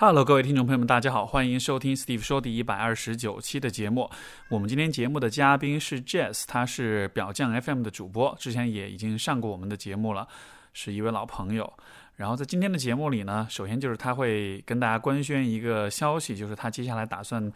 [0.00, 4.08] Hello，各位听众朋友们，大家好，欢迎收听 Steve 说第一百二十九期的节目。
[4.48, 10.28] 我们今天节目的嘉宾是 Jazz，他是表匠 FM 的主播，之前也已经上过我们的节目了，
[10.72, 11.68] 是一位老朋友。
[12.14, 17.52] 然后在今天的节目里呢，首先就是他会跟大家官宣一个消息，就是他接下来打算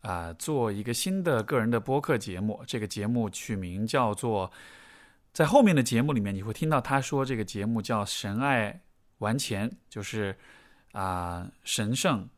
[0.00, 4.50] 啊、做一个新的个人的播客节目，这个节目取名叫做，
[5.34, 8.80] 在后面的节目里面你会听到他说这个节目叫“神爱
[9.18, 10.34] 玩钱”，就是。
[10.94, 12.28] 啊、神圣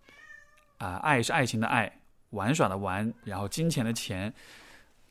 [0.78, 2.00] 啊、爱是爱情的爱，
[2.30, 4.32] 玩耍的玩，然后金钱的钱。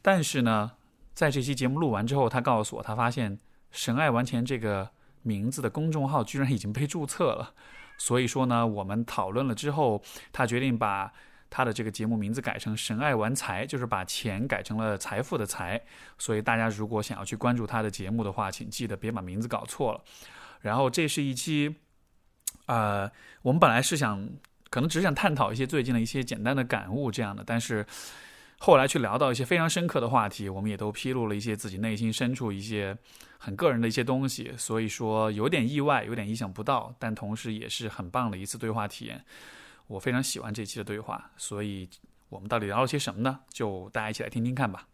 [0.02, 0.72] 但是呢，
[1.14, 3.40] 在这期节目录完之后，他告诉我，他发现
[3.70, 4.90] “神爱玩钱”这个
[5.22, 7.54] 名字的公众号居然已经被注册了。
[8.00, 10.02] 所以说呢，我们讨论了之后，
[10.34, 11.14] 他决定把
[11.50, 15.80] 他的这个节目名字改成“神爱玩财”，就是把钱改成了财富的财。
[16.18, 20.04] 所以大家如果想要去关注他的节目的话，请记得别把名字搞错了。
[20.62, 21.76] 然后这是一期。
[22.66, 23.10] 呃，
[23.42, 24.28] 我们本来是想，
[24.70, 27.86] 可能只是想探讨一些最近的一些简单的感悟这样的，但是
[28.58, 32.98] 后来去聊到一些非常深刻的话题，我们也都披露了一些自己内心深处一些
[33.38, 39.24] 很个人的一些东西，所以说有点意外，有点意想不到，但同时也是很棒的一次对话体验。
[39.88, 41.88] 我非常喜欢这期的对话，所以
[42.30, 43.42] 我们到底聊了些什么呢？
[43.50, 44.88] 就大家一起来听听看吧。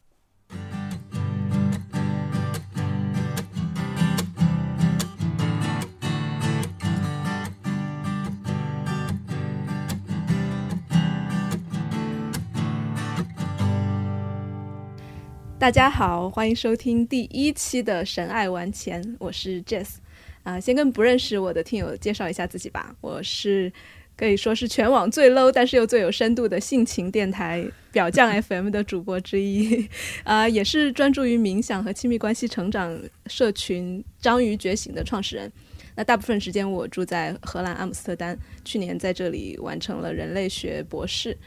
[15.61, 19.97] 大家好，欢迎收听第一期的《神爱玩钱》，我是 Jess。
[20.41, 23.71] 啊、先跟不认识我的听友介绍一下自己吧，我是
[24.17, 29.87] 可以说是全网最 low 但是又最有深度的性情电台表匠 FM 的主播之一，
[30.23, 35.51] 啊、也是专注于冥想和亲密关系成长社群“章鱼觉醒”的创始人。
[35.93, 41.37] 那大部分时间我住在荷兰阿姆斯特丹，去年在这里完成了人类学博士。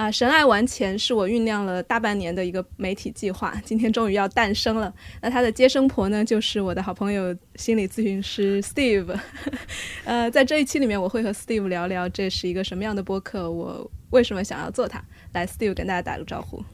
[0.00, 4.90] 啊，神爱玩钱是我酝酿了大半年的一个媒体计划，今天终于要诞生了。
[5.20, 9.14] 那它的接生婆呢，就是我的好朋友心理咨询师 Steve。
[10.04, 15.04] 呃，在这一期里面，我会和 Steve 聊聊这是一个什么样的播客，我为什么想要做它。
[15.34, 16.64] 来，Steve 跟大家打个招呼。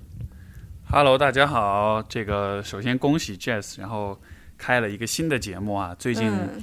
[0.89, 2.01] Hello，大家好。
[2.09, 4.21] 这个首先恭喜 Jazz，然后
[4.57, 5.97] 开了一个新的节目啊。
[5.99, 6.63] 最近、嗯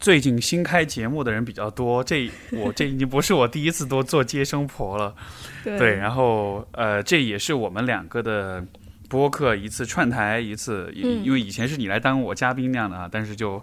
[0.00, 5.14] 最近新开节目的人比较多，这我这已经不是我第一次多做接生婆了。
[5.62, 8.62] 对对，然后呃，这也是我们两个的
[9.08, 13.62] 播客一次串台一次，因为以前是你来当我嘉宾那样的啊，但是就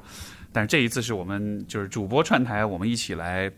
[0.52, 3.52] 但是这一次是我们就是主播串台，我们一起来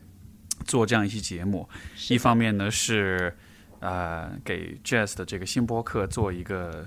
[0.66, 1.68] 做这样一期节目。
[2.10, 3.34] 一方面呢是
[3.80, 6.86] 呃给 Jazz 的这个新播客做一个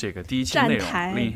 [0.00, 0.88] 这个第一期内容，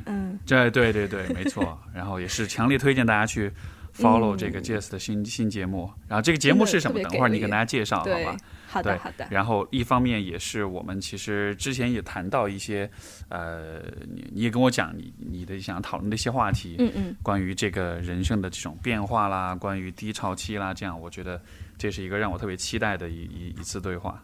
[0.06, 1.78] 嗯，这对对对，没错。
[1.92, 3.52] 然后也是强烈推荐大家去
[3.94, 5.90] follow 嗯这个 Jess 的新、新节目。
[6.08, 6.98] 然后这个节目是什么？
[7.02, 8.36] 等会儿你跟大家介绍好对吧？，
[8.66, 12.90] 好的，好的，然后一方面也是我们其实之前也谈到一些，
[13.28, 21.38] 呃，你你也跟我讲你你的想讨论的一些话题，嗯嗯，关于这个人生的这种变化啦，关于低潮期啦，这样我觉得
[21.76, 24.22] 这是一个让我特别期待的一一一次对话。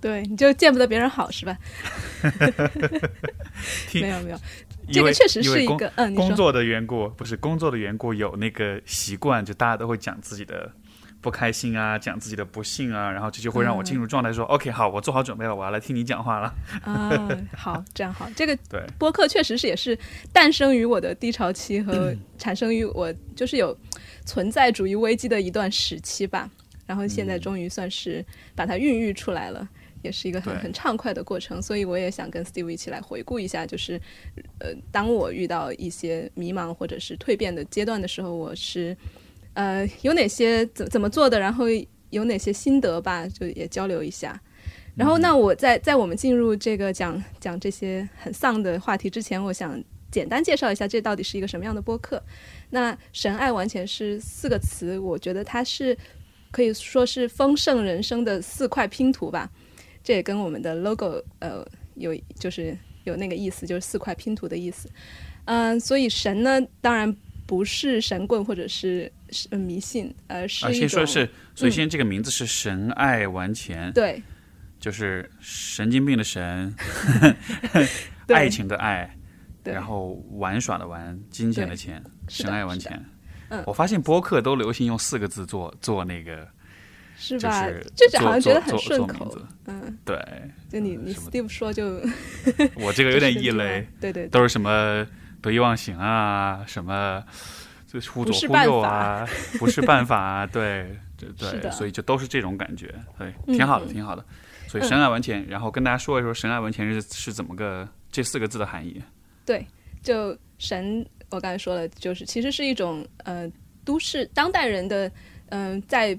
[0.00, 1.56] 对，你就见不得别人好是吧？
[3.94, 4.38] 没有没有，
[4.92, 10.70] 这个确实是一个，嗯，工作的缘故，不是工作的缘故，有那个习惯，就大家都会讲自己的
[11.20, 16.54] 不开心啊，讲自己的不幸啊，然后这就会让我进入状态，说、OK，好，我做好准备了，我要来听你讲话了。
[16.82, 19.98] 啊，好，这样好，这个对，播客确实是也是
[20.32, 23.76] 诞生于我的低潮期和产生于我就是有
[24.24, 26.48] 存在主义危机的一段时期吧。
[26.86, 28.24] 然后现在终于算是
[28.54, 29.68] 把它孕育出来了，
[30.02, 31.60] 也是一个很很畅快的过程。
[31.60, 34.00] 所以我也想跟 Steve 一起来回顾一下，就是
[34.58, 38.96] 呃，当我遇到一些迷茫或者是蜕变的阶段的时候，我是
[39.54, 41.66] 呃有哪些怎怎么做的，然后
[42.10, 44.40] 有哪些心得吧，就也交流一下。
[44.94, 49.78] 然后，那我在在我们进入这个讲讲这些很丧的话题之前，我想
[50.10, 52.22] 简单介绍一下这到底是一个什么样的播客。
[52.70, 55.94] 那“神爱完全”是四个词，我觉得它是
[56.50, 59.50] 可以说是丰盛人生的四块拼图吧。
[60.06, 61.66] 这也跟我们的 logo 呃
[61.96, 64.88] 有就是有那个意思，就是四块拼图的意思。
[65.46, 67.12] 嗯、所以神呢，当然
[67.44, 69.10] 不是神棍或者是
[69.50, 74.22] 迷信，而是先说是，所以现在这个名字是神爱玩钱，对。
[74.78, 76.72] 就是神经病的神，
[78.28, 78.36] 对。
[78.36, 79.12] 爱情的爱，
[79.64, 79.74] 对。
[79.74, 83.04] 然后玩耍的玩，金钱的钱，神爱玩钱。
[83.48, 83.60] 嗯。
[83.66, 86.50] 我发现播客都流行用四个字做做那个，就
[87.16, 87.66] 是吧？
[87.94, 89.36] 就是好像觉得很顺口。
[89.66, 90.16] 嗯，对，
[90.70, 92.00] 就你你 Steve 说就
[92.76, 95.06] 我这个有点 异类对对对都是什么
[95.40, 97.22] 得意忘形啊，什么
[97.86, 99.26] 就是忽左忽右啊，
[99.58, 104.24] 不是办法啊，对，对，所以就都是这种感觉，对，嗯挺好的，嗯挺好的。
[104.68, 109.00] 所以神爱玩钱，然后跟大家说一说神爱玩钱是是怎么个这四个字的含义。
[109.44, 109.64] 对，
[110.02, 113.50] 就神，我刚才说了，就是其实是一种呃
[113.84, 115.10] 都市当代人的
[115.50, 116.18] 嗯、在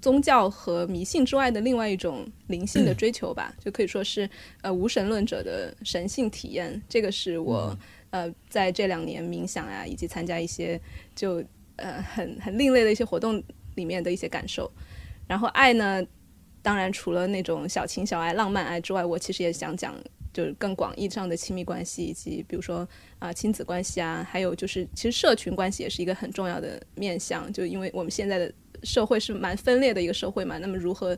[0.00, 4.28] 宗教和迷信之外的另外一种灵性的追求吧，就可以说是
[4.62, 6.80] 呃无神论者的神性体验。
[6.88, 7.76] 这个是我、
[8.10, 10.80] 呃在这两年冥想啊，以及参加一些
[11.14, 11.44] 就
[11.76, 13.42] 呃很很另类的一些活动
[13.74, 14.70] 里面的一些感受。
[15.28, 16.02] 然后爱呢，
[16.62, 19.94] 当然除了那种小情小爱、浪漫爱之外，我其实也想讲。
[20.32, 22.88] 就是更广义上的亲密关系，以及比如说
[23.18, 27.52] 啊、亲子关系啊，还有就是其实社群关系也是一个很重要的面向。
[27.52, 31.16] 就因为我们现在的社会是蛮分裂的一个社会嘛，那么如何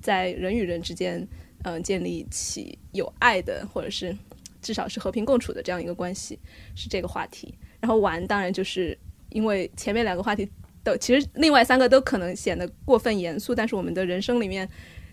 [0.00, 1.26] 在人与人之间
[1.64, 4.16] 嗯、建立起有爱的，或者是
[4.60, 6.38] 至少是和平共处的这样一个关系，
[6.74, 7.54] 是这个话题。
[7.80, 8.98] 然后玩当然就是
[9.30, 10.50] 因为前面两个话题
[10.82, 14.68] 都其实另外三个都可能显得过分严肃，但是我们的人生里面。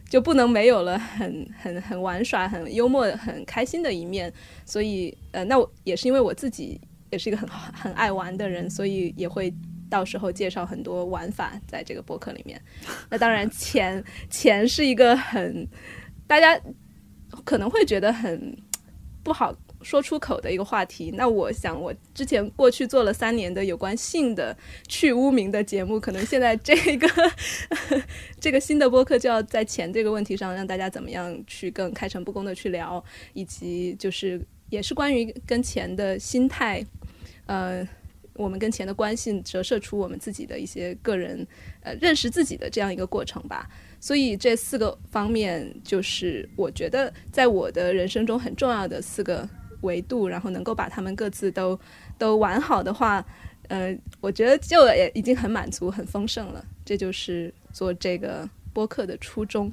[0.09, 4.29] 就不能没有了很很很玩耍、很幽默、很开心的一面，
[4.65, 6.77] 所以呃，那我也是因为我自己
[7.11, 9.49] 也是一个很很爱玩的人，所以也会
[9.91, 12.59] 到时候介绍很多玩法在这个博客里面。
[13.09, 15.67] 那当然钱钱是一个很
[16.25, 16.57] 大家
[17.43, 18.57] 可能会觉得很
[19.21, 21.11] 不好说出口的一个话题。
[21.11, 24.57] 那我想，我之前过去做了三年的有关性的
[24.87, 27.07] 去污名的节目，可能现在这个
[28.39, 33.03] 这个新的播客就要在钱这个问题上，让大家怎么样去更开诚布公的去聊，
[33.33, 36.81] 以及就是也是关于跟钱的心态，
[37.45, 37.85] 呃。
[38.41, 41.45] 我们跟钱的关系折射出我们自己的一些个人
[41.81, 43.69] 呃认识自己的这样一个过程吧。
[43.99, 49.47] 所以这四个方面，就是我觉得在我的人生中很重要的四个
[49.81, 51.79] 维度，然后能够把他们各自都
[52.17, 53.23] 都玩好的话，
[53.67, 56.65] 呃，我觉得就也已经很满足、很丰盛了。
[56.83, 59.71] 这就是做这个播客的初衷。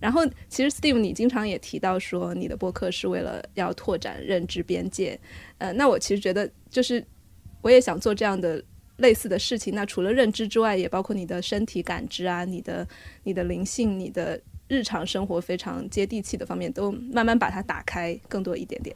[0.00, 5.18] 然后，其实 Steve，你经常也提到说，你的播客是为了要拓展认知边界。
[5.58, 7.02] 呃，那我其实觉得，就是
[7.64, 8.62] 我也想做这样的
[8.98, 9.74] 类似的事情。
[9.74, 12.86] 那除了认知之外，也包括你的身体感知啊，你的
[13.22, 14.38] 你的灵性，你的
[14.68, 18.94] 日常生活非常接地气的方面，都慢慢把它打开更多一点点。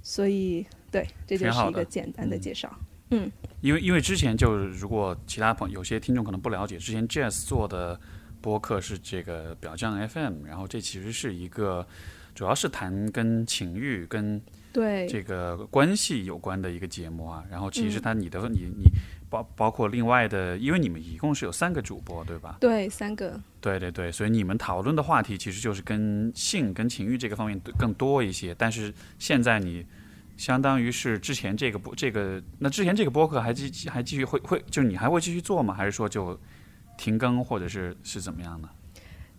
[0.00, 2.72] 所以，对，这就是一个简单的介绍。
[3.10, 3.30] 嗯
[3.60, 8.00] 因为因为之前就如果其他朋有些听众可能不了解，之前 Jazz 做的
[8.40, 11.86] 播客是这个表匠 FM，然后这其实是一个
[12.34, 14.40] 主要是谈跟情欲跟
[14.72, 17.44] 对，这个关系有关的一个节目啊。
[17.50, 18.90] 然后其实嗯它你的、你你
[19.28, 22.56] 包包括另外的，因为你们一共是有三个主播对吧？
[22.60, 28.54] 对，三个，对对对，所以你们讨论的话题其实就是跟性、跟情欲这个方面更多一些。
[28.58, 29.84] 但是现在你
[30.36, 35.74] 相当于是之前这个播这个，那之前这个播客还继还继续会会，就是你还会继续做吗？
[35.74, 36.38] 还是说就
[36.96, 38.68] 停更，或者是是怎么样呢？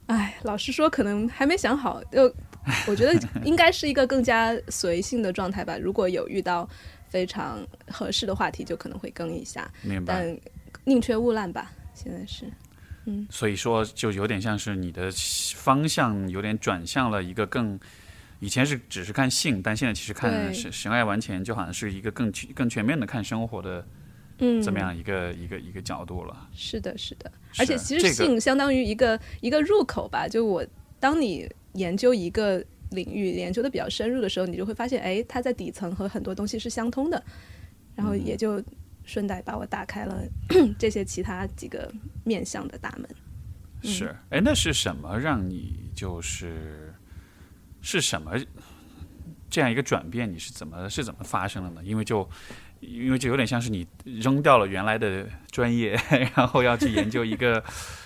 [0.07, 2.03] 哎，老实说，可能还没想好。
[2.11, 2.33] 就
[2.87, 3.13] 我觉得
[3.43, 5.77] 应该是一个更加随性的状态吧。
[5.77, 6.67] 如果有遇到
[7.07, 10.13] 非常合适的话题，就可能会更一下，明白。
[10.13, 10.39] 但
[10.85, 11.71] 宁缺毋滥吧。
[11.93, 12.45] 现在是，
[13.05, 15.11] 嗯所以说，就有点像是你的
[15.55, 17.79] 方向有点转向了一个更。
[18.39, 23.87] 以前是只是看性，但现在其实看对神神爱完全，就好像是一个更全更全面的看生活的
[24.39, 26.49] 嗯，这么样一个、一个一个角度了。
[26.53, 27.31] 是的，是的。
[27.57, 30.27] 而且其实性相当于一个一个入口吧。
[30.27, 30.65] 就我
[30.99, 37.23] 当你研究一个领域研究的比较深入的时候，你就会发现，哎，它在底层和很多东西是相通的，
[37.95, 38.63] 然后也就
[39.03, 40.23] 顺带把我打开了
[40.77, 41.91] 这些其他几个
[42.23, 43.09] 面向的大门。
[43.81, 46.93] 嗯是，哎，那是什么让你就是
[47.81, 48.31] 是什么
[49.49, 50.31] 这样一个转变？
[50.31, 51.81] 你是怎么是怎么发生的呢？
[51.83, 52.29] 因为就
[52.79, 55.99] 因为就有点像是你扔掉了原来的专业，
[56.35, 57.61] 然后要去研究一个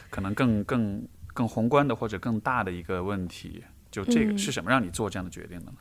[0.10, 1.08] 可能更更
[1.38, 3.64] 更宏观的或者更大的一个问题。
[3.92, 5.78] 就这个嗯是什么让你做这样的决定的呢？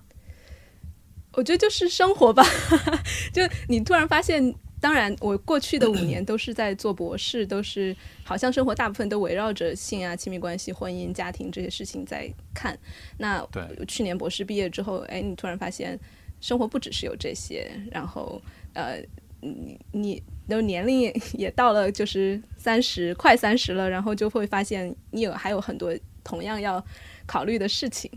[1.32, 2.44] 我觉得就是生活吧，
[3.32, 7.94] 就你突然发现，当然我过去的五年都是在做博士，都是
[8.24, 12.78] 好像生活大部分都围绕着性啊、亲密关系、婚姻、家庭这些事情在看。
[13.18, 15.98] 那对去年博士毕业之后，哎，你突然发现
[16.40, 18.40] 生活不只是有这些，然后
[18.72, 19.02] 呃，
[19.46, 26.84] 你你的年龄也到了就是三十快三十了，然后就会发现你有还有很多同样要
[27.26, 28.10] 考虑的事情。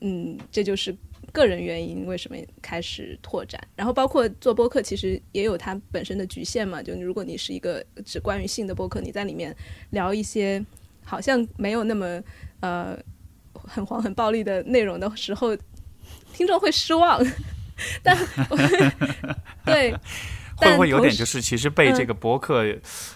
[0.00, 0.94] 嗯，这就是
[1.32, 6.82] 个人原因为什么开始拓展，然后包括做播客，其实也有它本身的局限嘛。
[6.82, 9.54] 就如果你是一个只关于性的播客，你在里面
[9.90, 10.64] 聊一些
[11.04, 12.22] 好像没有那么
[12.60, 12.98] 呃
[13.54, 15.56] 很黄很暴力的内容的时候，
[16.32, 17.24] 听众会失望。
[18.02, 18.16] 但
[19.64, 19.92] 对
[20.56, 22.64] 会不会有点就是其实被这个博客，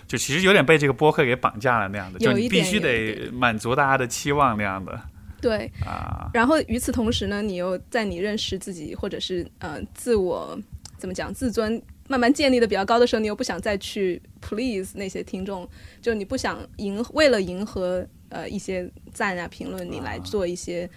[0.07, 5.01] 就其实有点被这个博客给绑架了那样的，就必须得满足大家的期望那样的。
[5.41, 6.31] 对，啊。
[6.35, 10.59] 然后与此同时呢，你又在你认识自己或者是呃自我
[10.99, 15.69] 怎么讲自尊慢慢建立的比较高的时候，你又不想再去 please 那些听众，
[16.03, 20.91] 就你不想迎为了迎合呃一些赞啊评论，你来做一些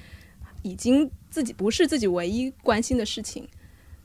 [0.64, 3.48] 已经自己不是自己唯一关心的事情，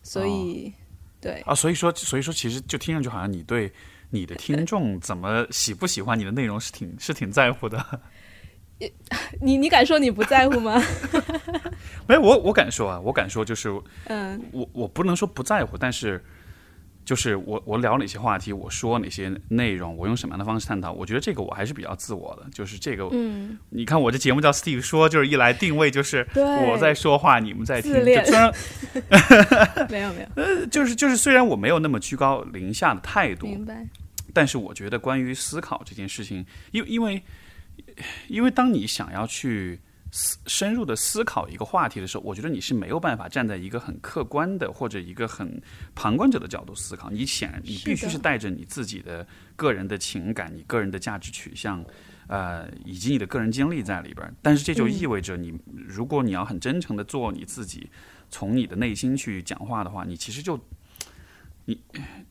[0.03, 0.73] 所以、
[1.21, 3.73] 对啊，所以说，所以说，其实就听上去好像你对
[4.11, 7.85] 你的听众怎么喜不喜欢你的内容是挺是挺在乎的。
[9.41, 10.81] 你你敢说你不在乎吗？
[12.07, 13.71] 没有，我我敢说啊，我敢说，就是
[14.05, 16.23] 嗯我我不能说不在乎，但是
[17.07, 22.51] 就是我我聊哪些话题，我说哪些内容，我用什么样的方式探讨，我觉得这个我还是比较自我的。
[22.53, 27.93] 就是这个，嗯，你看我这节目叫 Steve 说，就是一来定位就是我在说话，你们在听。
[27.93, 28.53] 虽然
[29.89, 33.87] 没有没有，呃就是就是虽然我没有那么居高临下的态度，明白，
[34.35, 37.23] 但是我觉得关于思考这件事情，因为因为
[38.27, 39.79] 因为当你想要去
[40.17, 45.61] 思深入的思考一个话题的时候，我觉得你是没有办法站在一个很客观的或者一个很
[45.95, 47.11] 旁观者的角度思考。
[47.11, 51.85] 你显然你必须是带着你自己的个人的情感、你个人的价值取向，
[52.29, 54.33] 呃，以及你的个人经历在里边儿。
[54.41, 55.53] 但是这就嗯意味着你，
[55.87, 57.91] 如果你要很真诚的做你自己，
[58.31, 60.59] 从你的内心去讲话的话，你其实就
[61.67, 61.79] 你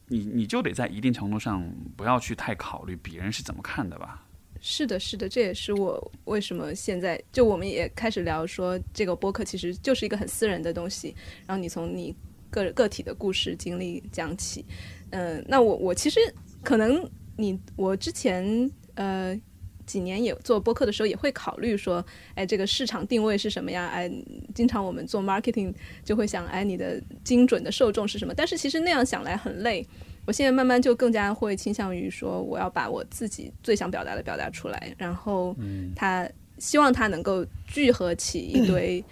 [0.07, 1.63] 你你就得在一定程度上
[1.95, 4.24] 不要去太考虑别人 是怎么看的吧。
[4.61, 12.15] 是的，是的，这也是我为什么现在就我们也开始聊说，这个播客其实就是一个很私人的东西，然后你从你
[12.49, 14.65] 个个体的故事经历讲起，
[15.11, 16.19] 嗯、那我我其实
[16.63, 17.07] 可能
[17.37, 19.39] 你我之前呃
[19.85, 23.87] 几年也做播客的时候也会考虑说，哎，这个市场定位是什么呀？
[23.89, 24.11] 哎，
[24.55, 25.71] 经常我们做 marketing
[26.03, 28.33] 就会想，哎，你的精准的受众是什么？
[28.33, 29.85] 但是其实那样想来很累。
[30.25, 35.55] 我现在慢慢就更加会倾向于说，我要把我自己最想表达的表达出来，然后
[35.95, 36.27] 他
[36.57, 39.03] 希望他能够聚合起一堆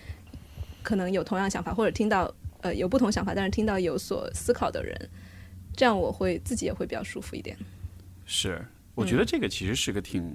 [0.81, 5.09] 可能有同样想法或者听到呃有不同想法，但是听到有所思考的人，
[5.75, 7.57] 这样我会自己也会比较舒服一点。
[8.25, 8.65] 是，
[8.95, 10.33] 我觉得这个其实是个挺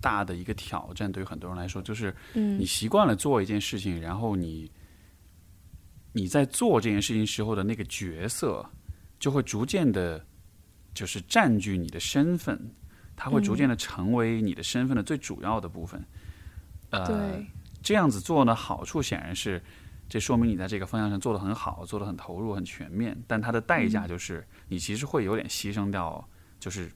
[0.00, 2.58] 大的一个挑战，对于很多人来说，就是嗯。
[2.58, 4.70] 你习惯了做一件事情，然后你
[6.12, 8.64] 你在做这件事情时候的那个角色，
[9.24, 10.22] 就会逐渐的，
[10.92, 12.60] 就是占据你的身份，
[13.16, 16.04] 它会逐渐的成为你的身份的最主要的部分。
[16.90, 17.42] 呃，
[17.82, 19.62] 这样子做呢，好处显然是，
[20.10, 23.16] 这说明你在这个方向上做得很好，做得很投入、很全面。
[23.26, 26.22] 但它的代嗯价就是，你其实会有点牺牲掉，
[26.60, 26.92] 就是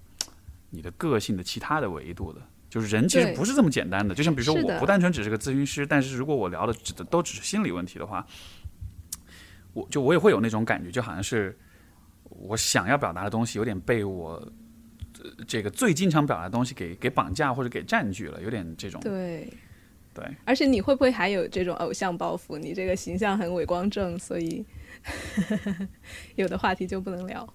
[0.68, 2.42] 你的个性的其他的维度的。
[2.68, 8.26] 就是人其实不是这么简单的，就像比如说，我不单纯只是个咨询师，但是如果我聊的只都只是心理问题的话，
[9.72, 11.58] 我就我也会有那种感觉，就好像是
[12.38, 14.52] 我想要表达的东西有点被我、呃
[15.48, 19.52] 这个最经常表达的东西给给绑架或者给占据了，有点这种对。
[20.14, 20.24] 对。
[20.44, 22.56] 而且你会不会还有这种偶像包袱？
[22.56, 24.64] 你这个形象很伟光正，所以
[26.36, 27.48] 有的话题就不能聊。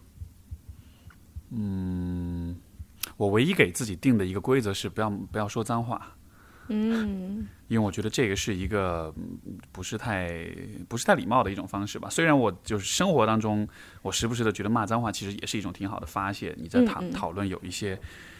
[1.51, 2.55] 嗯
[3.15, 6.15] 我唯一给自己定的一个规则是不要不要说脏话，
[6.67, 10.47] 嗯，因为我觉得这个是一个嗯不是太
[10.87, 12.09] 不是太礼貌的一种方式吧。
[12.09, 13.67] 虽然我就是生活当中，
[14.01, 16.55] 我时不时的觉得骂脏话其实也是一种挺好的发泄。
[16.57, 17.99] 你在讨讨论有一些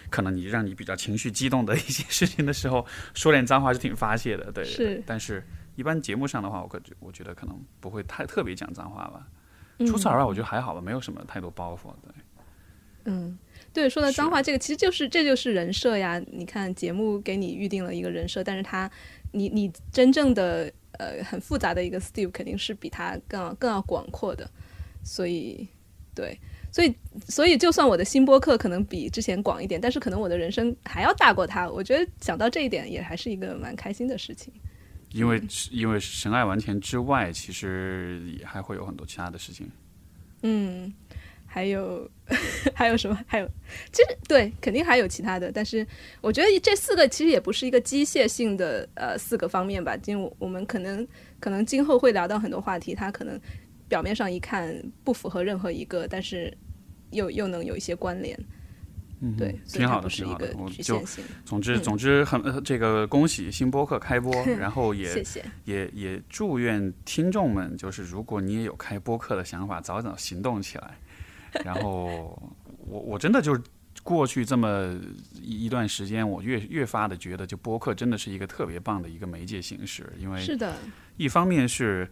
[0.10, 5.04] 可能你让你比较情绪激动的一些事情的时候，说点脏话是挺发泄的，对。
[5.06, 9.28] 但是一般节目上的话，我可我觉得可能不会太特别讲脏话吧。
[9.80, 11.92] 嗯除此而外，我觉得还好吧，没有什么太多包袱。
[12.04, 12.14] 对。
[13.06, 13.38] 嗯，
[13.74, 16.22] 对，说到脏话，这个其实就是这就是人设呀。
[16.32, 18.90] 你看节目给你预定了一个人设，但是他，
[19.32, 24.48] 你你真正的呃很复杂的一个 Steve 肯定是比他更要更要广阔的，
[25.04, 25.68] 所以
[26.14, 26.40] 对，
[26.72, 26.96] 所以
[27.28, 31.68] 所以就算我的新播客可能比之前广一点，但是可能我的人生还要大过他。
[31.68, 34.54] 我觉得想到这一点，也还是一个蛮开心的事情。
[35.12, 39.70] 因为因为神爱完全之外，其实也还会有很多其他的事情。
[40.42, 40.92] 嗯，
[41.54, 42.10] 还有
[42.74, 43.16] 还有什么？
[43.28, 43.48] 还有，
[43.92, 45.86] 其实对，肯定还有其他的，但是
[46.20, 51.08] 我觉得这四个其实也不是一个机械性的呃四个方面吧，因为我我们可能
[51.40, 53.40] 可能今后会聊到很多话题，它可能
[53.88, 56.52] 表面上一看不符合任何一个，但是
[57.12, 58.36] 又又能有一些关联，
[59.22, 60.64] 嗯，对，挺好的，是一个挺好的。
[60.64, 61.24] 我局就限性。
[61.46, 70.98] 总之嗯总之很、呃这个恭喜新播客开播， 然后也谢谢，也也祝愿听众们，就是如果你也有开播客的想法，早早行动起来。
[71.64, 72.38] 然后
[72.86, 73.62] 我我真的就是
[74.02, 75.00] 过去这么
[75.42, 80.76] 一一段时间，我越越发的觉得，就播客真的是一个特别棒的一个媒介形式，因为是的，
[81.18, 82.10] 一方面是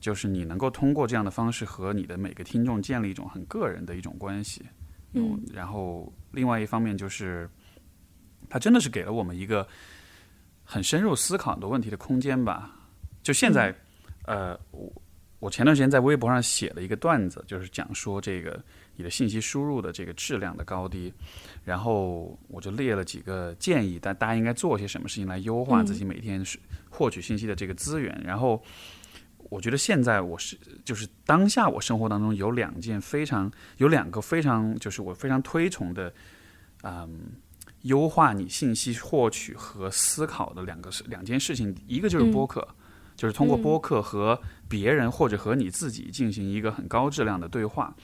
[0.00, 4.62] 就是你能够通过这样的方式和你的每个听众建立一种很个人的一种关系。
[5.12, 7.48] 嗯，然后另外一方面就是，
[8.50, 9.66] 它真的是给了我们一个
[10.62, 12.76] 很深入思考很多问题的空间吧。
[13.22, 13.74] 就现在，
[14.26, 14.92] 呃，我
[15.38, 18.62] 我前段时间在微博上写了一个段子，就是讲说这个
[18.96, 21.12] 你的信息输入的这个质量的高低，
[21.64, 26.58] 然后我就列了几个建议，但大家应该做些什么事情来优化自己每天是
[26.90, 28.20] 获取信息的这个资源。
[28.24, 28.62] 然后
[29.50, 36.12] 我觉得现在我是就是当下我生活当中有两件非常有两个非常就是我非常推崇的，
[36.82, 37.32] 嗯。
[37.82, 42.66] 优化你信息获取和思考的两个事两件事情，一个就是播客，
[43.14, 44.36] 就是通过播客和
[44.68, 47.94] 别人或者和你自己进行一个很高质量的对话。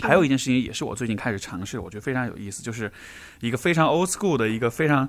[0.00, 2.90] 还有一件事情也是我最近开始尝试，我觉得非常有意思，就是
[3.40, 5.08] 一个非常 old school 的一个非常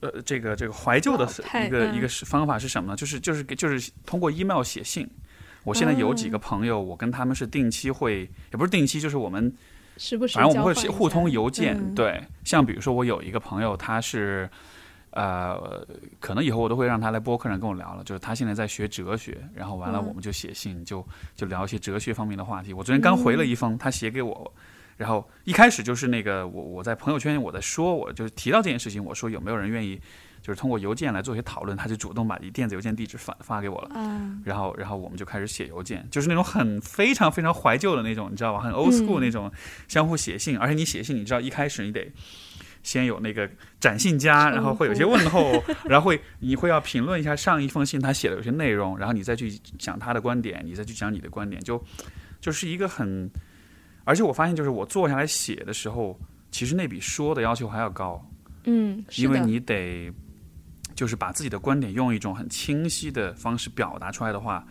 [0.00, 1.24] 呃这个这个怀旧的
[1.66, 2.96] 一个、嗯、一个方法是什么呢？
[2.96, 5.08] 就是就是就是通过 email 写信。
[5.64, 8.20] 我现在有几个朋友，我跟他们是定期会，
[8.52, 9.52] 也不是定期，就是我们。
[9.98, 14.46] 时不时反正我们会互通邮件，嗯、对，像比如说我有一个朋友，他是，
[15.16, 15.86] 呃，
[16.20, 22.72] 可能以后我都会让他来播客上跟我聊了，就是他现在在学哲学，然后完了我们就写信，嗯、就就聊一些哲学方面的话题。
[22.72, 24.52] 我昨天刚回了一封，嗯、他写给我，
[24.96, 30.00] 然后一开始就是那个我我在朋友圈我在说，我就提到这件事情，我说有没有人愿意。
[30.42, 38.60] 就是通过邮件来做一些讨论，他就主动把电子邮件地址发发给我了，嗯、然后然后我们就开始写邮件，就是那种很非常非常怀旧的那种，你知道吧？
[38.60, 39.50] 很 old school 那种
[39.88, 42.12] 相互写信，嗯、而且你写信，你知道一开始你得
[42.86, 43.50] 先有那个
[43.80, 51.84] 展信家，然后会有些问候， 然后会你会要评论一下上一封信他写的有些内容，然后你再去讲他的观点，你再去讲你的观点，就
[52.40, 53.28] 就是一个很，
[54.04, 56.16] 而且我发现就是我坐下来写的时候，
[56.52, 58.24] 其实那比说的要求还要高，
[58.64, 60.12] 嗯，因为你得。
[60.94, 64.66] 就是把自己的观点用一种很清晰的方式表达出来的话，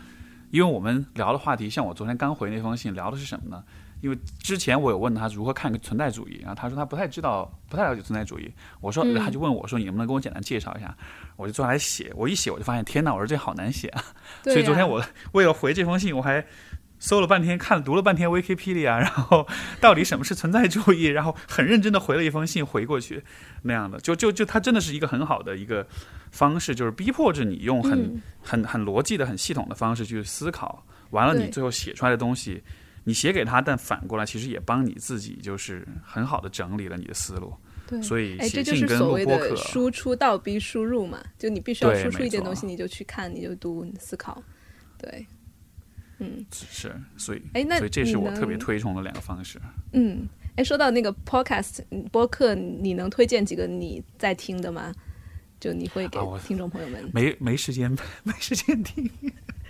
[0.49, 3.63] 因为我们聊的话题，像我昨天刚回那封信聊的是什么呢？
[4.05, 8.53] 因为之前我有问他如何看个存在主义，然后他说他不太知道，不太了解存在主义。
[8.79, 10.95] 我说，他就问我说，你能不能给我简单介绍一下？
[11.37, 13.11] 我就坐下来写，我一写我就发现，天哪！
[13.11, 14.03] 我说这好难写啊！
[14.43, 16.45] 所以昨天我为了回这封信，我还。
[16.97, 19.45] 搜了半天，看读了半天 Wikipedia，然后
[19.81, 23.21] 到底什么是存在主义，然后很认真的回了一封信回过去，
[23.63, 25.85] 那样的，就就就他真的是一个很好的一个
[26.31, 32.63] 方式，就是逼迫着你用很、嗯、很很逻辑的、很系统的方式去思考，完了你最后写出来的东西，
[33.05, 37.53] 你写给他，但反过来其实也帮你自己就是很好的整理了你的思路。
[37.87, 44.43] 对，所以哎，这就写信跟是所谓录播客的，输出倒逼输入嘛，就你必须要输出一点东西，你就去看，你就读，你思考，
[44.97, 45.25] 对。
[46.17, 49.59] 嗯是，所以哎那所以这是我特别推崇的两个方式。
[49.91, 54.93] 嗯，哎，说到那个 podcast 嗯播客，你能推荐几个你在听的吗？
[55.59, 57.89] 就你会给听众朋友们，没没时间，
[58.23, 59.09] 没时间听。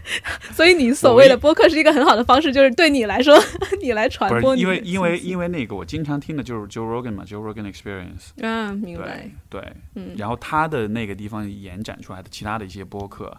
[0.54, 3.38] 所以你所谓的播客是一个很好的方式，就是对你来说，
[3.82, 8.46] 你来传播你因为因为因为那个我经常听的就是 Joe Rogan 嘛，Joe Rogan Experience。
[8.46, 9.30] 啊，明白。
[9.50, 10.16] 对，对，嗯。
[10.18, 13.36] 然后他的那个地方延展出来的其他的一些播客，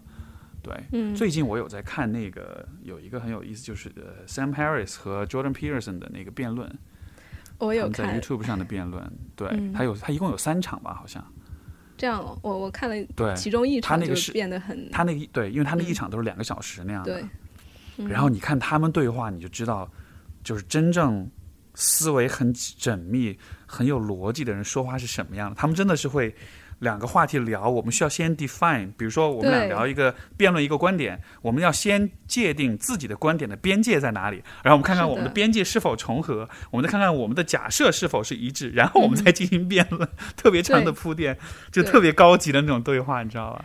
[0.62, 1.14] 对，嗯。
[1.14, 6.70] 最近我有在看那个有一个很有意思，就是呃 Sam Harris 和 Jordan Peterson 的那个辩论，
[7.58, 9.72] 我有在 YouTube 上的辩论，对，嗯。
[9.72, 11.24] 他有他一共有三场吧，好像，
[11.96, 17.22] 这样哦，我我看了对，其中一场就他那个是变得很他那个对，因为他那一嗯场都是两个小时那样的，
[18.08, 19.90] 然后你看他们对话，你就知道，
[20.44, 21.28] 就是真正
[21.74, 25.56] 思维很缜密、很有逻辑的人说话是什么样的。
[25.56, 26.34] 他们真的是会
[26.80, 40.06] 两个话题聊，我们需要先 define，比如说我们俩聊一个辩论一个观点，我们要先界定自己的观点的边界在哪里，然后我们看看我们的边界是否重合，我们再看看我们的假设是否是一致，然后我们再进行辩论。
[40.36, 41.38] 特别长的铺垫，
[41.72, 43.64] 就特别高级的那种对话，你知道吧？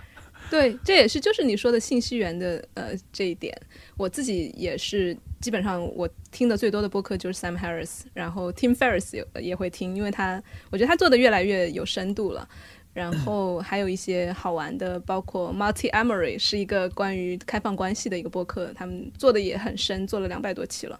[0.49, 3.57] 对，这也是就是你说的信息源的呃这一点，
[3.95, 12.47] 我自己也是基本上我听的最多的播客就是 Sam Harris，然后 Tim Ferriss 也也会听，因为他我觉得他做的越来越有深度了。
[12.93, 20.99] 然后还有一些好玩的，包括 Multi Amory 是一个关于开放关系的一个播客，他们做的也很深，做了两百多期了。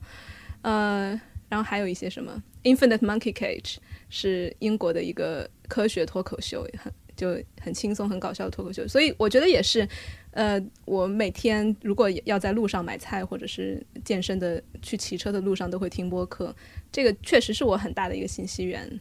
[0.62, 3.76] 呃，然后还有一些什么 Infinite Monkey Cage
[4.10, 8.88] 是英国的一个科学脱口秀，也很就很轻松、很搞笑的脱口秀。
[8.88, 9.86] 所以我觉得也是，
[10.32, 16.56] 呃，我每天如果要在路上买菜或者是健身的去骑车的路上都会听播客，
[16.90, 19.00] 这个确实是我很大的一个信息源。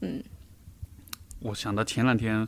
[0.00, 0.20] 嗯
[1.42, 2.46] 我想到前两天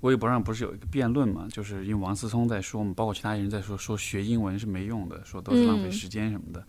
[0.00, 6.62] 微博上不是有一个辩论嘛，就是因为王思聪在说嘛，包括其他人在说，说学英文是没用的，说都是浪费嗯时间什么的。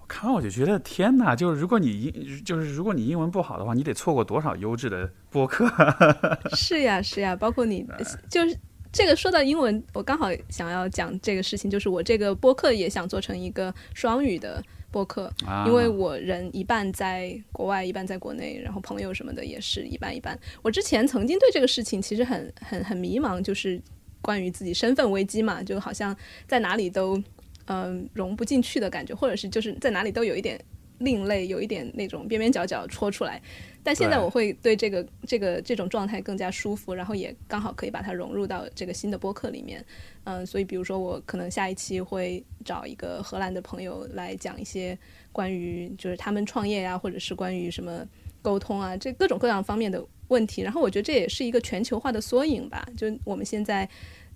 [0.00, 5.70] 我看完我就觉得天哪，就是如果你英就是如果你英文不好的话，你得错过多少优质的播客。
[6.54, 7.86] 是呀，是呀，包括你
[8.28, 8.58] 就是
[8.92, 20.38] 这个说到英文，我刚好想要讲这个事情，就是我这个播客也想做成一个双语的播客，啊因为我人一半在国外，一半在国内，然后朋友什么的也是一半一半。
[20.62, 23.80] 我之前曾经对这个事情其实很很很迷茫，就是
[24.20, 26.14] 关于自己身份危机嘛，就好像
[26.46, 27.20] 在哪里都
[27.66, 30.60] 嗯、融不进去的感觉，或者是就是在哪里都有一点
[31.02, 33.40] 另类，有一点那种边边角角戳出来。
[33.84, 39.84] 但现在我会对这个这个这种状态更加舒服，然后也刚好可以把它融入到这个新的播客里面。
[40.24, 44.96] 嗯，所以比如说我可能下一期会找一个荷兰的朋友来讲一些
[45.32, 48.06] 关于就是他们创业呀、或者是关于什么
[48.40, 50.62] 沟通啊，这各种各样方面的问题。
[50.62, 53.88] 然后我觉得这也是一个全球化的缩影吧，就我们现在。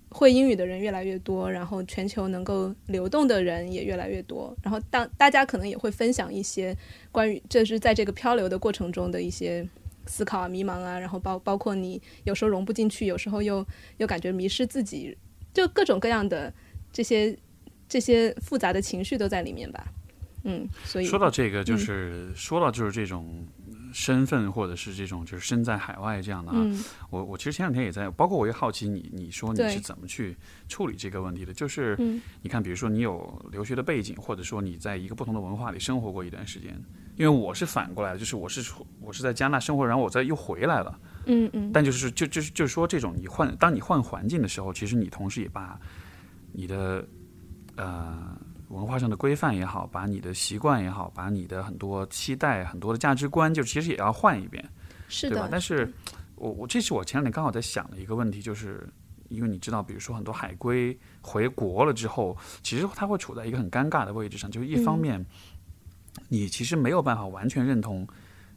[0.09, 6.75] 会英语的人越来越多，然后全球能够流动的人也越来越多，然后当大家可能也会分享一些
[7.11, 9.67] 关于这是在这个漂流的过程中的一些
[10.05, 13.65] 思考啊、迷茫啊，然后包包括你有时候融不进去，有时候又
[13.97, 15.17] 又感觉迷失自己，
[15.53, 16.53] 就各种各样的
[16.93, 17.37] 这些
[17.89, 19.85] 这些复杂的情绪都在里面吧。
[20.43, 21.05] 嗯，所以。
[21.05, 23.45] 说到这个，就是、说到就是这种
[23.99, 26.83] 身份或者是这种就是身在海外这样的啊，嗯。
[27.09, 30.37] 我我其实前两天也在，包括我也好奇你你说你是怎么去
[30.69, 32.21] 处理这个问题的，就是嗯。
[32.43, 36.79] 你看，比如说你有留学的背景，或者说你在一个不同的文化里生活过一段时间，
[37.15, 41.71] 因为我是反过来的，就是我是出我是在加拿大生活，然后我再又回来了，嗯嗯。
[41.73, 45.79] 但就是就就是就是说这种你换当你换环境的时候，其实你同时也把
[46.51, 47.03] 你的
[47.75, 48.37] 呃
[48.69, 54.63] 文化上的规范也好，把你的习惯也好，把你的很多期待、很多的价值观，就其实也要换一遍。
[55.07, 55.35] 是的，？
[55.35, 55.91] 对吧但是
[56.35, 58.87] 我我这是我前两天刚好在想的一个问题，就是
[59.29, 65.25] 因为你知道，比如说很多海归回国了之后，其实他会处在一个很尴尬的位置上，就是一方嗯面，
[66.27, 68.07] 你其实没有办法完全认同。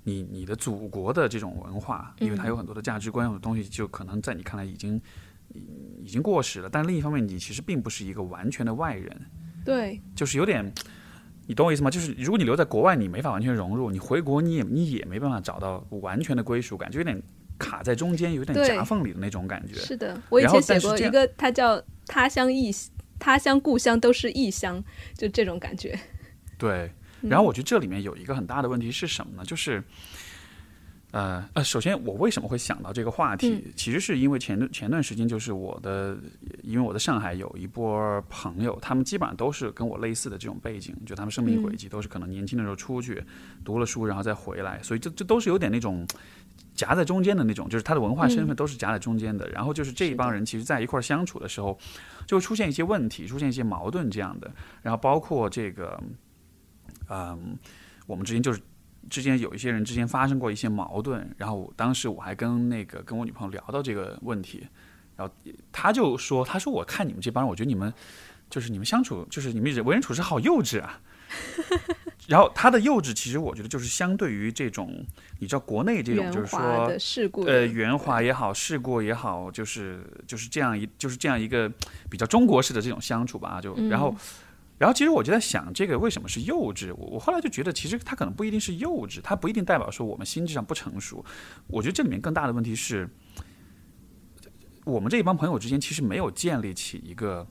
[0.03, 4.99] 你你的祖国的这种文化，因为它有很多的价值观，有的东西就可能在你看来已经
[6.03, 6.71] 已经过时了。
[6.71, 9.15] 但另一方面，你其实并不是一个完全的外人，
[9.71, 10.73] 对，就是有点，
[11.47, 11.91] 你懂我意思吗？
[11.91, 17.21] 就是如果你留在国外，你没法完全融入；你回国，你也你也没办法找到完全的归属感，就有点
[17.59, 19.75] 卡在中间，有点夹缝里的那种感觉。
[19.75, 20.21] 是的。
[20.29, 22.71] 我以前写过一个，它叫“他乡异
[23.19, 24.83] 他乡故乡都是异乡”，
[25.15, 25.99] 就这种感觉。
[26.57, 26.91] 对，
[27.23, 29.45] 嗯然后我觉得这里面有一个很大的问题是什么呢？
[29.45, 29.83] 就是，
[31.13, 36.17] 呃呃，首先我为什么会想到这个话题，嗯其实是因为前段前段时间就是我的，
[36.63, 43.23] 因为我在上海有一波朋友，他们基本上都是跟我类似的这种背景，就他们生命轨迹都是可能年轻的时候出去
[43.65, 46.07] 读了书，然后再回来，所以这这都是有点那种。
[46.75, 49.49] 夹在中间的那种，就是他的文化身份都是夹在中间的。
[49.51, 51.79] 然后就是这一帮人，其实在一块相处的时候，
[52.27, 54.51] 就会出现一些问题，出现一些矛盾这样的。
[54.81, 56.01] 然后包括这个，
[57.09, 57.59] 嗯，
[58.07, 58.61] 我们之间就是
[59.09, 64.67] 之间有一些人之间发生过一些矛盾，然后当时我还跟那个跟我女朋友聊到这个问题，
[65.17, 65.35] 然后
[65.73, 67.93] 他就说，他说我看你们这帮人，我觉得你们
[68.51, 71.01] 就是你们相处，就是你们为人处事好幼稚啊。
[72.27, 75.05] 然后他的幼稚，其实我觉得就是相对于这种，
[75.39, 81.71] 你知道国内这种，就是说事故，呃，圆滑也好，世故也好，就是就是这样一就是这样一个
[82.09, 83.61] 比较中国式的这种相处吧。
[83.61, 84.15] 就然后，
[84.81, 86.91] 然后其实我就在想，这个为什么是幼稚？
[86.97, 91.23] 我我后来就觉得，其实它可能不一定是幼稚，它不一定代表说我们心智上不成熟。
[91.67, 93.07] 我觉得这里面更大的问题是，
[94.87, 97.47] 我们这一帮朋友之间其实没有建立起一个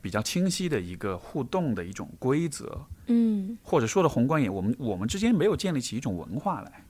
[0.00, 2.80] 比较清晰的一个互动的一种规则。
[3.08, 6.82] 嗯或者说的宏观一点，我们我们之间没有建立起一种文化来。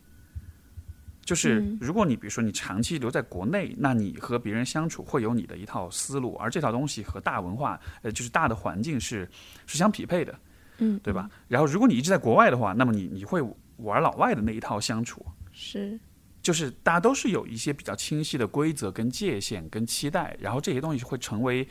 [1.33, 9.27] 就是嗯如果你比如说你长期留在国内，那你和别人相处会有你的一套思路，而这套东西和大文化，呃，就是大的环境是
[9.67, 10.39] 是相匹配的，
[10.77, 11.31] 嗯，对吧？
[11.49, 13.41] 然后如果你一直在国外的话，那么你你会
[13.79, 15.99] 玩老外的那一套相处，是，
[16.43, 21.67] 就是大家都是有一些比较清晰的规则、跟界限、跟期待，然后这些东西会成为，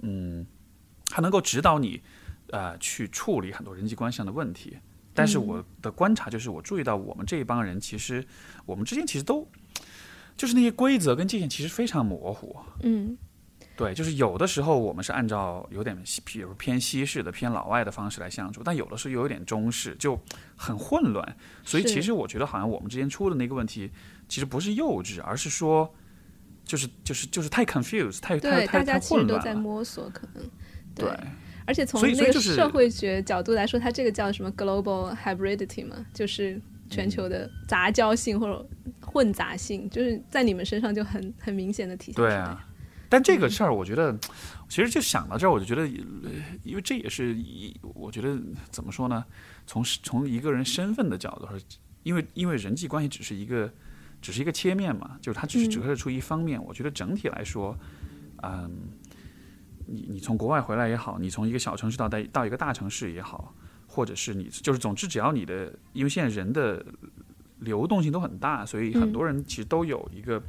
[0.00, 0.46] 嗯，
[1.08, 2.02] 它能够指导你，
[2.50, 4.76] 呃，去处理很多人际关系上的问题。
[5.18, 8.24] 但是我的观察就是，我注意到我们这一帮人，其实
[8.64, 9.44] 我们之间其实都，
[10.36, 12.56] 就是那些规则跟界限其实非常模糊。
[12.84, 13.18] 嗯
[13.76, 20.20] 对，就是有的时候我们是按照有点，比如偏西式的、偏老外的方式来相处，但有的时候又有点中式，就
[20.56, 21.36] 很混乱。
[21.64, 23.90] 所以其实我觉得，好像我们之间出的那个问题，
[24.28, 25.92] 其实不是幼稚，而是说，
[26.64, 29.60] 就是就是就是太 confused，太太太太家其实都在混乱了。
[29.60, 30.42] 摸索，可能
[30.96, 31.08] 对，
[31.68, 38.66] 而且从那个社会学角度来说，它这个叫什么 global hybridity 嘛，就是全球的杂交性或者
[39.02, 42.30] 混杂性，就是在你们身上就很很明显的体现出来。
[42.30, 42.64] 对啊。
[43.10, 44.18] 但这嗯个事儿，我觉得，
[44.66, 46.30] 其实就想到这儿，我就觉得，呃
[46.62, 48.38] 因为这也是一，我觉得
[48.70, 49.22] 怎么说呢？
[49.66, 51.58] 从从一个人身份的角度说，
[52.02, 53.70] 因为因为人际关系只是一个，
[54.22, 56.62] 只是一个切面嘛，就是它只是嗯折射出一方面。
[56.62, 57.74] 我觉得整体来说，
[58.42, 58.70] 嗯，
[59.88, 63.54] 你你从国外回来也好，你从一个小城市到到到一个大城市也好，
[63.86, 66.84] 或者是你就是总之只要你的，因为现在人的
[67.60, 70.42] 流动性都很大，所以很多人其实都有一个，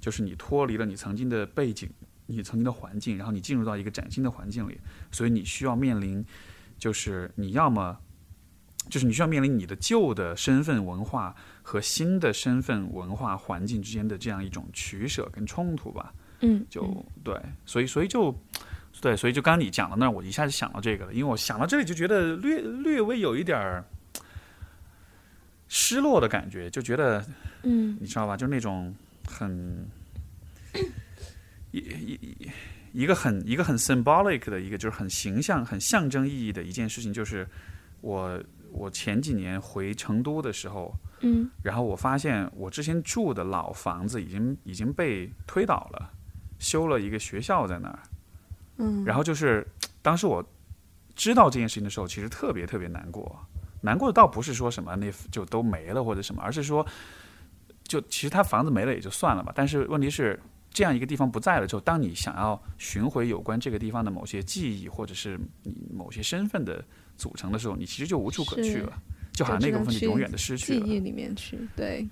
[0.00, 1.90] 就是你脱离了你曾经的背景，
[2.26, 4.78] 你曾经的环境，然后你进入到一个崭新的环境里，
[5.10, 6.24] 所以你需要面临，
[6.78, 7.98] 就是你要么。
[8.90, 16.12] 就是你需要面临你的旧的身份文化和新的身份文化环境之间的这样一种取舍跟冲突吧。
[16.40, 18.30] 嗯，就对，所以所以就
[19.04, 23.84] 对，所以就刚刚你讲到那儿，我一下就想到这个了，因为我想到这里就觉得略略微有一点儿
[25.68, 27.22] 失落的感觉，就觉得，
[27.64, 28.34] 嗯，你知道吧？
[28.34, 28.94] 就那种
[29.26, 29.86] 很
[31.70, 32.50] 一一
[32.94, 37.46] 一个很一个很 symbolic 的一个，就是很形象、很象征意义的一件事情，就是
[38.00, 38.42] 我。
[38.76, 46.10] 我前几年回成都的时候，嗯，然后我发现我之前住的老房子已经已经被推倒了，
[46.58, 48.00] 修了一个学校在那儿，
[48.78, 49.66] 嗯，然后就是
[50.02, 50.44] 当时我
[51.14, 53.38] 知道这件事情的时候，其实特别特别难过，
[53.80, 56.86] 难过的倒不是说什么那就都没了或者什么，而是说，
[57.84, 60.38] 就其实他房子没了也就算了吧，但是问题是
[60.70, 66.84] 这样一个地方不在了之后，当你想要寻回有关这个地方的某些记忆或者是你某些身份的。
[67.16, 68.92] 组成的时候，你其实就无处可去了，
[69.32, 70.84] 就好像那个部分就永远的失去了。
[70.84, 72.04] 记忆里面去，对，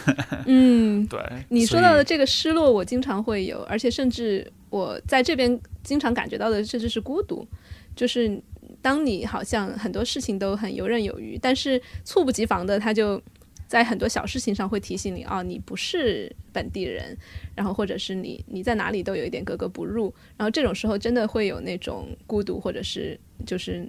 [0.48, 1.20] 嗯，对。
[1.50, 7.46] 你说到的这个失落，我经常会有，而且甚至我在这边经常感觉到的，甚至是孤独。
[7.94, 8.40] 就是
[8.82, 13.22] 当你好像很多事情都很游刃有余，但是猝不及防的，他就
[13.66, 17.16] 在很多小事情上会提醒你啊，你不是本地人，
[17.54, 23.88] 然后或者是你你在哪里都有一点格格不入，然后这种时候真的会有那种孤独，或者是就是。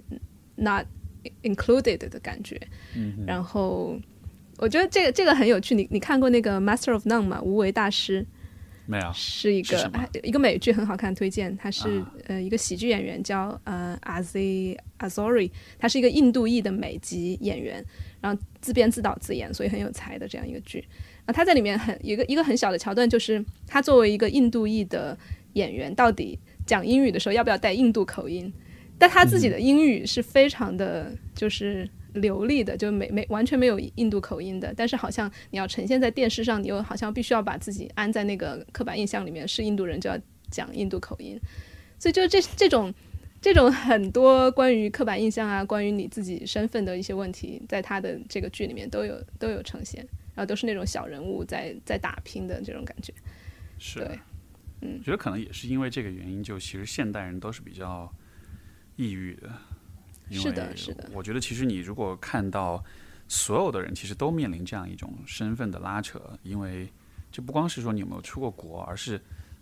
[0.60, 0.84] not
[1.44, 2.60] included 的感觉，
[3.24, 3.96] 然后
[4.56, 5.72] 我觉得这个这个很有趣。
[5.72, 7.40] 你你看过那个 Master of None 吗？
[7.40, 8.26] 无为大师
[8.90, 11.54] 没有，是一个一个美剧，很好看，推荐。
[11.58, 17.84] 他是呃一个喜剧演员，叫呃 Aziz Azori，他是一个印度裔的美籍演员，
[18.22, 20.82] 然后自编自导自演，所以很有才的这样一个剧。
[21.26, 25.14] 啊，他在里面很一个一个很小的桥段，就是他作为一个印度裔的
[25.52, 28.50] 演员，到底讲英语的时候要不要带印度口音？
[28.98, 34.72] 但他自己的英语是非常的，就是流利的，就没没完全没有印度口音的。
[34.76, 40.18] 但是好像你要呈现在电视上，你又好像必须要把自己安在那个刻板印象里面，是印度人就要
[40.50, 41.38] 讲印度口音。
[41.98, 42.92] 所以就这这种
[43.40, 50.00] 这种很多关于刻板印象啊，关于你自己身份的一些问题，在他的这个剧里面都有都有呈现，
[50.34, 53.12] 然后都是那种小人物在在打拼的这种感觉。
[53.78, 54.08] 是，
[54.80, 58.12] 嗯，觉得可能也是因为这个原因，就其实现代人都是比较。
[59.00, 59.48] 抑郁的，
[60.30, 61.08] 是的，是的。
[61.12, 62.82] 我觉得其实你如果看到
[63.28, 66.88] 所有的人，其实都面临这样一种身份的拉扯，因为
[67.30, 69.20] 就不光是说你有没有出过国，而是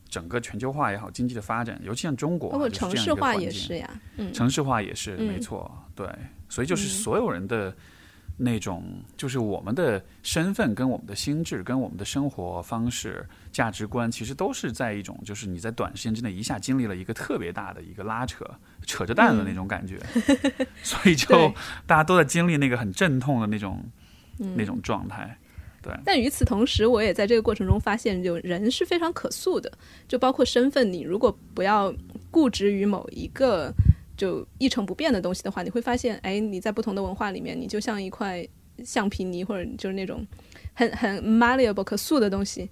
[0.08, 6.08] 整个全球化也好，经济的发展，尤其像中国，包括城市化也是呀，嗯，城市化也是没错，对，
[6.48, 7.74] 所以就是所有人的。
[8.38, 8.84] 那种
[9.16, 18.44] 就是我们的身份跟我们的心智跟我们的生活方式价值观，其实都是在一种就是你在短时间之内一下经历了一个特别大的一个拉扯，
[18.86, 19.98] 扯着蛋的那种感觉，
[20.84, 21.50] 所以就
[21.86, 23.82] 大家都在经历那个很阵痛的那种
[24.36, 25.38] 那种状态。
[25.80, 25.94] 对。
[26.04, 29.72] 但与此同时，我也在这个过程中发现，就人是非常可塑的，
[30.06, 31.90] 就包括身份，你如果不要
[32.30, 33.72] 固执于某一个。
[34.16, 38.46] 就一成不变的东西的话，你会发现，哎，你在不同的文化里面，你就像一块
[38.84, 40.26] 橡皮泥，或者就是那种
[40.74, 42.68] 很很 malleable 可塑的东西，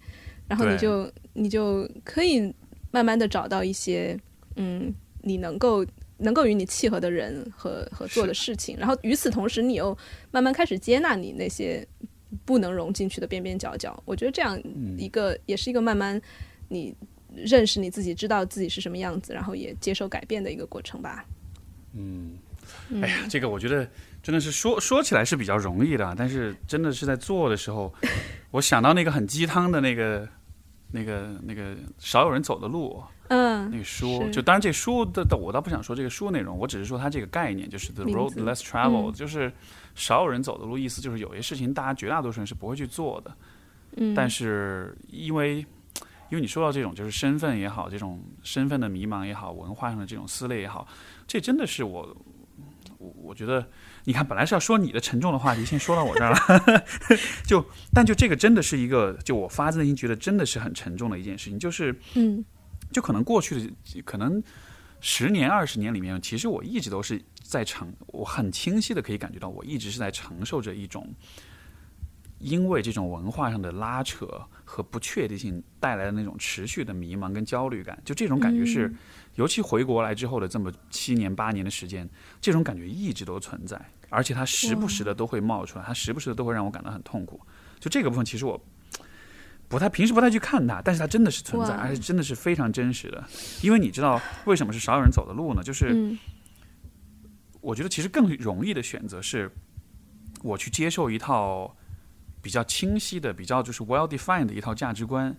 [0.49, 2.53] 然后你就你就可以
[2.91, 4.19] 慢慢的找到一些，
[4.57, 5.85] 嗯，你能够
[6.19, 9.97] 能够与你契合的人和和做的事情，然后与此同时，你又
[10.31, 11.87] 慢慢开始接纳你那些
[12.45, 14.01] 不能融进去的边边角角。
[14.05, 14.61] 我觉得这样
[14.97, 16.21] 一个也是一个慢慢
[16.69, 16.95] 你
[17.35, 21.25] 认识你自己，知道自己是什么样子，然后也接受改变的一个过程吧。
[21.97, 22.37] 嗯，
[23.03, 23.89] 哎呀，这个我觉得
[24.23, 27.93] 真的是说说起来是比较容易的，但是真的是在做的时候，
[28.51, 30.29] 我想到那个很鸡汤的那个、
[30.91, 39.53] 那个、那个少有人走的路，嗯，那个书，就当然这书的，我倒不想说这个书内容，我只是说它这个概念，就是 the road less traveled，就是
[39.95, 43.37] 少有人走的路，意思就是有些事情大家绝大多数人是不会去做的，
[43.97, 45.59] 嗯，但是因为
[46.31, 50.89] 因为你说到这种就是身份也好，这种身份的迷茫也好，文化上的这种撕裂也好。
[51.27, 52.17] 这真的是我，
[52.99, 53.67] 我我觉得，
[54.05, 56.85] 你看，本来是要说你的沉重的话题，先说到我这儿了。
[57.47, 61.59] 就，但就这个真的是一个，就我发自内心觉得真的是很沉重的一件事情。
[61.59, 62.45] 就是，嗯，
[62.93, 64.43] 就可能过去的可能
[65.01, 71.13] 十年、二十年里面，其实我一直都是在承，我很清晰的可以感觉到，我一直是在承受着一种
[72.39, 74.27] 因为这种文化上的拉扯
[74.65, 78.93] 和不确定性带来的那种持续的迷茫跟焦虑感，就这种感觉是，
[79.35, 82.09] 尤其回国来之后的这么七年八年的时间，
[82.41, 87.41] 这种感觉一直都存在，而且它时不时的都会冒出来，它时不时的都会让我感到很痛苦。
[87.81, 88.61] 就这个部分，其实我
[89.69, 93.25] 不太平时不太去看它，但是它真的是存在，而且真的是非常真实的。
[93.63, 95.63] 因为你知道为什么是少有人走的路呢？
[95.63, 96.19] 就是嗯
[97.61, 99.51] 我觉得其实更容易的选择是，
[100.43, 101.75] 我去接受一套
[102.43, 105.35] 比较清晰的、比较就是 well defined 的一套价值观，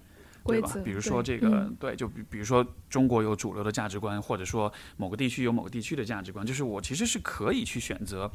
[0.45, 8.31] 对？，吧比如说这个，嗯对，就比比如说中国有主流的价值观，或者说某个地区有某个地区的价值观，就是我其实是可以去选择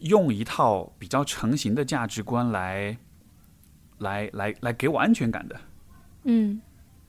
[0.00, 2.96] 用一套比较成型的价值观来，
[3.98, 5.60] 来来来给我安全感的。
[6.24, 6.60] 嗯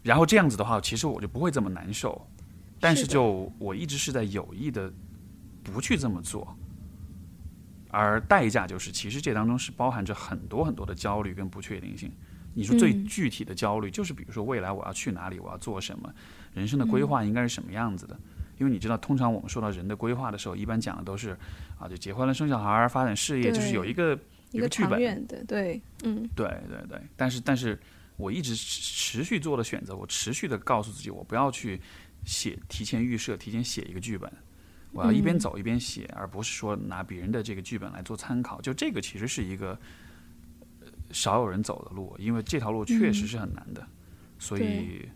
[0.03, 2.25] 然后这样子的话，其实我就不会这么难受。
[2.79, 4.93] 但是就我一直是在有意的
[5.63, 6.55] 不去这么做，
[7.89, 12.11] 而代价就是，其实这当中是包含着很多很多的焦虑跟不确定性。
[12.57, 16.11] 你说最嗯具体的焦虑，就是比如说未来我要去哪里，我要做什么，
[16.55, 18.19] 人生的规划应该是什么样子的。
[18.57, 21.37] 因为你知道，通常我们说到人的规划的时候，一般讲的都是
[21.79, 24.19] 啊，就结婚了、生小孩儿、发展事业，就是有一个
[24.51, 24.99] 一个剧本。
[25.45, 27.79] 对，嗯对对对，但是但是
[28.15, 31.79] 我一直持持续做的选择，我持续的告诉自己，我不要去
[32.25, 34.31] 写提前预设，提前写一个剧本，
[34.91, 38.59] 我要一边嗯走一边写，而不是说拿别人的这个剧本来做参考。
[38.61, 39.77] 就这个其实是一个呃
[41.11, 43.85] 少有人走的路，因为这条路确实是很难的，
[44.39, 45.07] 所以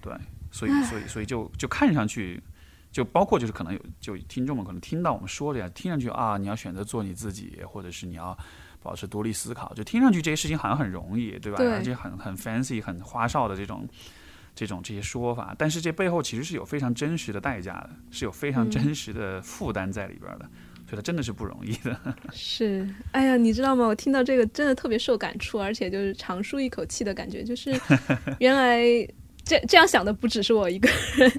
[0.00, 0.12] 对，
[0.50, 2.42] 所以所以所以就就看上去。
[2.92, 8.36] 就包括就是可能有就听众们可能听到我们说的呀，听上去啊，你要选择做你自己，或者是你要
[8.82, 11.58] 保持独立思考，就听上去这些事情好像很容易，对吧？
[11.58, 13.88] 对而且很很 fancy、很花哨的这种
[14.56, 20.50] 这种这些说法，但是这背后其实是有非常真实的代价的，是有非常嗯真实的负担在里边的，
[20.90, 21.96] 所以它真的是不容易的。
[22.34, 23.86] 是，哎呀，你知道吗？
[23.86, 27.72] 我听到这个真的特别受感触，而且就是长舒一口气的感觉，就是
[28.40, 28.82] 原来
[29.44, 31.30] 这这样想的不只是我一个人，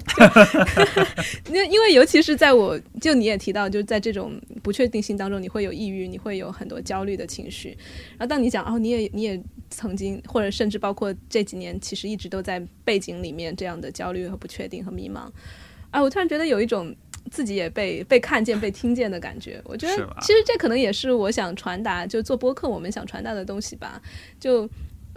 [1.44, 7.76] 就因因为尤其是在我就你也提到，就在这种不确定性当中，你会有抑郁，你会有很多焦虑的情绪。
[8.12, 9.38] 然后当你讲哦，你也你也
[9.68, 15.30] 曾经，或者甚至包括这几年，其实一直都在背景里面这样的焦虑和不确定和迷茫。
[15.90, 16.94] 啊，我突然觉得有一种
[17.32, 19.58] 自己也被被看见、被听见的感觉。
[19.64, 24.00] 我觉得其实这可能也是我想传达，就做播客我们想传达的东西吧。
[24.38, 24.68] 就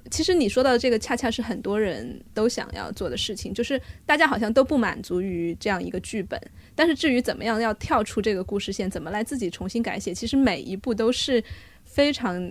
[0.10, 6.40] 其实你说到的这个，恰恰是很多人都想要做的事情，就是大家好像都不满足于这样一个剧本，
[6.74, 11.44] 但是至于怎么样要跳出这个故事线，怎么来自己重新改写，其实每一步都是
[11.84, 12.42] 非常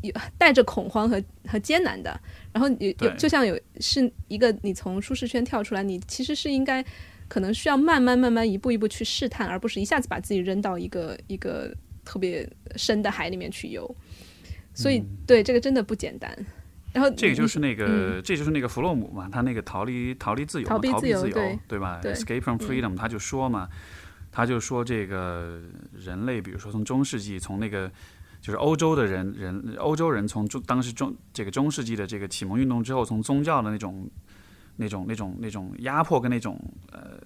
[0.00, 2.20] 有带着恐慌和和艰难的。
[2.52, 6.84] 然后有有就像有是一个你从舒适圈跳出来，你其实是应该
[7.32, 13.96] 可能需要慢慢慢慢一步一步去试探，而不是一下子把自己扔到一个一个特别深的海里面去游。
[14.74, 16.30] 所以、对这个真的不简单。
[16.92, 23.66] 然后嗯这个就是那个，嗯这就是那个弗洛姆嘛，他那个逃离逃离自由，逃避自由对对吧？Escape from freedom，、他就说嘛，
[24.30, 25.58] 他就说这个
[25.94, 27.90] 人类，比如说从中世纪，从那个
[28.42, 34.06] 就是欧洲的人人欧洲人从中当时中这个中世纪的这个启蒙运动之后，从宗教的那种
[34.82, 37.18] 那种那种那种压迫跟那种呃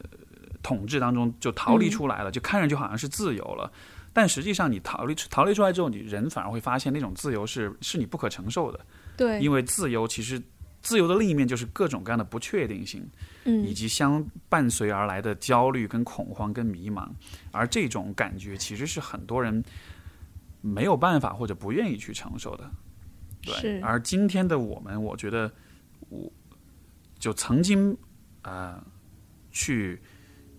[0.63, 3.73] 统治当中就逃离嗯出来了，就看上去好像是自由了。
[4.13, 8.81] 但实际上，你逃离逃离出来之后，你人反而会发现，那种自由是是你不可承受的。
[9.17, 10.41] 对，因为自由其实
[10.81, 13.03] 自由的另一面就是各种各样的不确定性，
[13.45, 17.09] 以嗯及相伴随而来的焦虑、跟恐慌、跟迷茫，
[17.53, 19.63] 而这种感觉其实是很多人
[20.63, 22.71] 没有办法或者不愿意去承受的。
[23.43, 25.53] 对，是而今天的我们，我觉得
[26.09, 26.33] 我
[27.27, 27.97] 就曾经
[28.43, 28.81] 呃
[29.51, 30.01] 去。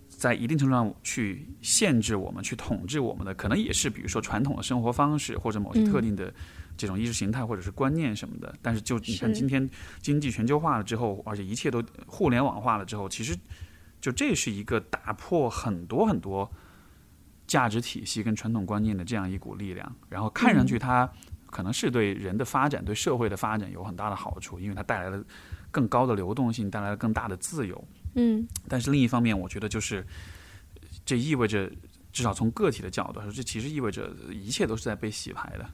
[0.08, 6.34] 在一定程度上去限制我们、去统治我们的，可能也是比如说传统的生活方式，或者某些特嗯定的
[6.76, 8.52] 这种意识形态或者是观念什么的。
[8.60, 13.38] 但是就你看今天经济全球化了之后，而且一切都互联网化了之后，其实
[14.00, 16.50] 就这是一个打破很多很多
[17.46, 19.96] 价值体系跟传统观念的这样一股力量。
[20.08, 21.08] 然后看上去它
[21.46, 25.24] 可能是对人的发展、对社会的发展有很大的好处，因为它带来了
[25.70, 27.82] 更高的流动性，带来了更大的自由。
[28.14, 30.04] 嗯但是另一方面，我觉得就是
[31.04, 31.70] 这意味着，
[32.12, 35.70] 至少从个体的角度来说，这其实意味着一切都是在被洗牌的。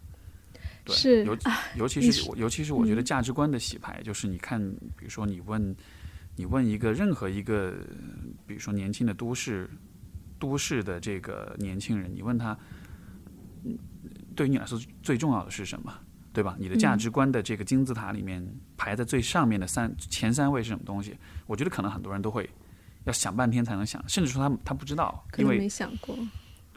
[0.84, 1.38] 对，是尤
[1.76, 4.60] 尤其你是尤其是我觉得嗯价值观的洗牌，就是你看，
[4.96, 5.74] 比如说你问
[6.36, 7.74] 你问一个任何一个，
[8.46, 9.70] 比如说年轻的都市
[10.38, 12.58] 都市的这个年轻人，你问他，
[13.64, 13.78] 嗯
[14.36, 15.98] 对于你来说最重要的是什么？
[16.34, 16.54] 对吧？
[16.58, 21.16] 你的价嗯值观的这个金字塔里面排在最上面的三前三位是什么东西？
[21.46, 22.50] 我觉得可能很多人都会
[23.04, 26.18] 要想半天才能想，甚至说他他不知道，因为可能没想过，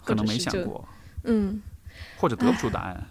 [0.03, 0.88] 可能没想过，
[1.24, 1.62] 嗯。
[2.16, 3.03] 或者得不出答案。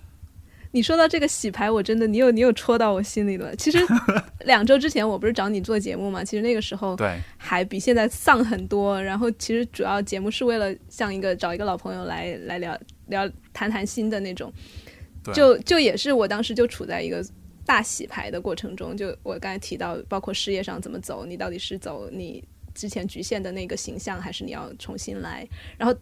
[0.70, 3.56] 你说到这个洗牌，我真的，你有你有戳到我心里了。
[3.56, 3.78] 其实
[4.44, 9.02] 两周之前我不是找你做节目嘛，其实那个时候对还比现在丧很多。
[9.02, 14.52] 然后其实主要节目是为了像一个找一个老朋友来来聊聊谈谈心的那种，
[14.84, 14.85] 对
[15.32, 17.24] 就就也是我当时就处在一个
[17.64, 18.96] 大洗牌的过程中。
[18.96, 22.42] 就我刚才提到，包括事业上怎么走，你到底是走你
[22.74, 25.46] 之前局限的那个形象，还是你要重新来？
[25.78, 25.94] 然后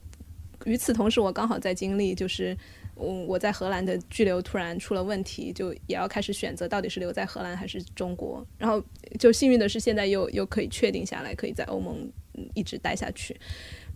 [0.64, 2.56] 与此同时，我刚好在经历就是。
[2.96, 8.46] 嗯，我在荷兰的居留突然出了问题，就也要开始选择到底是留在荷兰还是中国。
[8.56, 8.80] 然后
[9.18, 13.36] 就幸运的是，现在又又可以确定下来，可以在欧盟嗯一直待下去。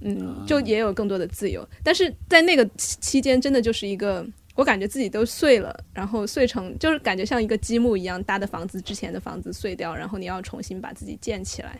[0.00, 1.64] 嗯，就也有更多的自由。
[1.84, 4.26] 但是在那个期期间，真的就是一个
[4.58, 11.78] 我感觉自己都碎了，然后碎成就是感觉像一个积木一样搭的房子，之前的房子碎掉，然后你要重新把自己建起来。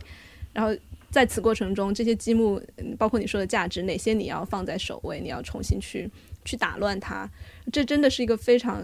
[0.52, 0.72] 然后
[1.10, 2.62] 在此过程中，这些积木，
[2.96, 6.08] 包括你说的价值，哪些你要放在首位，你要重新去。
[6.44, 7.28] 去打乱它，
[7.70, 8.82] 这真的是一个非常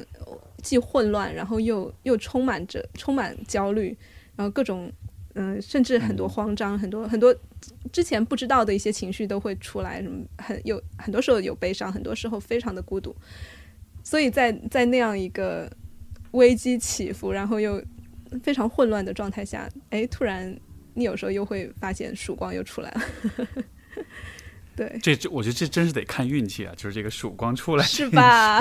[0.61, 3.97] 既混乱，然后又又充满着充满焦虑，
[4.37, 4.93] 然后各种
[5.33, 7.35] 嗯、甚至很多慌张，很多 很多
[7.91, 13.15] 之前不知道的一些情绪都会出来，什么很有很多时候有悲伤，很多时候非常的孤独，
[14.05, 15.69] 所以在在那样一个
[16.31, 17.83] 危机起伏，然后又
[18.43, 20.57] 非常混乱的状态下，哎，突然
[20.95, 23.03] 你有时候又会发现曙光又出来了。
[24.77, 28.61] 对，这这我觉得这真是得看运气啊，就是这个曙光出来 是吧？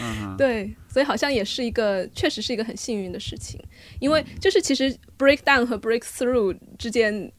[0.00, 3.60] 嗯对，所以好像也是一个，确实是一个很幸运的事情，
[4.00, 7.30] 因为就是其实 breakdown 和 breakthrough 之间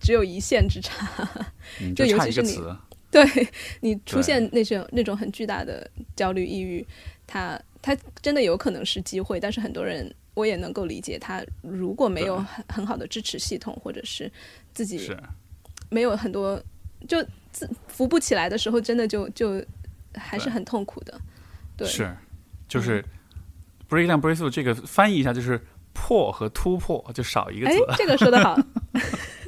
[0.00, 1.06] 只有一线之差，
[1.82, 2.76] 嗯就 就尤其是你差一个词，
[3.12, 3.48] 对
[3.80, 6.86] 你出现那些那种很巨大的焦虑、抑郁，
[7.26, 14.30] 他他真的有可能是机会，但是很多人我也能够理解，他如果没有很很好的支持系统，或者是
[14.72, 15.18] 自己是
[15.88, 16.62] 没有很多
[17.08, 19.60] 就自扶不起来的时候，真的就就
[20.14, 21.20] 还是很痛苦的。
[21.76, 22.16] 对，嗯是，
[22.68, 23.04] 就是
[23.88, 25.60] breakdown breakthrough 这个翻译一下就是
[25.92, 28.56] 破和突破，就少一个哎字。，这个说的好。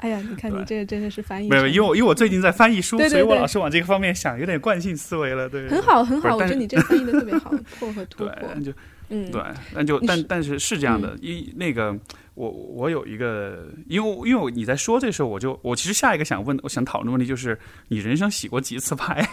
[0.00, 5.48] 哎呀，你看你这个真的是翻译没有，因为我因为我最近在翻译书，对对对所以我老是往这个方面想，有点惯性思维了。
[5.48, 8.62] 对，很好很好，我觉得你这个翻译的特别好，破和突对，破那。
[8.62, 8.72] 就
[9.12, 9.42] 嗯，对，
[9.74, 11.92] 那就但但是是这样的，一那个
[12.34, 19.28] 我我有一个，因为因为你在说这时候，我就我其实下一个想问，我想讨论的问题就是，你人生洗过几次牌？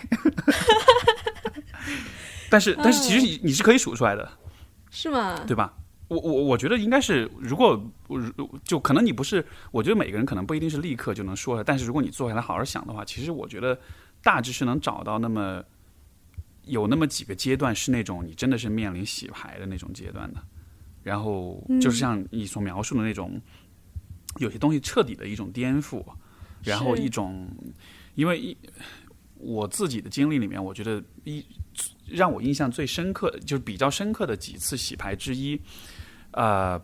[2.49, 4.27] 但是但是其实你你是可以数出来的，
[4.89, 5.43] 是吗？
[5.45, 5.71] 对吧？
[6.07, 13.77] 我我我觉得应该是，如果如就可能你不是，我觉得每个人可能不一定是立刻就能说的，但是如果你坐下来好好想的话，其实我觉得
[14.23, 15.63] 大致是能找到那么
[16.63, 20.41] 有那么几个阶段是那种你真的是面临洗牌的那种阶段的，
[21.03, 23.41] 然后就是像你所描述的那种，
[24.37, 26.05] 有些东西彻底的一种颠覆，
[26.63, 27.49] 然后一种
[28.15, 28.57] 因为一
[29.35, 31.45] 我自己的经历里面，我觉得一
[32.07, 35.59] 让我印象最深刻的，就是比较深刻的几次洗牌之一，
[36.31, 36.81] 呃，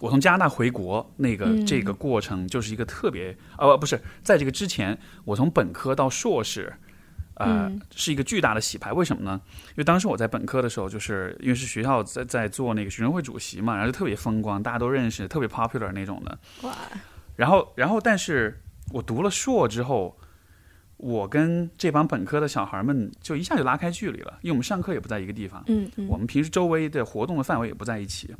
[0.00, 6.72] 我从加拿大回国那个、嗯这个过程，就是一个特别呃不是在这个之前，我从本科到硕士。
[7.38, 9.38] 呃，嗯是一个巨大的洗牌，为什么呢？
[9.68, 16.38] 因为当时我在本科的时候，就是因为是学校在在做那个学生会主席嘛，然后就特别风光，大家都认识，特别 popular 那种的。
[16.62, 16.74] 哇，
[17.36, 18.58] 然后，然后，但是
[18.90, 20.18] 我读了硕之后，
[20.98, 28.34] 我跟这帮本科的小孩们就一下就拉开距离了，因为我们上课也不在一个地方，嗯嗯，我们平时周围的活动的范围也不在一起，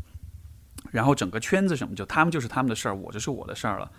[0.90, 3.90] 然后整个圈子什么就他们就是他们的事儿，我就是我的事儿了。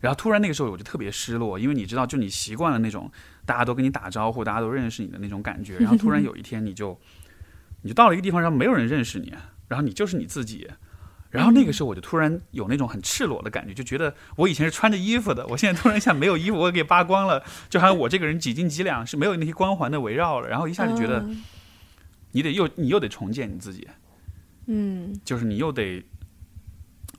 [0.00, 3.10] 然后突然那个时候我就特别失落，因为你知道，就你习惯了那种
[3.44, 6.96] 大家都跟你打招呼，大家都认识你的那种感觉，然后突然有一天你就
[7.82, 9.34] 你就到了一个地方，然后没有人认识你，
[9.66, 10.70] 然后你就是你自己。
[11.34, 21.42] 然后那个时候我就突然有那种很赤裸的感觉，就觉得我以前是穿着衣服的，我现在突然一下没有衣服，我给扒光了，就好像我这个人几斤几两是没有那些光环的围绕了，然后一下就觉得嗯。
[22.36, 23.86] 你得又你又得重建你自己，
[24.66, 25.18] 嗯。
[25.24, 26.04] 就是你又得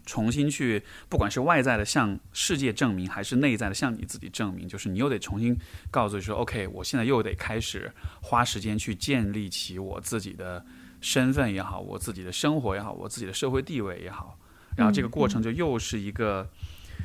[0.05, 5.57] 重新去，不管是外在的向世界证明，还是内在的向你自己证明，就是你又得重新
[5.89, 7.91] 告诉你说，OK，我现在又得开始
[8.21, 10.65] 花时间去建立起我自己的
[11.05, 14.39] 身份也好，我自己的生活也好，我自己的社会地位也好，
[14.75, 16.49] 然后这个过程就又是一个，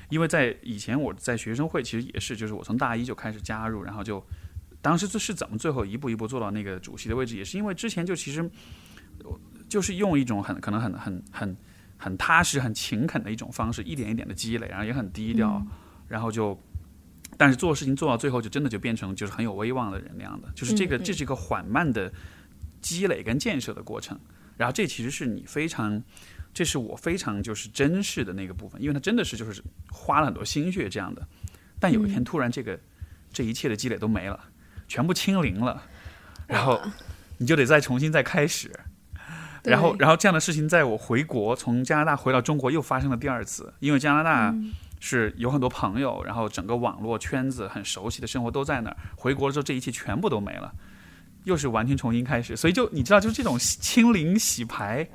[0.08, 4.24] 因为在以前我在学生会其实也是，就是我从大一就开始加入，然后就
[4.80, 8.50] 当时是怎么最后一步一步做到那个主席的位置，也是因为之前就其实
[9.68, 11.56] 就是用一种很可能很很很
[11.98, 15.62] 很踏实、很勤恳的一种方式，一点一点的积累，然后也很低调，
[16.08, 16.58] 然后就。
[17.36, 22.12] 但是做事情做到最后，就真的就变成就是很有威望的人那样的，就是这个这是一个缓慢的
[22.80, 24.18] 积累跟建设的过程。
[24.56, 26.02] 然后这其实是你非常，
[26.52, 31.26] 这是我非常就是珍视的那个部分，因为它真的是就是花了很多心血这样的。
[31.78, 32.78] 但有一天突然这个、
[33.32, 34.38] 这一切的积累都没了，
[34.86, 35.82] 全部清零了，
[36.46, 36.80] 然后
[37.38, 38.70] 你就得再重新再开始。
[39.62, 48.96] 然后，然后这样的事情，在我回国从加拿大回到中国又发生了第二次，因为加拿大嗯是有很多朋友，然后整个网络圈子很熟悉的生活都在那儿。
[49.16, 50.74] 回国了之后，这一切全部都没了，
[51.44, 52.56] 又是完全重新开始。
[52.56, 55.08] 所以就你知道，就是这种清零洗牌，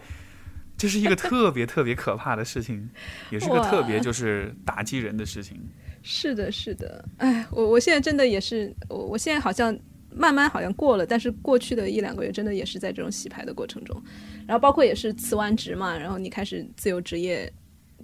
[0.78, 2.90] 这是一个特别特别可怕的事情，
[3.32, 5.60] 也是个特别就是打击人的事情。
[6.02, 9.76] 是的，是的，哎，我我现在真的也是，我我现在好像
[10.12, 14.00] 慢慢好像过了，但是过去的一两个月真的也是在这种洗牌的过程中，
[14.48, 17.52] 然后包括也是辞完职嘛，然后你开始自由职业，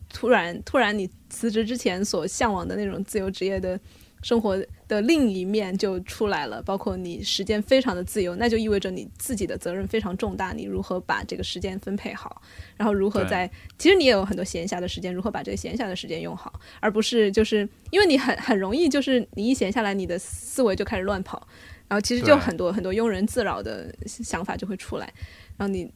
[0.09, 3.79] 突然突然你辞职之前所向往的那种自由职业的
[4.23, 4.57] 生活
[4.91, 12.41] 的另一面就出来了，包括你时间非常的自由，那就意味着你自己的责任非常重大，你如何把这个时间分配好，
[12.75, 21.47] 然后如何在其实你也有很多闲暇的时间，如何把这个闲暇的时间用好，而不是就是因为你很很容易就是你一闲下来，你的思维就开始乱跑，
[21.87, 25.05] 然后其实就很多很多庸人自扰的想法就会出来，
[25.55, 25.89] 然后你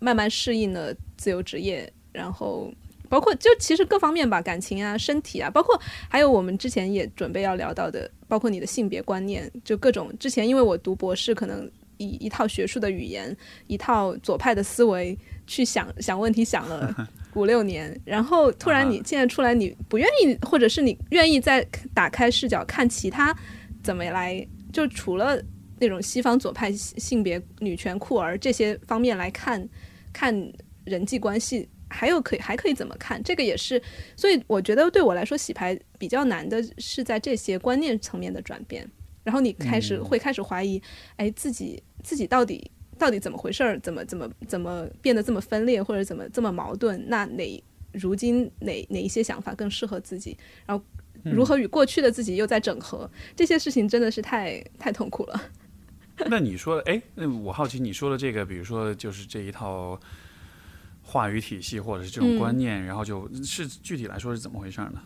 [0.00, 2.68] 慢慢适应了自由职业，然后
[3.10, 13.36] 包括就其实各方面吧，感情啊、身体啊，包括还有我们之前也准备要聊到的，包括你的性别观念，就各种之前因为我读博士，可能以一套学术的语言，
[13.66, 16.94] 一套左派的思维去想想问题，想了
[17.34, 23.36] 五六年，然 后突然你现在出来，你不愿意，或者是你愿意再打开视角看其他
[23.82, 25.42] 怎么来，就除了
[25.80, 29.68] 那种西方左派性别、女权、酷儿这些方面来看
[30.12, 30.52] 看
[30.84, 31.68] 人际关系。
[31.90, 33.22] 还有可以还可以怎么看？
[33.22, 33.82] 这个也是，
[34.16, 38.88] 所以我觉得对我来说洗牌比较难的是在这些观念层面的转变。
[39.22, 40.80] 然后你开始、会开始怀疑，
[41.16, 43.78] 哎，自己自己到底到底怎么回事儿？
[43.80, 47.04] 怎么怎么怎么变得这么分裂，或者怎么这么矛盾？
[47.06, 50.36] 那哪如今哪哪一些想法更适合自己？
[50.64, 50.82] 然后
[51.22, 53.08] 如何与过去的自己又在整合？
[53.36, 55.50] 这些事情真的是太太痛苦了。
[56.26, 60.00] 那你说的，哎，那我好奇你说的这个，比如说就是这一套
[61.10, 65.02] 话语体系或者是这种观念，然后就是具体来说是怎么回事呢？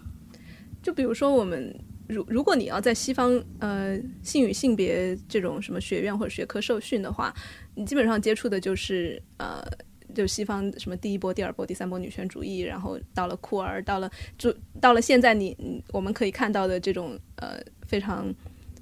[0.82, 1.74] 就比如说我们。
[2.06, 7.32] 如如果你要在西方呃性与性别这种什么学院或者学科受训的话，
[7.74, 9.64] 你基本上接触的就是呃
[10.14, 15.56] 就西方什么第一波、第二波、第三波女权主义，然后到了酷儿，到了就到了现在你
[15.92, 18.30] 我们可以看到的这种呃非常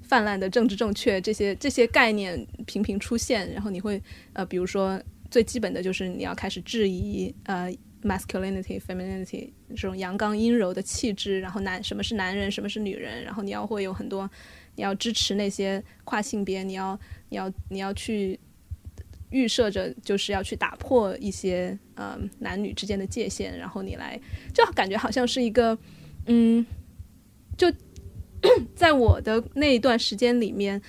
[0.01, 4.03] 泛滥的政治正确这些这些概念频频出现，然后你会
[4.33, 5.01] 呃比如说
[5.33, 7.73] 最基本的就是你要开始质疑呃。
[8.03, 14.29] masculinity、femininity 这种阳刚阴柔的气质，然后男什么是男人，什么是女人，然后你要会有很多，
[14.75, 18.37] 你要支持那些跨性别，你要你要你要去
[19.29, 24.19] 预设着就是要去打破一些呃男女之间的界限，然后你来
[24.53, 25.77] 就感觉好像是一个
[26.25, 26.65] 嗯，
[27.57, 27.71] 就
[28.75, 30.81] 在我的那一段时间里面。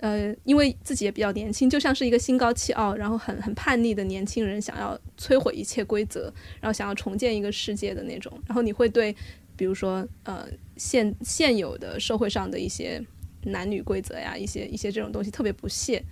[0.00, 8.32] 呃，因为自己也比较年轻，就像是一个心高气傲，然后很很叛逆的年轻人，想要摧毁一切规则，然后想要重建一个世界的那种。
[8.46, 9.14] 然后你会对，
[9.56, 10.48] 比如说呃
[10.78, 12.98] 现现有的社会上的一些
[13.44, 16.02] 男女规则呀，一些一些这种东西特别不屑。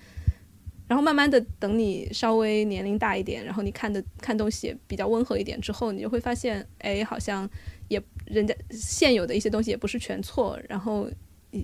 [0.87, 7.49] 然后慢慢的，等你稍微年龄大一点，然后你看的看东西也比较温和一点之后，你就会发现，哎，好像
[7.89, 11.09] 也人家现有的一些东西也不是全错，然后。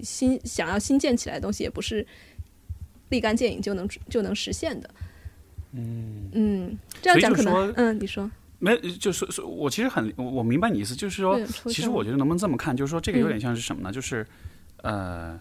[0.03, 2.07] 新想要新建起来的东西，也不是
[3.11, 4.91] 立竿见影就能就能实现的。
[5.73, 13.93] 嗯嗯，这样讲可能嗯，你说没就是说，我其实很我明白你意思，就是说，其实我觉得能不能这么看，就是说这个有点像是什么呢？
[13.93, 14.27] 就是
[14.79, 15.39] 呃，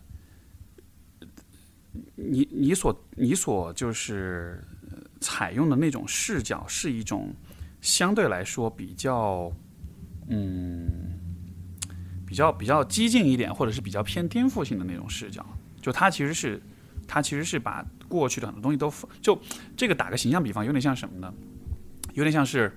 [2.16, 4.62] 你你所你所就是
[5.22, 7.34] 采用的那种视角是一种
[7.82, 9.52] 相对来说比较
[10.28, 11.20] 嗯。
[12.34, 15.46] 比较比较激进一点，或者是比较偏颠覆性的那种视角，
[15.80, 16.60] 就他其实是，
[17.08, 19.40] 他其实是把过去的很多东西都就
[19.78, 21.32] 这个打个形象比方，有点像什么呢？
[22.16, 22.76] 有点像是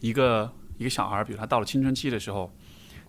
[0.00, 2.50] 一个一个小孩，比如他到了青春期的时候，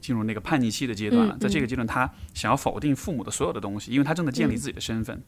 [0.02, 5.24] 进入那个叛逆期的阶段了，在这个阶段，他想要否定父母的所有的东西，因为他正在建立自己的身份，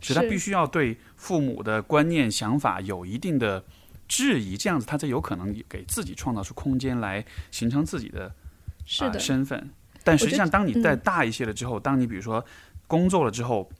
[0.00, 3.64] 所以他必须要对父母的观念、想法有一定的
[4.08, 8.34] 质疑，这样子他才有可能给自己创造出空间来形成自己的
[8.84, 9.20] 是的。
[9.20, 9.70] 身份。
[10.04, 12.44] 但实际上，当你再大一些了之后，当你比如说
[12.86, 13.70] 工作了之后，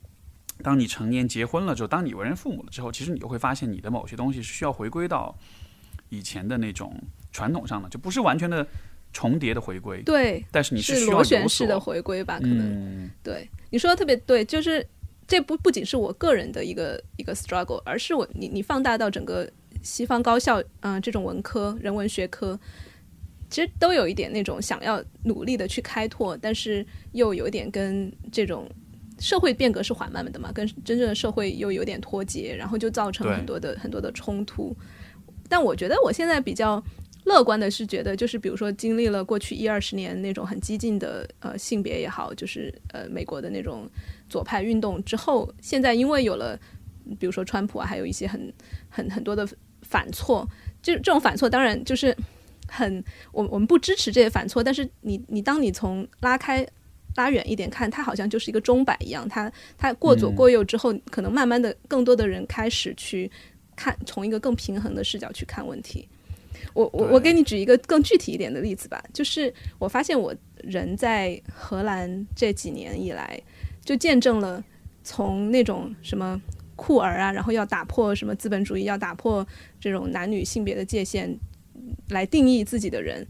[0.61, 5.35] 当你成年结婚了之后，当你为人父母了之后，其实你就会发现你的某些东西是需要回归到
[6.09, 6.95] 以前的那种
[7.31, 8.65] 传统上的，就不是完全的
[9.11, 10.01] 重叠的回归。
[10.03, 12.39] 对，但是你是需要螺旋式的回归吧？
[12.39, 14.85] 可能、嗯、对你说的特别对，就是
[15.27, 19.49] 这不不仅是我个人的一个一个 struggle，而是我你你放大到整个
[19.81, 22.57] 西方高校，嗯、呃，这种文科人文学科。
[23.53, 28.67] 其实都有一点那种想要努力的去开拓，但是又有一点跟这种
[29.19, 34.75] 社会变革是缓慢的嘛，跟真正的社会又有点脱节，然后就造成很多的很多的冲突。
[35.47, 36.83] 但我觉得我现在比较
[37.25, 43.87] 乐观的是，觉得就是比如说经历了过去一二十年那种很激进的呃性别也好，就是呃美国的那种
[44.27, 46.59] 左派运动之后，现在因为有了
[47.19, 48.51] 比如说川普啊，还有一些很
[48.89, 49.47] 很很多的
[49.83, 50.43] 反错，
[50.81, 52.17] 就这种反错当然就是
[52.73, 56.65] 很我我们不支持这些反错，但是你你当你从拉开
[57.15, 63.29] 拉远一点看，它好像就是一个钟摆一样，它它过左过右之后，可能慢慢的更多的人开始去
[63.75, 66.07] 看从一个更平衡的视角去看问题。
[66.73, 73.39] 我我我给你举一个更具体一点的例子吧，就是我发现我人在荷兰这几年以来，
[73.83, 74.63] 就见证了
[75.03, 76.41] 从那种什么
[76.75, 79.45] 酷儿啊，然后要打破什么资本主义，要打破
[79.79, 81.37] 这种男女性别的界限
[82.09, 83.25] 来定义自己的人，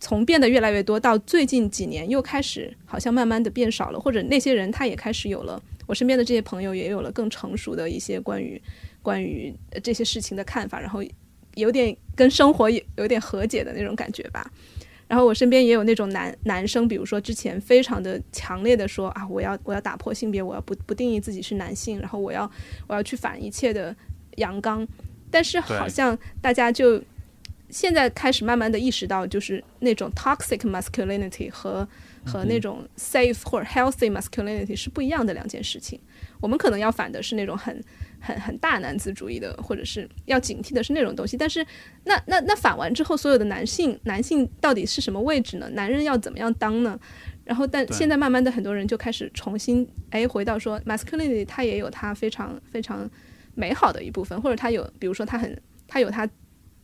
[0.00, 8.60] 从变得越来越多，到最近几年又开始好像慢慢的变少了，或者那些人他也开始有了，我身边的这些朋友也有了更成熟的一些关于
[9.02, 11.02] 关于这些事情的看法，然后。
[11.54, 14.48] 有点跟生活有有点和解的那种感觉吧，
[15.08, 22.48] 然后我身边也有那种男男生，比如说之前非常的强烈的说啊，我要我要打破性别，我要不不定义自己是男性，然后我要
[22.86, 23.96] 我要去反一切的
[24.36, 24.86] 阳刚，
[25.32, 27.02] 但是好像大家就
[27.70, 31.86] 现在开始慢慢的意识到，就是那种 toxic masculinity 和
[32.24, 36.00] 和那种 safe 或者 healthy masculinity 是不一样的两件事情，
[36.40, 37.82] 我们可能要反的是那种很。
[38.20, 41.36] 很很大男子主义的，或者是要警惕的是那种东西。
[41.36, 41.64] 但是，
[42.02, 45.70] 那那那反完之后，所有的男性男性到底是什么位置呢？
[45.70, 46.98] 男人要怎么样当呢？
[47.44, 53.08] 然后，但现在慢慢的很多人就开始重新哎回到说，masculinity 它也有它非常非常
[53.54, 55.56] 美好的一部分，或者它有，比如说它很
[55.86, 56.28] 它有它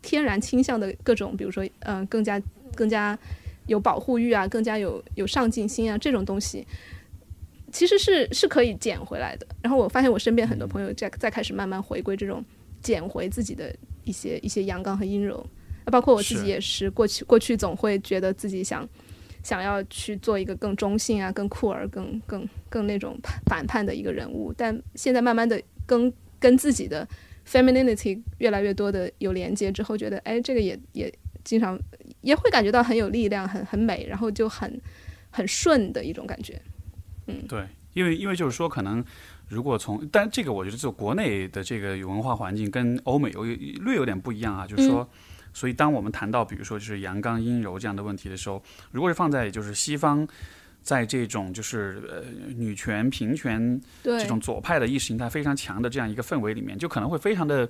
[0.04, 2.40] 天然倾向的各种，比如说嗯更加
[2.76, 3.18] 更加
[3.66, 6.66] 有保护欲啊，更加有有上进心啊这种东西。
[7.72, 9.44] 其实是是可以捡回来的。
[9.60, 12.44] 然后我发现我身边很多朋友在在开始慢慢回归这种
[12.80, 13.74] 捡回自己的
[14.04, 15.44] 一些一些阳刚和阴柔，
[15.86, 16.88] 包括我自己也是。
[16.88, 18.88] 过去过去总会觉得自己想
[19.42, 27.08] 想要去做一个更中性啊、更酷儿、更更更那种反叛的一个人物，但现在慢慢的跟跟自己的
[27.46, 31.12] femininity 越来越多的有连接之后，觉得哎，这个也也
[31.44, 31.78] 经常
[32.22, 34.80] 也会感觉到很有力量、很很美，然后就很
[35.30, 36.60] 很顺的一种感觉。
[37.26, 39.04] 嗯，对，因为因为就是说，可能
[39.48, 45.08] 如果从，但这个我觉得就国内的这个文化环境跟欧美有略有点不一样啊，就是说，
[45.52, 50.26] 所以当我们谈到比如说就是阳刚阴柔这样的问题的时候，如果是放在就是西方，
[50.84, 52.22] 在这种就是呃
[52.54, 57.68] 女权平权这种左派的意识形态非常强的这样一个氛围里面，就可能会非常的。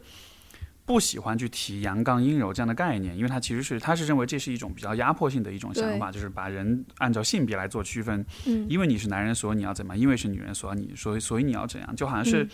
[0.87, 8.23] 不喜欢去提阳刚阴柔这样的概念，因为他其实是他是认为这是一种比较压迫性的一种想法，就是把人按照性别来做区分。
[8.45, 9.97] 嗯，因为你是男人，所以你要怎么？
[9.97, 11.97] 因为是女人，所以你所以所以你要怎样？
[11.97, 12.47] 就好像是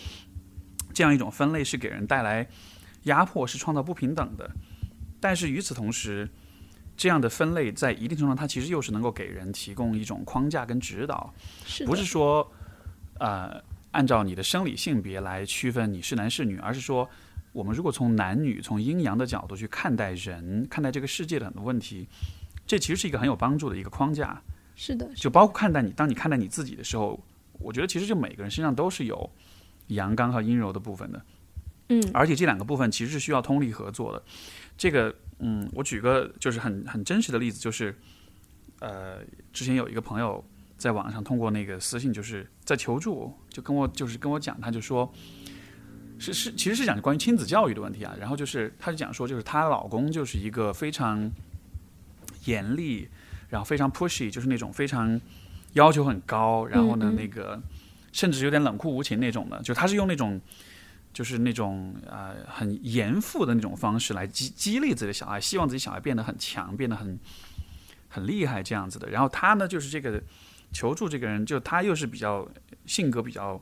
[0.94, 2.46] 这样一种分类是给人带来
[3.02, 4.48] 压迫，是创造不平等的。
[5.18, 6.30] 但是与此同时，
[7.01, 11.32] 这样的分类在一定程度上，它其实又是能够给人提供一种框架跟指导，
[11.86, 12.46] 不是说
[13.18, 13.59] 呃
[13.92, 17.09] 按照你的生理性别来区分你是男是女，而是说。
[17.53, 22.07] 我们如果从男女、从阴阳的角度去看待人、看待这个世界的很多问题，
[22.64, 24.40] 这其实是一个很有帮助的一个框架。
[24.76, 27.18] 是的，就包括看待你，当你看待你自己的时候，
[27.59, 29.28] 我觉得其实就每个人身上都是有
[29.88, 31.20] 阳刚和阴柔的部分的。
[31.88, 34.22] 嗯，而且这两个部分其实是需要通力合作的。
[34.78, 37.95] 这个，嗯，我举个就是很很真实的例子，就是
[38.80, 39.18] 呃，
[39.53, 40.45] 之前有一个朋友
[40.76, 45.12] 在网上通过那个私信，就是在求助，就跟我就是跟我讲，他就说。
[46.22, 48.14] 是是，其实是讲关于亲子教育的问题啊。
[48.20, 51.30] 然后就是，她就讲说，就是她老公就是一个非常
[52.45, 53.09] 严厉，
[53.49, 55.18] 然后非常 pushy，就是那种非常
[55.72, 57.59] 要求很高，然后呢，那个
[58.12, 59.62] 甚至有点冷酷无情那种的。
[59.62, 60.38] 就他是用那种，
[61.12, 67.18] 就是那种呃很严父的那种方式来激激励自己的小孩，希望自己小孩变得很强，变得很
[68.08, 69.08] 很厉害这样子的。
[69.11, 70.22] 然后他呢，就是这个
[70.72, 72.48] 求助这个人，就他又是比较
[72.86, 73.61] 性格比较。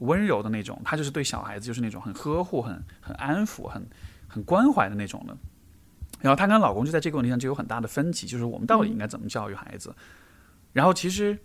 [0.00, 3.82] 温柔的那种，他就是对小孩子就是那种很呵护、很很安抚、很
[4.28, 5.34] 很关怀的那种的。
[6.20, 9.96] 然后她跟老公就在这个问题上就有很大的分歧，就是我们到底应该怎么教育孩子。
[10.74, 11.38] 然后其实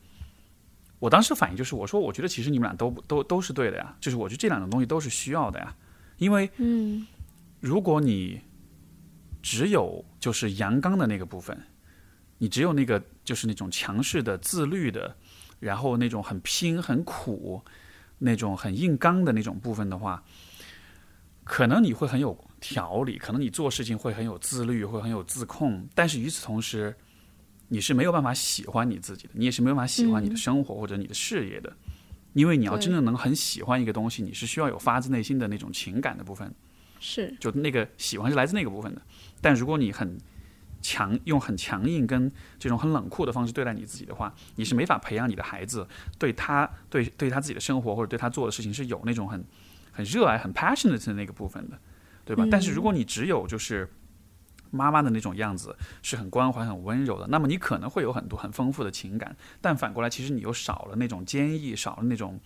[1.01, 5.75] 我当时反应就是，我说我觉得其实你们俩都都都是对的呀，就是我觉得这两种东西都是需要的呀。
[6.17, 7.07] 因为嗯，
[7.59, 8.39] 如果你
[9.41, 11.59] 只有就是阳刚的那个部分，
[12.37, 15.15] 你只有那个就是那种强势的、自律的，
[15.59, 17.61] 然后那种很拼、很苦。
[18.23, 20.23] 那种很硬刚的那种部分的话，
[21.43, 25.89] 可能你会很有条理，可能你做事情会很有自律，会很有自控。
[25.95, 26.95] 但是与此同时，
[27.71, 31.71] 你是没有办法喜欢你自己的，你也是没有办法喜欢你的生活或者你的事业的。
[32.33, 36.53] 因为你要真正能很喜欢一个东西，你是需要有发自内心的那种情感的部分，
[36.99, 39.01] 是就那个喜欢是来自那个部分的。
[39.39, 40.17] 但如果你很
[40.81, 49.43] 强用很强硬跟这种很冷酷的方式对待你自己的话，你是没法培养你的孩子对他对对他自己的生活或者对他做的事情是有那种很
[49.91, 51.77] 很热爱、很 passionate 的那个部分的，
[52.25, 52.43] 对吧？
[52.45, 53.89] 嗯但是如果你只有就是
[54.71, 62.39] 妈妈的那种样子，是很关怀、很温柔的，那么你可能会有很多很丰富的情感，但反过来，其实你又少了那种坚毅，少了那种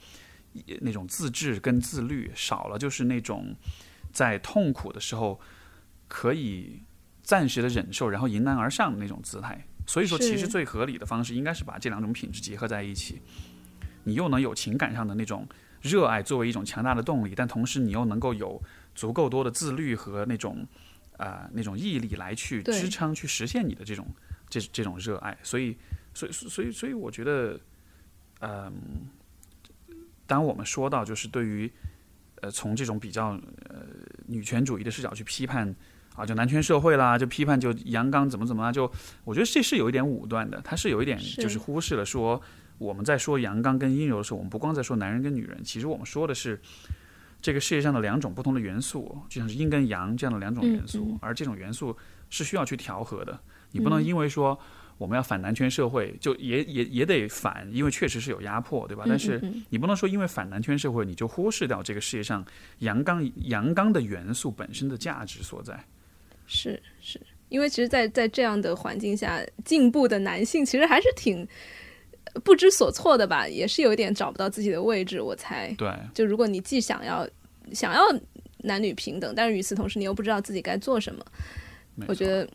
[0.82, 3.56] 那种自制跟自律，少了就是那种
[4.12, 5.40] 在痛苦的时候
[6.08, 6.82] 可以
[7.22, 9.66] 暂时的忍受，然后迎难而上的那种姿态。
[9.88, 13.22] 所以说，其实最合理的方式应该是把这两种品质结合在一起，
[14.04, 15.48] 你又能有情感上的那种
[15.82, 18.60] 热爱作为一种强大的动力，但同时你又能够有
[18.96, 20.68] 足够多的自律和那种啊、
[21.18, 24.08] 呃那种毅力来去支撑、去实现你的这种
[24.50, 25.38] 这这种热爱。
[25.44, 25.78] 所以，
[26.14, 27.60] 所以，所以，所以，我觉得，
[28.42, 28.74] 嗯、
[30.28, 31.72] 当我们说到就是对于
[32.42, 33.30] 呃从这种比较
[33.70, 33.86] 呃
[34.28, 35.74] 女权主义的视角去批判
[36.16, 38.92] 啊，就男权社会啦，就批判就阳刚怎么怎么啦，就
[39.24, 42.42] 我觉得这是有一点武断的，它是有一点就是忽视了说
[42.78, 46.60] 我们在说阳刚跟阴柔的时候，我们不光在说男人跟女人，其实我们说的是。
[47.46, 51.96] 这个世界上的两种不同的元素，就像是阴跟阳这样的两种元素，而这种元素
[52.32, 53.40] 是需要去调和的。
[53.72, 54.60] 你不能嗯因为说
[54.98, 59.04] 我们要反男权社会，就也也也得反，因为确实是有压迫，对吧？
[59.08, 59.40] 但是
[59.70, 62.44] 你不能说因为反男权社会，你就忽视掉这个世界上
[62.80, 65.80] 阳刚阳刚的元素本身的价值所在。
[66.48, 71.48] 是是，因为其实在，在这样的环境下，进步的男性其实还是挺呃
[72.44, 75.22] 不知所措的吧，也是有一点找不到自己的位置。
[75.22, 77.28] 我猜，对，就如果你既想要
[77.74, 78.02] 想要
[78.58, 81.26] 男女平等，但是与此同时你又不知道自己该做什么，
[82.08, 82.48] 我觉得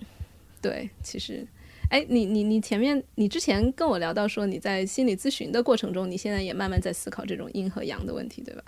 [0.61, 1.47] 对，其实。
[1.89, 8.63] 哎，你你你前面你之前跟我聊到说你在心理咨询的过程中，你现在也慢慢在思考这种阴和阳的问题，对吧？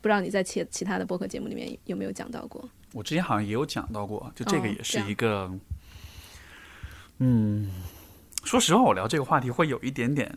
[0.00, 2.70] 不知道你在其其他的播客节目里面有没有讲到过？
[2.92, 5.50] 我之前好像也有讲到过，就这个哦也是一个，
[7.18, 7.68] 嗯，
[8.44, 10.36] 说实话，我聊这个话题会有一点点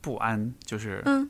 [0.00, 1.28] 不安，就是嗯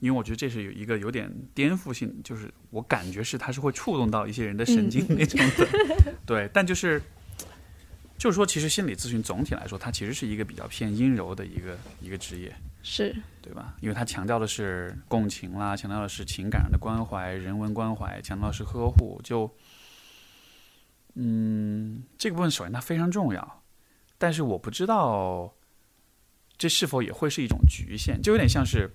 [0.00, 5.68] 因为我觉得这是有一个有点颠覆性，就是我感觉是它是会触动到一些人的神经那种的，
[6.24, 7.02] 对，但就是
[8.16, 13.74] 就是说，其实心理咨询总体来说，它其实是一个比较偏阴柔的一个一个职业，是，对吧？
[13.80, 19.20] 因为它强调的是共情啦，强调的是情感上的关怀、人文关怀，强调的是呵护。
[19.24, 19.50] 就，
[21.14, 23.57] 嗯，这个部分首先它非常重要，
[24.18, 25.54] 但是我不知道
[26.58, 28.90] 这是否也会是一种局限，就有点像是。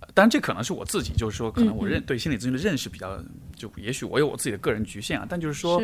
[0.00, 3.20] 呃当然，这可能是我自己，就是说，可能我认对心理咨询的认识比较，
[3.56, 5.26] 就也许我有我自己的个人局限啊。
[5.28, 5.82] 但就是说，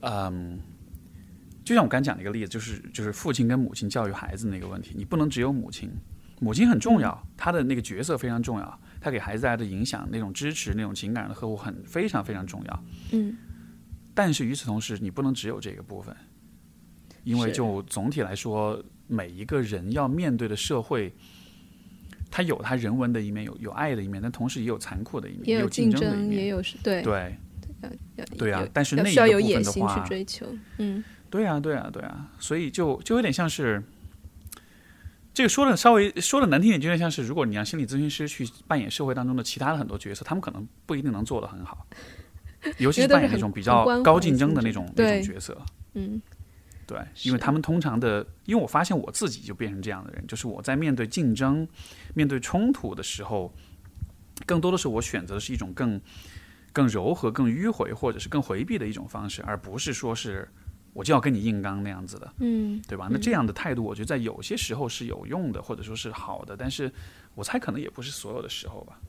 [0.00, 0.60] 嗯，
[1.64, 5.90] 就像我刚讲的一个例子，就是就是父亲跟母亲教育孩子那个问题，你不能只有母亲，
[6.38, 12.84] 母亲很重要，她的那个角色非常重要，她给孩子带来的影响、那种支持、那种情感的呵护很非常非常重要。
[13.12, 13.36] 嗯
[14.14, 16.14] 但是与此同时，你不能只有这个部分，
[17.24, 21.12] 因为就总体来说，每一个人要面对的社会。
[22.36, 26.32] 它有它人文的一面，有有爱的一面，但同时也有残酷的一面，也有竞争，的一面。
[26.32, 27.36] 也有对对
[28.16, 30.44] 要对啊，但是那一部分的野心去话，追求，
[30.78, 33.80] 嗯对啊，对啊，对啊，所以就就有点像是，
[35.32, 41.86] 这个说的稍微说的难听点，就有点像是，如果你让心理咨询师去扮演社会当中的其他的很多角色，他们可能不一定能做得很好，
[42.78, 45.56] 尤其是扮演那种比较高竞争的那种那种角色。
[45.96, 46.20] 嗯
[46.86, 51.66] 对，因为他们通常的，因为我发现我自己就变成这样的人，就是我在面对竞争、
[52.14, 53.52] 面对冲突的时候，
[54.46, 56.00] 更多的是我选择的是一种更
[56.72, 60.48] 更柔和、更迂回，或者是更回避的一种方式，而不是说是
[60.92, 63.08] 我就要跟你硬刚那样子的，嗯对吧？
[63.10, 66.92] 那这样的态度，我觉得在有些时候是有用的，或者说是好的，但是
[67.34, 69.00] 我猜可能也不是所有的时候吧，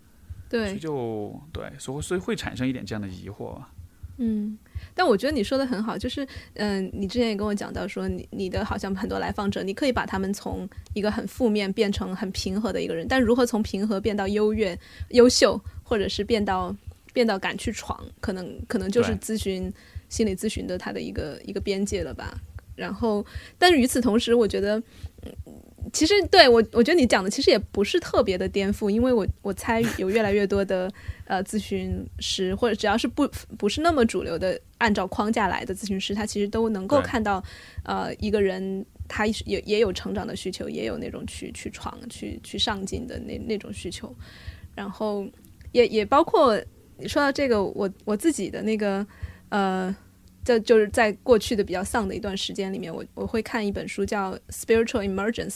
[0.49, 3.69] 所以对就对，所以所以会产生一点这样的疑惑吧。
[4.17, 4.57] 嗯，
[4.93, 14.77] 但我觉得你说的很好，就是嗯、你之前也跟我讲到说，你你的好像很多来访者，你可以把他们从一个很负面变成很平和的一个人，但如何从平和变到优越、
[15.09, 16.75] 优秀，或者是变到
[17.13, 19.71] 变到敢去闯，可能可能就是咨询
[20.07, 22.37] 心理咨询的它的一个一个边界了吧。
[22.75, 23.25] 然后，
[23.57, 24.77] 但是与此同时，我觉得，
[25.23, 25.53] 嗯，
[25.93, 30.91] 其实对我，我觉得你讲的其实也不是特别的颠覆，因为我我猜有越来越多的
[31.25, 33.27] 呃咨询师，或者只要是不
[33.57, 37.43] 不是那么主流的按照框架来的咨询师，他其实都能够看到，
[37.83, 44.13] 呃，一个人他也也有成长的需求，也有那种去去闯、去去上进的那那种需求，
[44.73, 45.25] 然后
[45.71, 46.59] 也也包括
[46.97, 49.05] 你说到这个，我我自己的那个
[49.49, 49.95] 呃
[50.45, 55.49] 这就是在过去的比较丧的一段时间里面，我我会看一本书叫《Spiritual Emergency》，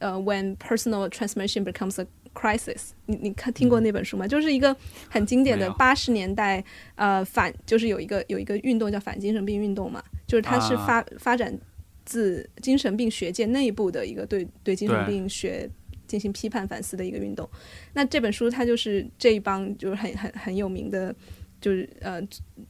[0.00, 2.90] 呃，When Personal Transformation Becomes a Crisis。
[3.06, 4.26] 你你看听过那本书吗？
[4.26, 4.76] 就是一个
[5.08, 6.62] 很经典的八十年代
[6.96, 11.56] 呃反，就是有一个有一个运动叫反精神病运动嘛，就是它是啊发、发展
[12.04, 15.70] 自精神病学界内部的一个对对精神病学
[16.06, 17.48] 进行批判反思的一个运动。
[17.94, 21.14] 那这本书它就是这一帮就是很很很有名的，
[21.60, 22.20] 就是呃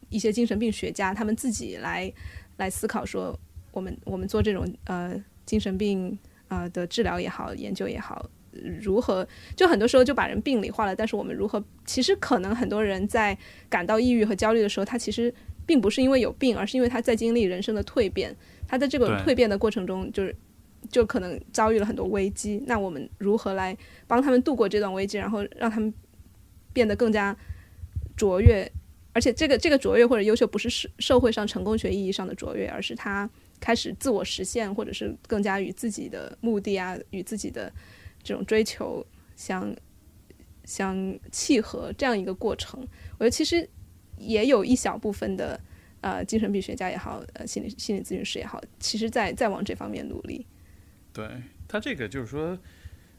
[0.09, 2.12] 一些精神病学家他们自己来
[2.57, 3.39] 来思考说，
[3.72, 5.14] 我们我们做这种呃
[5.45, 6.18] 精神病
[6.49, 8.28] 呃的治疗也好，研究也好。
[8.80, 11.62] 如何就很多时候就把人病理化了，但是我们如何？
[11.84, 13.37] 其实可能很多人在
[13.68, 15.32] 感到抑郁和焦虑的时候，他其实
[15.66, 18.34] 并不是因为有病，而是因为他在经历人生的蜕变。
[18.66, 20.34] 他在这个蜕变的过程中，就是
[20.89, 22.62] 就可能遭遇了很多危机。
[22.66, 23.76] 那我们如何来
[24.07, 25.93] 帮他们度过这段危机，然后让他们
[26.72, 27.37] 变得更加
[28.17, 28.71] 卓越？
[29.12, 37.73] 而且这个这个卓越或者优秀，不是社社会上成功学意义上的卓越，而是他开始自我实现，或者是更加与自己的目的啊，与自己的
[38.23, 39.75] 这种追求相
[40.64, 42.79] 相契合这样一个过程。
[43.12, 43.67] 我觉得其实
[44.19, 45.59] 也有一小部分的
[46.03, 50.47] 呃精神病学家也好，呃心理心理咨询师也好，其实在在往这方面努力。
[51.14, 51.27] 对
[51.67, 52.59] 他这个就是说，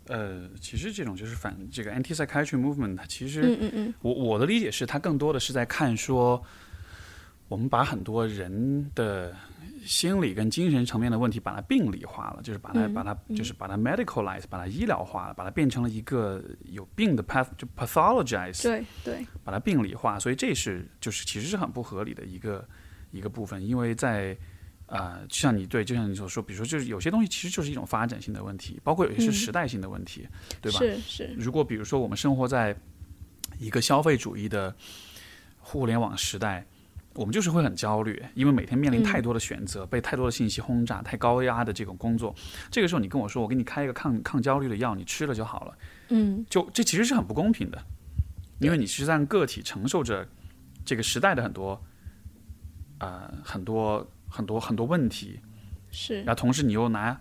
[0.08, 6.42] 呃，其实这种就是反这个 anti psychiatry movement，它其实、嗯嗯嗯，我我的理解是，它更多的是在看说，
[7.48, 9.36] 我们把很多人的
[9.86, 22.68] 心理跟精神层面的问题，把它病理化了，就是把它、嗯把它就是把它 medicalize，把它医疗化了，把它变成了一个有病的 path 就 pathologize，对对，把它病理化，所以这是就是其实是很不合理的一个
[23.12, 24.38] 一个部分，因为在
[24.88, 29.34] 呃，就像你对，就像你所说，比如说就是有些东西其实就是一种发展性的问题，包括有些是嗯。
[29.34, 30.28] 时代性的问题，
[30.62, 30.80] 对吧？
[30.80, 32.76] 是是，如果比如说我们生活在
[33.60, 34.74] 一个消费主义的
[35.60, 36.66] 互联网时代，
[37.14, 39.04] 我们就是会很焦虑，因为每天面临嗯。
[39.04, 42.34] 太多的选择，被太多的信息轰炸，太高压的这种工作。
[42.72, 45.78] 这个时候你跟我说，我给你开一个抗抗焦虑的药，你吃了就好了，
[46.10, 46.46] 嗯。
[46.50, 47.84] 就这其实是很不公平的，
[48.60, 50.26] 因为你是让个体承受着
[50.86, 51.84] 这个时代的很多
[53.00, 54.08] 呃很多
[54.38, 55.40] 很多很多问题，
[55.92, 57.20] 是然后同时你又拿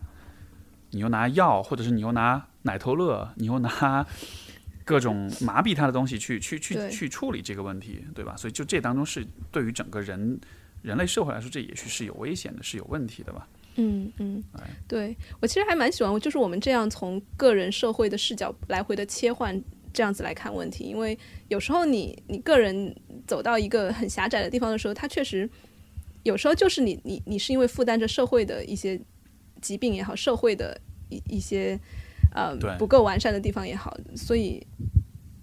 [0.90, 4.06] 你又拿药，或者是你又拿奶头乐，你又拿
[4.84, 8.36] 各种麻痹他的东西去去去去处理这个问题，对吧？
[8.36, 10.38] 所以就这当中是对于整个人
[10.82, 13.48] 人类社会来说，这也许是有危险的，是有问题的吧？
[13.78, 19.60] 嗯嗯哎，对我其实还蛮喜欢，就是我们这样从个人、社会的视角来回的切换，
[19.92, 20.84] 这样子来看问题。
[20.84, 22.94] 因为有时候你你个人
[23.26, 25.48] 走到一个很狭窄的地方的时候，它确实
[26.26, 29.00] 有时候就是你你你是因为负担着社会的一些
[29.60, 31.78] 疾病也好，社会的一一些
[32.34, 34.66] 呃不够完善的地方也好，所以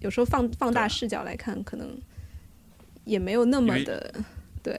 [0.00, 1.98] 有时候放放大视角来看，可能
[3.04, 4.14] 也没有那么的
[4.62, 4.78] 对。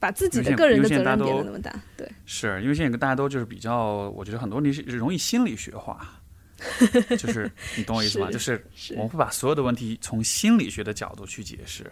[0.00, 6.20] 把自己的个人的责任变得那么大，对，是因为现在大家都就是比较，我觉得很多东西是容易心理学化，
[7.16, 8.30] 就是你懂我意思吗？
[8.30, 11.90] 就是是我们会把所有的问题从心理学的角度去解释，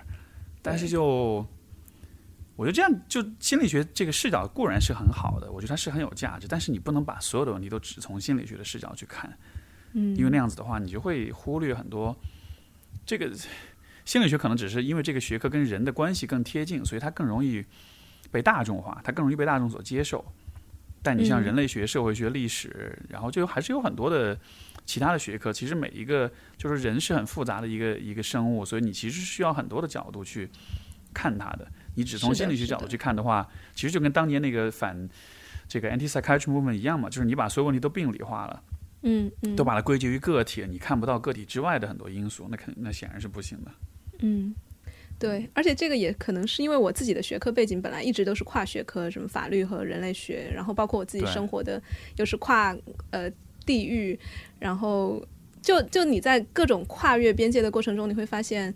[0.61, 1.42] 但是就
[2.55, 9.36] 我觉得这样就心理学这个视角固然是很好的，我觉得它是很有价值，但是你不能把所有的问题都只从心理学的视角去看，
[9.94, 12.14] 嗯，因为那样子的话，你就会忽略很多
[13.07, 13.30] 这个
[14.05, 17.64] 心理学可能只是因为这个学科跟人的关系更贴近，所以它更容易
[18.30, 20.24] 被大众化，它更容易被大众所接受。
[21.03, 24.38] 但你像嗯人类学、社会学、历史，然后就还是有很多的
[24.84, 25.53] 其他的学科。
[25.53, 30.48] 其实每一个就是人是很复杂的一个一个生物，所以你其实需要很多的角度去
[31.12, 31.66] 看它的。
[31.95, 35.09] 你只从心理学角度去看的话，其实就跟当年那个反
[35.68, 38.62] 这个 anti psychiatry movement 一样嘛，就是你把所有问题都病理化了。
[39.05, 43.70] 嗯嗯，都把它归结于个体，你看不到个体之外的很多因素，那肯那显然是不行的。
[44.20, 44.55] 嗯，
[45.18, 51.82] 对，而且这个也可能是因为我自己的学科背景本来一直都是跨学科，什么法律和人类学，然后包括我自己生活的
[52.16, 52.72] 又是跨
[53.11, 53.28] 呃
[53.66, 54.16] 地域，
[54.61, 55.20] 然后
[55.61, 58.72] 就就你在各种跨越边界的过程中，你会发现，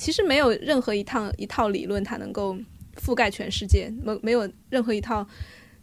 [0.00, 2.56] 其实没有任何一趟一套理论它能够
[2.96, 5.26] 覆盖全世界，没没有任何一套。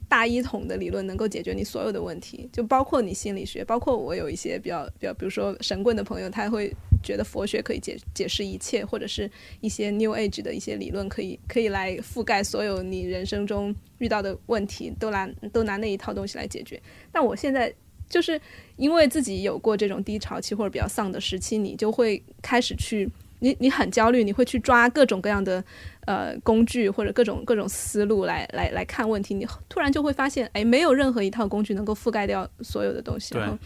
[0.09, 16.81] 大一统的理论能够解决你所有的问题，就包括你心理学，包括我有一些比较比较，比如说神棍的朋友，他会觉得佛学可以解解释一切，或者是一些 New Age 的一些理论可以可以来覆盖所有你人生中遇到的问题，都拿都拿那一套东西来解决。
[17.11, 17.71] 但我现在
[18.09, 18.39] 就是
[18.77, 23.09] 因为自己有过这种低潮期或者比较丧的时期，你就会开始去。
[23.39, 25.63] 你你很焦虑，你会去抓各种各样的
[26.05, 33.33] 呃工具或者各种各种思路来来来看问题，你突然就会发现，哎，没有任何一套工具能够覆盖掉所有的东西。
[33.33, 33.57] 对然后，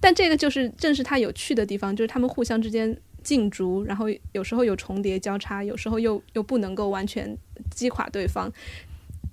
[0.00, 7.36] 但这个就是正是它有趣的地方，就是他们互相之间竞逐，然后有时候有重叠交叉，有时候又又不能够完全
[7.70, 8.52] 击垮对方。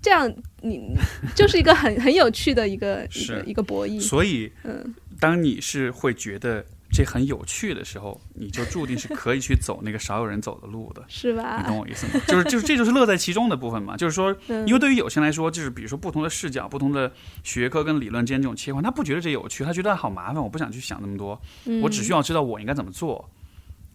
[0.02, 0.96] 这样你
[1.36, 4.00] 就是一个很很有趣的一个一个一个博弈。
[4.02, 11.04] 所以，嗯，当你是会觉得这很有趣的时候，你就注定是可以去走那个少有人走的路的。
[11.10, 11.78] 是吧你懂？
[11.80, 12.24] 我意思吗？
[12.28, 13.96] 就是就是这就是乐在其中的部分嘛。
[13.96, 17.12] 就是说，嗯因为对于有些人来说，就是比如说不同的视角、不同的
[17.44, 21.42] 学科跟理论之间这种切换，他不觉得这有趣，他觉得好麻烦，我不想去想那么多，
[21.82, 23.30] 我只需要知道我应该怎么做。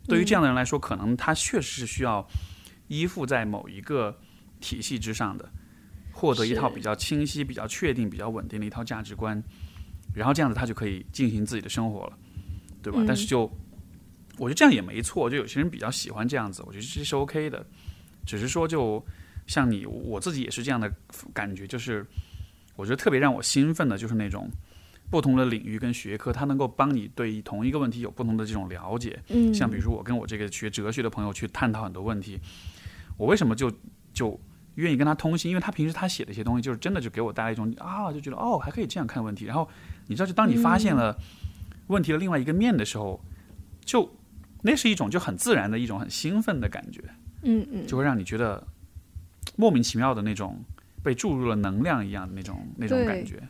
[0.08, 2.26] 对于这样的人来说，可能他确实是需要
[2.88, 4.18] 依附在某一个
[4.60, 5.50] 体系之上的，
[6.12, 9.42] 获得一套比较清晰、比较确定、比较稳定的一套价值观，
[10.14, 12.16] 然后这样子他就可以进行自己的生活了，
[12.90, 13.02] 对吧？
[13.02, 13.50] 嗯但是就
[14.38, 17.66] 我觉得这样也没错，就有些人比较喜欢这样子，我觉得这是 OK 的。
[18.24, 19.04] 只是说，就
[19.46, 20.92] 像你，我自己也是这样的
[21.32, 22.04] 感觉，就是
[22.74, 24.50] 我觉得特别让我兴奋的，就是那种
[25.10, 29.18] 不同的领域跟学科，它能够帮你对同一个问题有不同的这种了解。
[29.28, 32.38] 嗯，像比如说我跟我这个学哲学的朋友去探讨很多问题，
[33.16, 33.72] 我为什么就
[34.12, 34.38] 就
[34.74, 35.48] 愿意跟他通信？
[35.48, 39.44] 因为他平时他写的一些东西，就是真的就给我带来一种啊，就觉得哦，还可以这样看问题。
[39.44, 39.68] 然后
[40.08, 41.16] 你知道，就当你发现了
[41.88, 43.20] 问题的另外一个面的时候，
[43.84, 44.10] 就
[44.62, 47.02] 那是一种就很自然的一种很兴奋的感觉，
[47.42, 48.66] 嗯嗯，就会让你觉得
[49.56, 50.62] 莫名其妙的那种
[51.02, 53.42] 被注入了能量一样的那种那种感觉。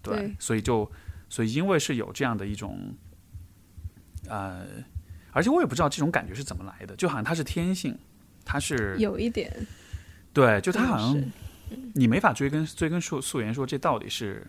[0.00, 0.90] 对，对所以就
[1.28, 2.94] 所以因为是有这样的一种，
[4.26, 4.66] 呃，
[5.30, 7.96] 而且我也不知道这种感觉是怎么来的，就好像它是天性，
[8.44, 9.54] 它是有一点，
[10.32, 11.22] 对，就它好像
[11.94, 14.46] 你没法追根追根溯溯源说这到底是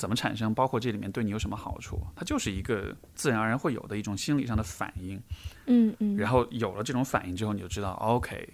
[0.00, 5.20] 怎么产生，包括这里面对你有什么好处，它就是一个自然而然会有的一种心理上的反应。
[5.66, 8.48] 嗯嗯，然后有了这种反应之后，你就知道，OK，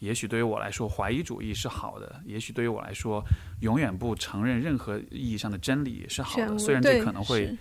[0.00, 3.24] 也许对于我来说，怀疑主义是好的；也许对于我来说，
[3.62, 6.58] 永远不承认任何意义上的真理也是好的。
[6.58, 7.56] 虽然这可能会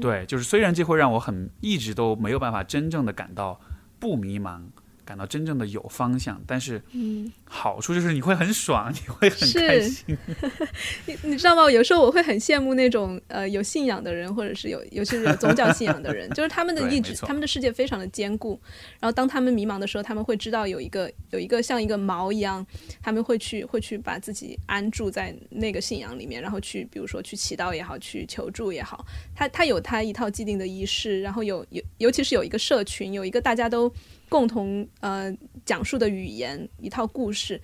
[0.00, 3.60] 对，就是虽然这会让我很一直都没有办法真正的感到
[3.98, 4.62] 不迷茫，
[5.06, 10.18] 感到真正的有方向，但是嗯，好处就是你会很爽， 你会很开是心。
[11.06, 11.70] 你你知道吗？
[11.70, 18.60] 有时候我会很羡慕那种呃有信仰的人，或者是有尤其是有宗教信仰的人， 就是他们的意志，他们的世界非常的坚固。
[18.98, 22.66] 然后当他们迷茫的时候，他们会知道有一个有一个像一个锚一样，
[23.00, 33.92] 他们会去会去把自己安住在那个信仰里面，然后去比如说去祈祷也好，去求助也好，他他有他一套既定的仪式，然后有有尤其是有一个社群，有一个大家都
[34.28, 37.60] 共同呃讲述的语言，一套故事。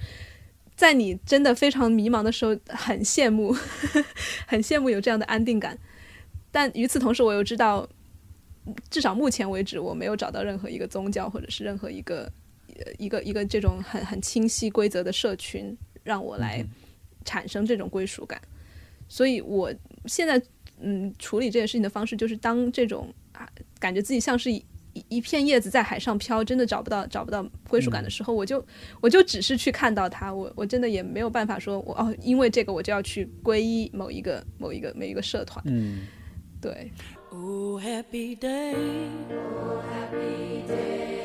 [0.74, 3.52] 在你真的非常迷茫的时候，很羡慕，
[4.48, 5.78] 很羡慕有这样的安定感。
[6.50, 7.88] 但与此同时，我又知道，
[8.90, 12.30] 至少目前为止，我没有找到任何一个宗教或者是任何一个
[12.68, 16.64] 呃一个一个这种很很清晰规则的社群，让我来
[17.24, 18.40] 产生这种归属感。
[19.08, 19.72] 所以我
[20.06, 20.40] 现在
[20.80, 23.48] 嗯处理这件事情的方式，就是当这种啊
[23.78, 24.50] 感觉自己像是
[24.94, 28.64] 一一一片叶子在海上飘，真的找不到找不到归属感的时候，我就
[29.00, 36.06] 我就只是去看到它，我我真的也没有办法说我哦，因为这个我就要去皈依某一个某一个某一个社团，嗯，
[36.60, 36.90] 对
[37.30, 38.74] ，Oh, happy day.
[39.30, 41.22] Oh, happy day.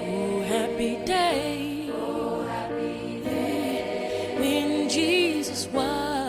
[0.00, 1.90] Oh, happy day.
[1.90, 4.38] Oh, happy day.
[4.38, 6.21] When Jesus won.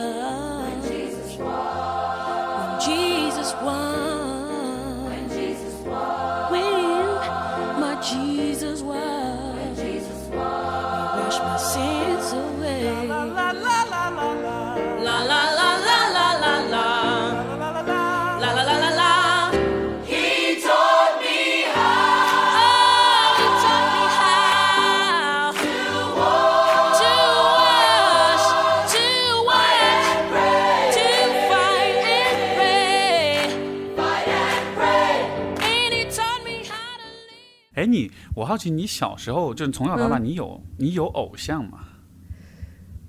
[37.83, 41.79] 哎，你我好奇，你小时候就从小到大，嗯你有你有偶像吗？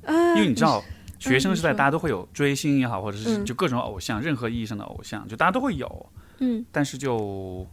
[0.04, 0.82] 啊因为你知道，
[1.20, 6.10] 学生时代大家都会有追星也好，或者是嗯就各种偶像，任何意义上的偶像，就大家都会有。
[6.38, 7.64] 嗯，但是就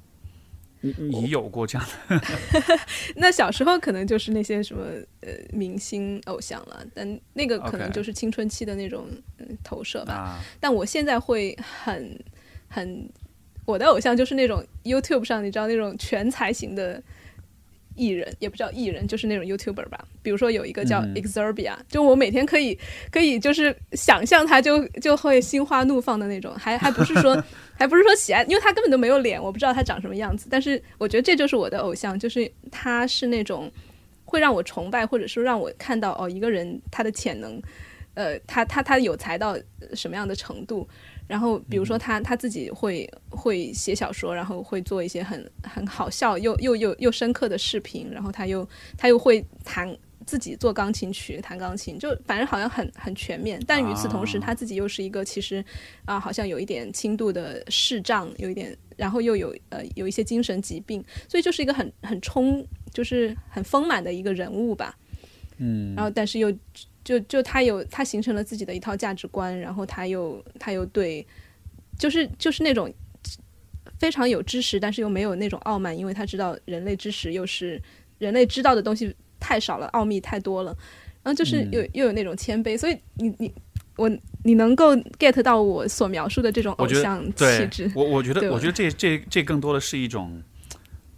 [0.81, 2.21] 你你有过这样的？
[3.17, 4.83] 那小时候可能就是那些什么
[5.21, 9.07] 呃明星偶像了，但那个可能就是青春期的那种
[9.39, 10.13] 嗯投射吧。
[10.13, 12.23] 啊，但我现在会很
[12.69, 13.09] 很，
[13.71, 17.01] 我的偶像就是那种 YouTube 上你知道那种全才型的
[17.95, 20.05] 艺人，也不叫艺人，就是那种 YouTuber 吧。
[20.21, 22.77] 比如说有一个叫嗯 Exerbia，、就我每天可以
[23.09, 27.41] 可以就是想象他就就会心花怒放的那种，还还不是说
[27.77, 30.47] 还不是说喜爱，因为他根本都没有脸，我不知道他长什么样子。
[30.49, 33.71] 但是我觉得这就是我的偶像，就是他是那种
[34.25, 37.61] 会让我崇拜，或者说让我看到哦一个人他的潜能。
[38.13, 39.57] 呃，他他他有才到
[39.93, 40.85] 什么样的程度？
[41.31, 48.67] 然后比如说他他自己会会写小说，然后会做一些很很好笑又又又又深刻的视频，然后他又
[48.97, 53.57] 他又会弹自己做钢琴曲、弹钢琴，就反正好像很很全面。
[53.65, 55.63] 但与此同时，啊他自己又是一个其实
[56.03, 64.97] 啊、好像有一点轻度的视障，有一点，然后又有呃有一些精神疾病，所以就是一个很很充，就是很丰满的一个人物吧。
[65.63, 66.51] 嗯然后但是又
[67.03, 71.25] 就就他有他形成了自己的一套价值观，然后他又他又对，
[71.97, 72.91] 就是就是那种
[73.99, 77.81] 非常有知识，但是又没有那种傲慢，因为他知道人类知识又是
[78.19, 80.75] 人类知道的东西太少了，奥秘太多了，
[81.23, 81.71] 然后就是嗯。
[81.71, 83.53] 又、又有那种谦卑，所以你你
[83.97, 84.09] 我
[84.43, 90.41] 你能够 get 到我所描述的这种偶像气质，我我觉得我觉得这这这更多的是一种，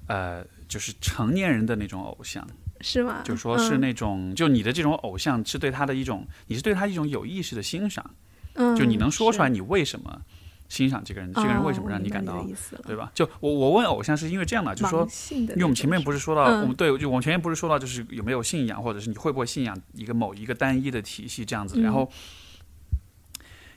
[0.08, 2.46] 呃，就是成年人的那种偶像，
[2.84, 3.22] 是吗？
[3.24, 8.08] 就说是嗯那种，就你的这种偶像是对他的一种，你是对他一种有意识的欣赏，
[8.54, 10.22] 嗯，就你能说出来你为什么
[10.70, 12.46] 欣赏这个人，这个人为什么让哦我明白感到
[12.86, 13.12] 对吧？
[13.16, 21.80] 就我我问偶像是因为这样的，就说盲性的那种，因为我们前面不是说到，嗯我们对，就我们前面不是说到，就是有没有信仰，或者是你会不会信仰一个某一个单一的体系这样子。
[21.80, 22.10] 嗯然后，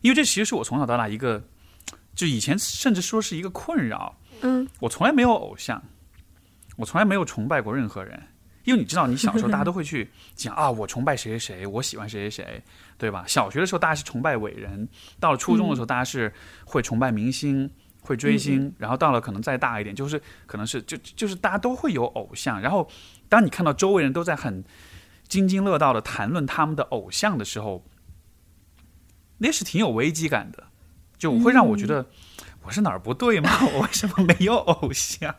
[0.01, 1.43] 因为这其实是我从小到大一个，
[2.15, 4.17] 就以前甚至说是一个困扰。
[4.43, 5.83] 嗯我从来没有偶像，
[6.77, 8.23] 我从来没有崇拜过任何人。
[8.67, 12.63] 因为你知道，你小时候大家都会去讲啊，我崇拜谁谁谁，我喜欢谁谁谁，
[12.99, 13.25] 对吧？
[13.27, 14.87] 小学的时候大家是崇拜伟人，
[15.19, 16.31] 到了初中的时候大家是
[16.65, 22.61] 会崇拜明星，会追星，然后到了可能再大一点，就是可能是就就是大家都会有偶像。
[22.61, 22.87] 然后
[23.29, 24.65] 当你看到周围人都在很
[25.29, 27.85] 津津乐道的谈论他们的偶像的时候，
[29.39, 30.65] 那是挺有危机感的，
[31.17, 32.05] 就会让我觉得。
[32.63, 33.49] 我是哪儿不对吗？
[33.75, 35.33] 我为什么没有偶像？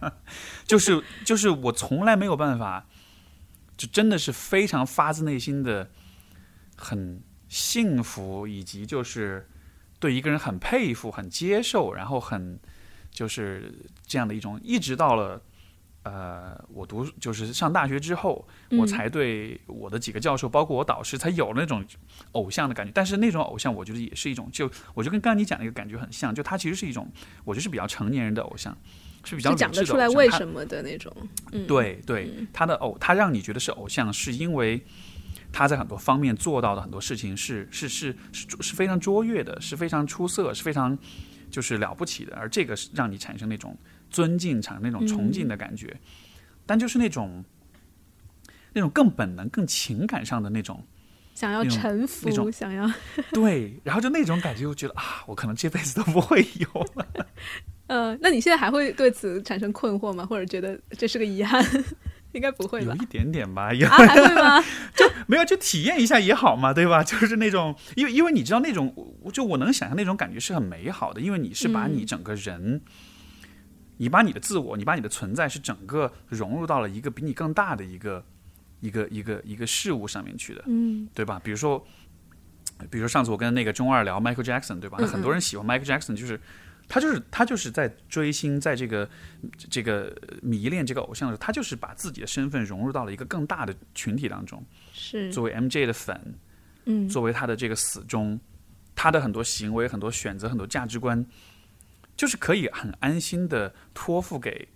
[0.66, 2.86] 就是就是我从来没有办法，
[3.78, 5.90] 就真的是非常发自内心的
[6.76, 9.48] 很幸福，以及就是
[10.00, 12.60] 对一个人很佩服、很接受，然后很
[13.12, 13.74] 就是
[14.06, 15.42] 这样的一种，一直到了。
[16.04, 21.84] 呃，我读就是上大学之后，我嗯才对我的几个教授，包括我导师，才有了那种
[22.32, 22.92] 偶像的感觉。
[22.96, 27.12] 但是那种偶像，我觉得也是一种，就我就跟刚刚你讲的一个感觉很像，就他其实是一种，
[27.44, 28.78] 我觉得是比较成年人的偶像，
[29.28, 31.14] 是比较就讲得出来为什么的那种，
[31.52, 34.82] 嗯，对对，他的偶，他让你觉得是偶像，是因为
[35.52, 40.98] 他在很多方面做到的很多事情是是是是是非常卓越的，是非常出色，是非常
[41.52, 43.78] 就是了不起的，而这个是让你产生那种
[44.10, 45.94] 尊敬、产生那种崇敬的感觉，
[46.66, 47.44] 但就是那种
[48.72, 50.82] 那种更本能、更情感上的那种
[51.38, 52.92] 想要臣服，想要
[53.32, 57.06] 对，然后就那种感觉，我觉得啊，我可能这辈子都不会有了。
[57.86, 60.26] 呃，那你现在还会对此产生困惑吗？
[60.26, 61.64] 或者觉得这是个遗憾？
[62.34, 62.96] 应该不会吧？
[62.98, 64.64] 有一点点吧，有啊，还会吗？
[65.28, 67.04] 没有，就体验一下也好嘛，对吧？
[67.04, 72.82] 就是那种，因为因为你知道那种，我就我能想象那种感觉是很美好的，因为你是把你整个人，
[73.98, 78.26] 你把你的自我，你把你的存在是整个融入到了一个比你更大的一个
[78.80, 81.40] 一个一个一个事物上面去的，嗯对吧？
[81.44, 81.86] 比如说，
[82.90, 84.98] 比如说上次我跟那个中二聊 Michael Jackson，对吧？
[85.00, 86.40] 很多人喜欢 Michael Jackson，就是
[86.88, 89.10] 他就是他就是在追星，在这个
[89.70, 94.64] 这个迷恋这个偶像的时候，他就是把自己的身份融入到了一个更大的群体当中。
[94.94, 96.36] 是，作为 MJ 的粉，
[96.86, 98.40] 嗯作为他的这个死忠，
[98.96, 101.26] 他的很多行为、很多选择、很多价值观，
[102.16, 104.68] 就是可以很安心的托付给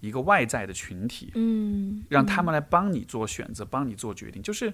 [0.00, 4.72] 一个外在的群体，嗯，让他们来帮你做选择，帮你做决定，就是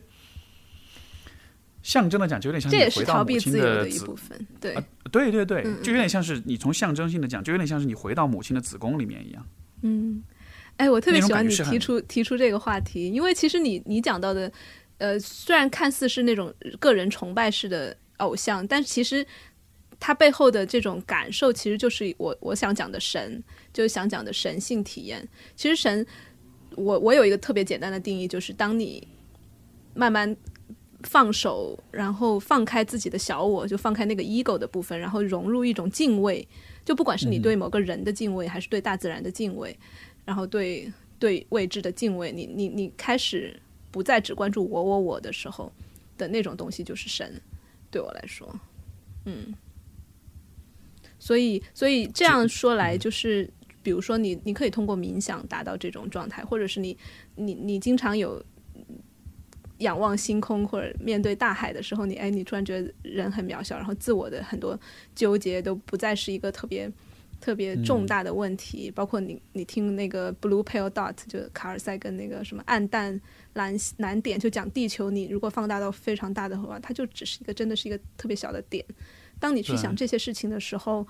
[1.82, 9.46] 象征的讲，就有点像这也是你回到母逃避自由亲的一部分，对，啊对对对，就有点像是你从象征性的讲，就有点像是你回到母亲的子宫里面一样。
[9.82, 10.22] 嗯，
[10.78, 14.50] 哎，我特别喜欢你提出提出这个话题，因为其实你你讲到的，
[14.98, 19.24] 呃，虽然看似是那种个人崇拜式的偶像，但其实
[19.98, 23.42] 它背后的这种感受，其实就是我我想讲的神，
[23.72, 25.26] 就是想讲的神性体验。
[25.54, 26.06] 其实神，
[26.76, 29.06] 我我有一个特别简单的定义，就是当你
[29.94, 30.36] 慢慢
[31.02, 36.46] 放手，然后放开自己的小我，就放开那个 ego 的部分，然后融入一种敬畏。
[36.84, 39.76] 就不管是你对某个人的敬畏，还是对大自然的敬畏，
[40.24, 43.60] 然后对对未知的敬畏，你你你开始
[43.90, 45.72] 不再只关注我我我的时候
[46.16, 47.40] 的那种东西，就是神。
[47.90, 48.54] 对我来说，
[49.24, 49.54] 嗯，
[51.26, 53.50] 所以所以这样说来，就是
[53.82, 56.96] 比如说你你可以通过冥想达到这种状态，或者是你
[57.34, 58.40] 你你经常有
[59.78, 64.78] 仰望星空或者面对大海的时候，你哎你突然觉得人很渺小，然后自我的很多
[65.16, 66.88] 纠结都不再是一个特别。
[67.38, 73.20] 特别重大的问题，包括你你听那个 Blue Pale Dot，就卡尔赛跟那个什么暗淡
[73.52, 78.82] 蓝蓝点，就讲地球，你如果放大到非常大的话，它就只是一个真的是一个特别小的点。
[79.38, 81.06] 当你去想这些事情的时候，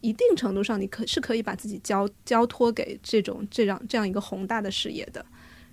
[0.00, 5.24] 一定程度上你可是可以把自己交交托给这种这样这样一个宏大的事业的。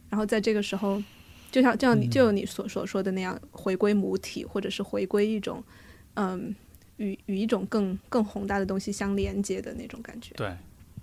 [0.10, 1.02] 然后在这个时候，
[1.52, 5.64] 就像就像你嗯就有你所所说的那样，回归母体，或者是回归一种
[6.14, 6.56] 嗯
[6.98, 10.34] 与与一种更更宏大的东西相连接的那种感觉。
[10.36, 10.56] 对，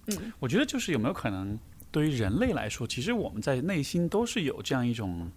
[0.07, 1.59] 嗯我觉得就是有没有可能，
[1.91, 5.31] 对于人类来说，其实我们在内心都是有这样一种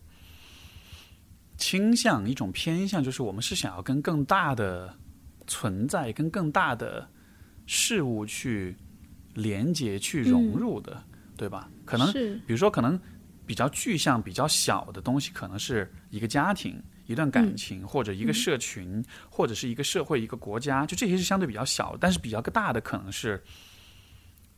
[1.57, 4.95] 倾向、一种偏向，就是我们是想要跟更大的
[5.47, 7.07] 存在、跟更大的
[7.65, 8.75] 事物去
[9.33, 11.03] 连接、去融入的，
[11.37, 11.69] 对吧？
[11.85, 12.99] 可能是比如说，可能
[13.45, 21.97] 比较具象、比较小的东西，可能是一个家庭、一段感情，或者一个社群，或者是一个社会、一个国家，就这些是相对比较小。
[21.99, 23.43] 但是比较大的，可能是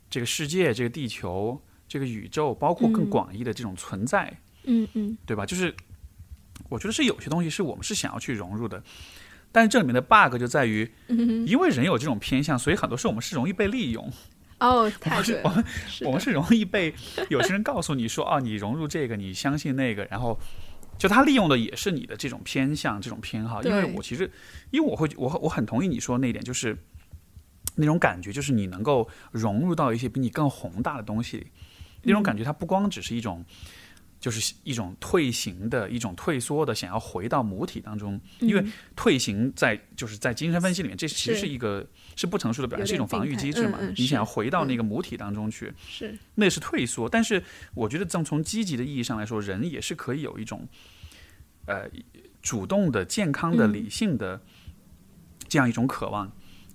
[0.10, 4.32] 这个世界、这个地球、这个宇宙，包括更嗯广义的这种存在，
[4.64, 5.46] 嗯嗯对吧？
[5.46, 5.74] 就是
[6.70, 8.84] 我觉得是有些东西是我们是想要去融入的。
[9.56, 14.12] 但是这里面的 bug 就在于，嗯因为人有这种偏向，所以很多时候我们是容易被利用。
[14.60, 16.94] 哦， 太对了，是我们是我们是容易被
[17.30, 20.38] 有些人告诉你说，哦，你融入这个，你相信那个，然后
[20.98, 23.64] 就他利用的也是你的这种偏向、这种偏好。
[23.64, 24.30] 因为我其实，
[24.72, 26.78] 因为我会，我我很同意你说那一点，就是
[27.76, 31.48] 那种感觉，就是你能够融入到一些比你更宏大的东西里，
[32.04, 33.46] 那种感觉，它不光只是一种。
[34.20, 41.86] 就是一种退行的一种退缩的，想要回到母体当中，因为嗯退行在就是在精神分析里面，这其实是是一个
[42.16, 43.80] 是不成熟的表现，是一种防御机制嘛。
[43.96, 47.08] 你想要回到那嗯个母体当中去，是那是退缩。
[47.08, 47.44] 但是
[47.74, 50.68] 我觉得，从从积极的意义上来说，人也是可以有一种
[51.68, 51.90] 呃
[52.42, 54.42] 主动的、健康的、嗯理性的
[55.48, 56.32] 这样一种渴望。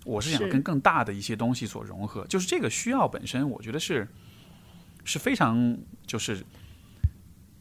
[0.07, 4.09] 我是想跟更大的一些东西所融合，就是这个需要本身，我觉得是
[5.05, 5.77] 是非常
[6.07, 6.43] 就是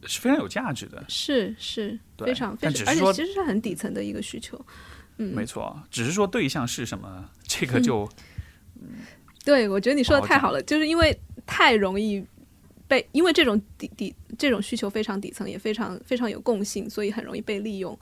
[0.06, 1.04] 是非常有价值的。
[1.08, 4.58] 是是非常非常，而且其实是很底层的一个需求。
[5.18, 8.08] 嗯，没错，只是说对象是什么，这个就、
[8.80, 8.88] 嗯
[9.44, 12.24] 对，我觉得你说的太好了，就是因为太容易
[12.88, 17.98] 被，因为这种底底这种需求非常底层，也非常非常有共性，所以很容易被利用。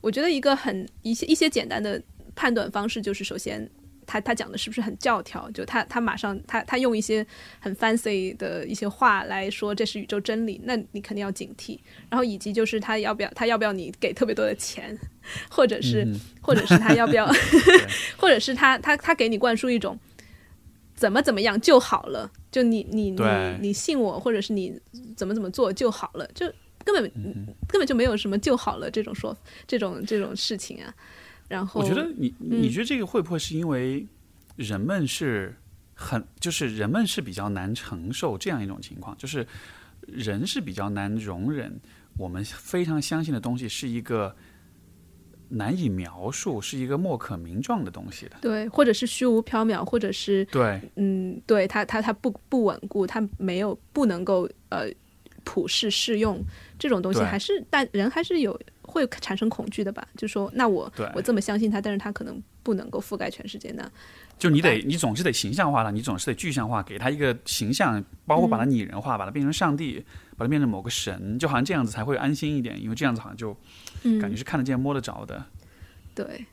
[0.00, 2.02] 我觉得一个很一些一些简单的
[2.34, 3.70] 判断方式，就是首先
[4.06, 7.26] 他他讲的是不是很教条，就他他马上他他用一些
[7.60, 11.78] 很 fancy 的一些话来说这是宇宙真理，那你肯定要警惕。
[12.10, 14.98] 然后以及就是他要不要他要不要你给特别多的钱，
[15.50, 17.24] 或者是、嗯或者是他要不要，
[18.18, 19.96] 或者是他他他给你灌输一种
[20.94, 23.22] 怎么怎么样就好了，就你你你
[23.60, 24.76] 你信我，或者是你
[25.16, 26.46] 怎么怎么做就好了，就
[26.84, 30.92] 根本、嗯根本就没有什么就好了这种说这种这种事情啊。
[31.52, 34.06] 然后我觉得你嗯你觉得这个会不会是因为
[34.56, 35.54] 人们是
[35.94, 39.46] 很就是人们是比较难承受这样一种情况，就是
[40.06, 41.78] 人是比较难容忍
[42.16, 44.34] 我们非常相信的东西是一个
[45.50, 48.36] 难以描述、是一个莫可名状的东西的。
[48.40, 54.88] 对，或者是虚无缥缈，或者是对，嗯，对它它它不不稳固，它没有不能够呃
[55.44, 56.42] 普世适用
[56.78, 58.58] 这种东西，还是但人还是有
[58.92, 60.06] 会产生恐惧的吧？
[60.16, 63.90] 就说那我对我这么相信他，但是他可能不能够覆盖全世界呢？
[64.38, 70.04] 就你得你总是得形象化了，你总是得具象化，给他一个形象，包括把嗯它拟人化，把它变成上帝，
[70.36, 73.56] 把它变成某个神，就好像这样子才会安心一点，因为这样子好像就
[74.02, 75.44] 嗯，感觉是看得见、摸得着的。
[76.14, 76.44] 对，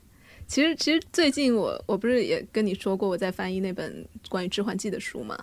[0.48, 5.38] 其实其实最近我我不是也跟你说过我在翻译那本关于致幻剂的书嘛？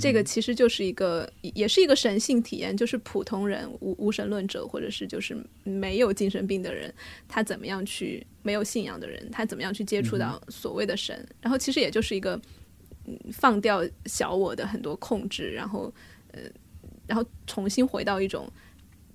[0.00, 6.92] 这个其实就是一个也是一个神性体验，就是普通人无无神论者或者是就是没有精神病的人，
[7.28, 12.40] 他怎么样去没有信仰的人，他怎么样去接触到所谓的神，然后其实也就是一个
[13.04, 15.92] 嗯放掉小我的很多控制，然后
[16.32, 16.42] 呃，
[17.06, 18.50] 然后重新回到一种。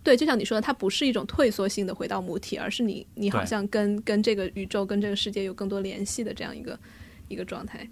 [0.04, 6.80] 对，就像你说的，它不是一种退缩性的回到母体，而是你你好像跟跟这个宇宙、跟这个世界有更多联系的这样一个
[7.28, 7.88] 一个状态。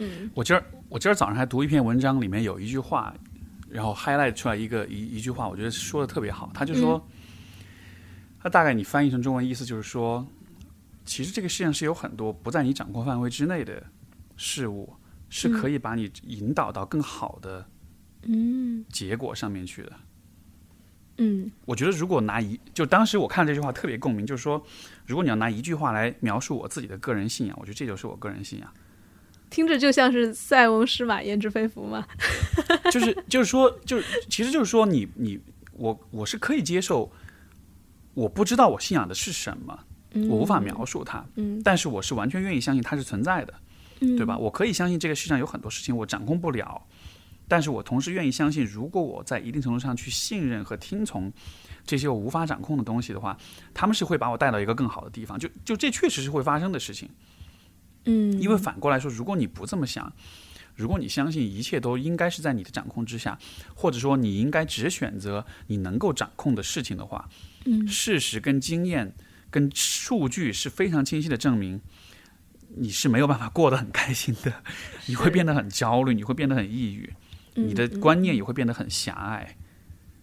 [0.00, 3.14] 嗯我今儿我今儿早上还读一篇文章，里面有一句话，
[3.68, 6.50] 然后 highlight 出来一个一一句话，我觉得说的特别好。
[6.52, 7.06] 他就说，
[8.40, 10.26] 他大概你翻译成中文意思就是说，
[11.04, 13.82] 其实这个世界上是有很多不在你掌控范围之内的
[14.36, 14.92] 事物，
[15.28, 17.64] 是可以把你引导到更好的
[18.22, 19.92] 嗯结果上面去的。
[21.22, 24.64] 嗯我觉得如果拿一，就当时我看这句话特别共鸣，就是说，
[25.04, 28.72] 如果你要拿一句话来描述我自己的个人信仰，我觉得这就是我个人信仰。
[29.50, 32.06] 听着就像是塞翁失马焉知非福嘛。
[32.90, 35.38] 就是就是说，就是其实就是说你，你
[35.72, 37.10] 我我是可以接受，
[38.14, 39.78] 我不知道我信仰的是什么，
[40.28, 43.54] 我无法描述它，嗯但是我是完全愿意相信它是存在的，
[44.00, 44.38] 嗯，对吧？
[44.38, 46.82] 我可以相信这个世上有很多事情我掌控不了，
[47.48, 51.32] 但是我同时愿意相信，如果我在一定程度上去信任和听从
[51.86, 53.36] 这些我无法掌控的东西的话，
[53.74, 57.08] 他们是会把我带到一个更好的地方，就就这确实是会发生的事情。
[58.04, 60.12] 嗯，因为反过来说，如果你不这么想，
[60.76, 63.38] 如果你相信一切都应该是在你的掌控之下，
[63.74, 67.28] 或者说你应该只选择你能够掌控的事情的话，
[67.66, 69.14] 嗯事实跟经验
[69.50, 71.80] 跟数据是非常清晰的证明，
[72.76, 74.62] 你是没有办法过得很开心的，
[75.06, 77.12] 你会变得很焦虑，你会变得很抑郁，
[77.54, 79.56] 你的观念也会变得很狭隘。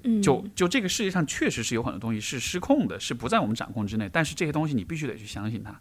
[0.04, 5.78] 嗯就就这个世界上确实是有很多东西是失控的，是不在我们掌控之内，但是这些东西你必须得去相信它。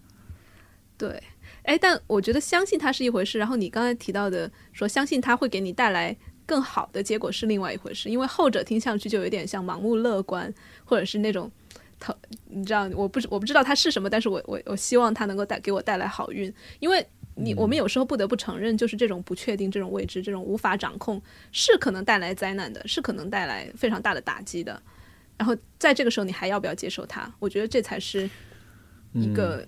[0.98, 1.23] 对，
[1.66, 6.16] 哎，但我觉得相信它是一回事，然后你刚才提到的说相信它会给你带来
[6.47, 10.52] 更好的结果是另外一回事，因为后者听上去就有点像盲目乐观，
[10.84, 11.51] 或者是那种。
[11.98, 12.14] 他，
[12.51, 17.02] 你知道，我不我不知道它是什么，但是我我我希望它能够带给我带来好运，因为
[17.36, 21.18] 你我们有时候不得不承认，就是这种不确定、这种未知、这种无法掌控，
[21.52, 24.78] 是可能带来灾难的，是可能带来非常大的打击的。
[25.38, 27.32] 然后在这个时候，你还要不要接受它？
[27.38, 28.28] 我觉得这才是
[29.14, 29.66] 一个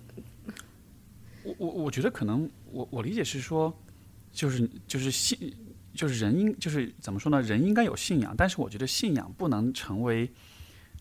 [1.59, 3.77] 我我我觉得可能我我理解是说，
[4.33, 5.39] 就是就是信，
[5.95, 7.41] 就是人应就是怎么说呢？
[7.43, 10.31] 人应该有信仰，但是我觉得信仰不能成为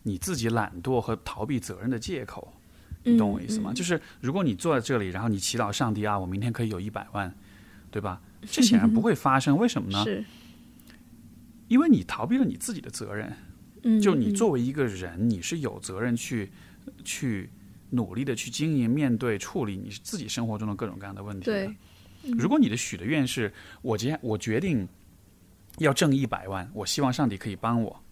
[0.04, 2.54] 你自己懒惰和逃避责任的借口。
[3.04, 3.72] 你懂我意思吗？
[3.72, 7.32] 就是如果你坐在这里，然后你祈祷上帝啊，我明天可以有一百万，
[7.90, 8.20] 对吧？
[8.42, 10.02] 这显然不会发生，为什么呢？
[10.04, 10.24] 是，
[11.68, 13.32] 因为你逃避了你自己的责任。
[13.84, 16.50] 嗯，就你嗯作为一个人，你是有责任去
[17.04, 17.48] 去
[17.90, 21.52] 努力的去经营、面对、处理你自己生活中的各种各样的问题的。
[21.52, 21.76] 对，
[22.36, 23.52] 如果你的许的愿是
[23.82, 24.86] 我决我决定
[25.78, 28.02] 要挣一百万，我希望上帝可以帮我，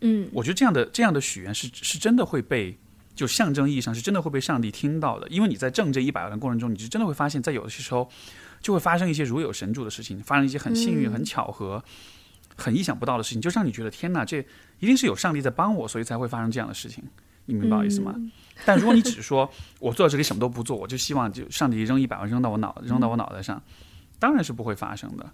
[0.00, 0.28] 嗯。
[0.32, 2.78] 我觉得这样的这样的许愿是是真的会被
[3.14, 8.08] 就象征意义上是真的会被上帝听到的，因为你在挣这一百万的过程中，你就真的会发现，在有的时候
[8.60, 11.12] 就会发生一些如有神助的事情，发生一些很幸运、嗯。
[11.12, 11.84] 很巧合、
[12.56, 14.38] 很意想不到的事情，就让你觉得天哪，这
[14.78, 17.04] 一定是有上帝在帮我，所以才会发生这样的事情。
[17.46, 18.14] 你明白我意思吗？
[18.16, 18.30] 嗯
[18.64, 19.50] 但如果你只是说
[19.80, 23.60] 我坐在这里什么都不做，我就希望就上帝扔一百万扔到我脑扔到我脑袋上，
[24.20, 25.28] 当然是不会发生的，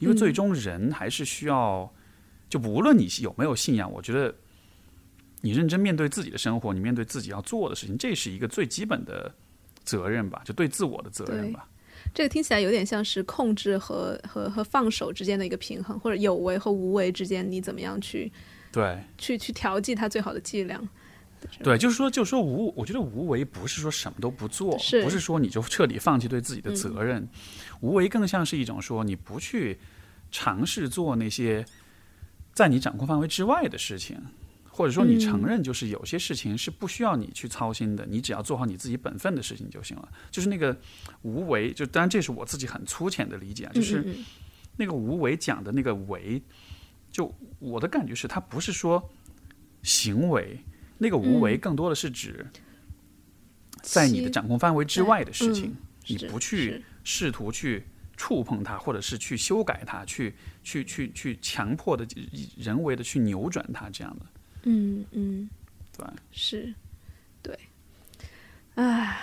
[0.00, 1.90] 因为最终人还是需要，
[2.50, 4.34] 就无论你有没有信仰，我觉得
[5.40, 9.32] 你认真面对自己的生活，你面对自己要做的事情，这是一个最基本的
[9.84, 11.66] 责任吧，就对自我的责任吧。
[12.12, 18.30] 这个听起来有点像是控制和和和放手之间的一个平衡，或者有为和无为之间，你怎么样去
[18.70, 20.86] 对去去调剂它最好的剂量？
[21.62, 27.28] 对，就是说，就是说无，我觉得无为不是说什么都不做，是不是说你就彻底放弃对自己的责任，
[27.80, 29.78] 无为更像是一种说你不去
[30.30, 31.64] 尝试做那些
[32.52, 34.20] 在你掌控范围之外的事情，
[34.68, 40.08] 或者说你承认就是有些事情是不需要你去操心的，你只要做好你自己本分的事情就行了。
[40.30, 40.76] 就是那个
[41.22, 44.04] 无为，就当然这是我自己很粗浅的理解啊，就是
[44.76, 46.42] 那个无为讲的那个为，
[47.12, 49.08] 就我的感觉是，它不是说
[49.82, 50.58] 行为，
[50.98, 52.46] 那个无为更多的是指
[53.82, 55.76] 在你的掌控范围之外的事情，嗯。
[56.06, 57.82] 你不去试图去
[58.14, 62.06] 触碰它，或者是去修改它，去去去去强迫的
[62.58, 64.26] 人为的去扭转它，这样的，
[64.64, 65.48] 嗯嗯，
[65.96, 66.12] 对吧？
[66.30, 66.74] 是，
[67.42, 67.58] 对，
[68.74, 69.18] 唉，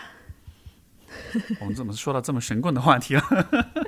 [1.60, 3.24] 我们怎么说到这么神棍的话题了？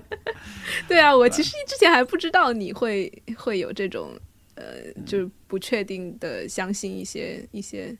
[0.88, 4.15] 对啊，我其实之前还不知道你会会有这种
[4.55, 7.97] 呃，就是不确定的相信一些一些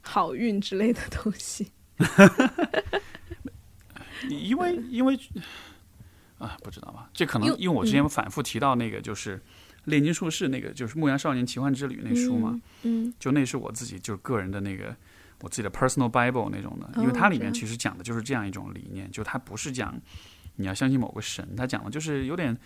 [0.00, 1.70] 好运之类的东西。
[4.28, 5.18] 因为因为
[6.38, 7.08] 啊，不知道吧？
[7.12, 9.40] 这可能因为我之前反复提到那个就是
[9.84, 14.94] 炼金术士那个就是《牧羊少年奇幻之旅》那书嘛，嗯就那是我自己就是个人的那个
[15.40, 20.00] 我自己的 personal bible 那种的，哦因为它里面其实讲的就是这样一种理念，就它不是讲
[20.56, 22.56] 你要相信某个神，它讲的就是有点，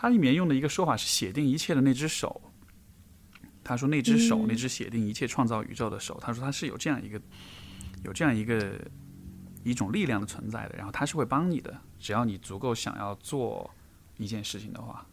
[0.00, 2.40] 它里面用的一个说法是写定一切的那只手。
[3.62, 7.20] 他说那只手，嗯那只写定一切创造宇宙的手，他说他是有这样一个
[8.02, 8.80] 有这样一个
[9.62, 13.70] 一种力量的存在的，然后他是会帮你的，只要你足够想要做
[14.16, 15.06] 一件事情的话。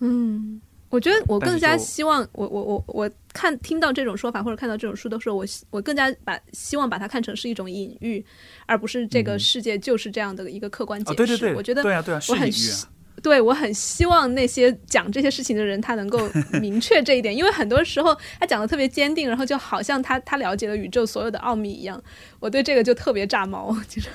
[0.00, 0.60] 嗯，
[0.90, 8.22] 我觉得我更加希望，我我我我看听到这种说法或者看到这种书的时候，我希我更加把希望把它看成是一种隐喻，
[8.66, 11.14] 而不是这个世界就是这样的一个客观解释。
[11.14, 12.92] 哦，对对对，我觉得对啊对啊，是隐喻啊。
[13.22, 16.18] 对我很希望那些讲这些事情的人，他能够
[16.60, 22.02] 明确这一点，因为很多时候他讲的特别坚定，然后就好像他他了解了宇宙所有的奥秘一样，
[22.40, 23.76] 我对这个就特别炸毛。
[23.88, 24.08] 其实，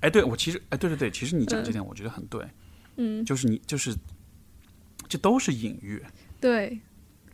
[0.00, 2.44] 哎，对我其实哎，对对对，其实你讲这点我觉得很对，
[2.96, 3.94] 嗯，就是你就是
[5.08, 6.02] 这都是隐喻，
[6.40, 6.78] 对。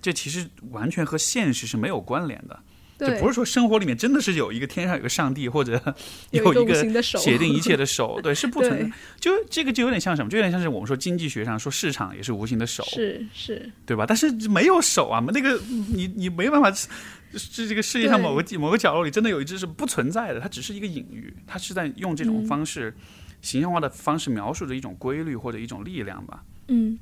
[0.01, 2.61] 这其实完全和现实是没有关联的，
[2.99, 5.73] 就对，不是说生活里面真的是有一个天上有个上帝或者
[6.31, 8.97] 有一个写定一切的手， 对，是不存在。
[9.19, 10.31] 就这个就有点像什么？
[10.31, 14.05] 就有点像是我们说经济学上说市场也是无形的手，是是，对吧？
[14.07, 15.61] 但是没有手啊，那个
[15.93, 22.95] 你你没办法，这这个世界上某个某个角落里真的有一只是不存在的，它只是一个隐喻，它是在用这种嗯方式
[23.43, 26.45] 形象化的方式描述着一种规律或者一种力量吧。
[26.69, 26.99] 嗯，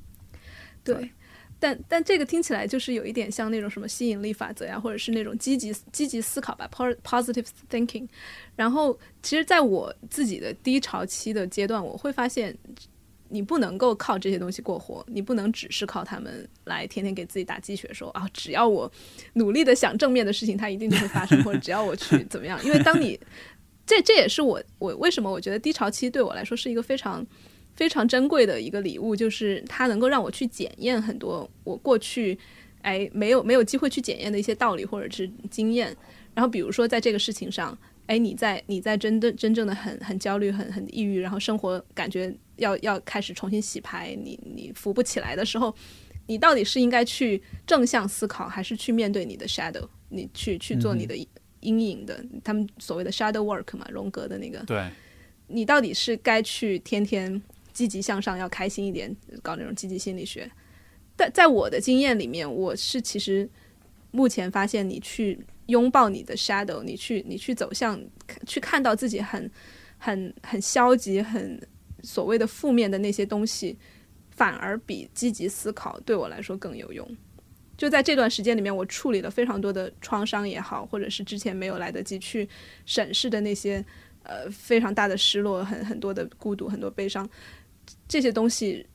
[0.83, 1.11] 对对。
[1.63, 8.05] 但但这个听起来就是有一点像那种什么吸引力法则呀，或者是那种积极积极思考吧，po-，positive thinking。
[8.57, 12.53] 然后，其实在我自己的低潮期的阶段，我会发现，
[13.29, 18.91] 你不能够靠这些东西过活，你不能只是靠他们来天天给自己打鸡血，说啊，只要我
[19.35, 22.59] 努力的想正面的事情，它一定就会发生，或者只要我去怎么样。
[22.65, 23.17] 因为当你
[23.87, 27.25] 这这也是我我为什么我觉得低潮期对我来说是一个非常。
[27.75, 32.39] 非常珍贵的一个礼物，就是它能够让我去检验很多我过去
[32.83, 35.97] 哎没有没有机会去检验的一些道理或者是经验。
[36.35, 37.77] 然后比如说在这个事情上，
[38.07, 45.75] 哎你在你在真的真正的很很焦虑、很很抑郁，然后生活感觉要要开始重新洗牌，你你扶不起来的时候，
[46.27, 51.15] 你到底是应该去正向思考，还是去面对你的 shadow，你去去做你的
[51.61, 52.25] 阴影的？
[52.43, 54.59] 他们所谓的 shadow work 嘛，荣格的那个。
[54.65, 54.89] 对。
[55.49, 57.43] 你到底是该去天天。
[57.83, 60.49] 积极向上，要开心一点，搞那种积极心理学。
[61.17, 63.49] 但在我的经验里面，我是其实
[64.13, 65.37] 目前发现，你去
[65.67, 68.01] 拥抱你的 shadow，你去你去走向
[68.47, 69.51] 去看到自己很
[69.99, 71.61] 很很消极、很
[72.05, 73.77] 所谓的负面的那些东西，
[74.31, 77.05] 反而比积极思考对我来说更有用。
[77.77, 82.49] 就在这段时间里面，我处理了非常多的创伤也好，或者是之前没有来得及去
[82.87, 83.85] 审视的那些
[84.23, 87.29] 呃非常大的失落、很很多的孤独、很多悲伤。
[88.09, 88.87] 这些东西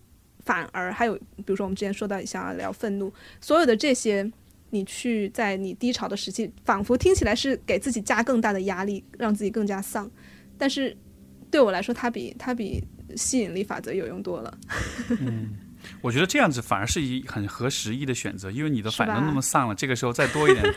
[0.46, 3.12] 反而还有，比如说我们之前说到想要聊愤怒，
[3.42, 4.32] 所有的这些，
[4.70, 10.10] 你去在你低潮的时期，仿佛听起来是给自己加更大的压力，让自己更加丧。
[10.58, 10.96] 但是
[11.52, 12.84] 对我来说，它比它比
[13.16, 14.58] 吸引力法则有用多了。
[15.22, 15.54] 嗯，
[16.02, 20.74] 我觉得这样子反而是一很合时宜的选择，因为你的反正那么丧了，这个时候再多一点。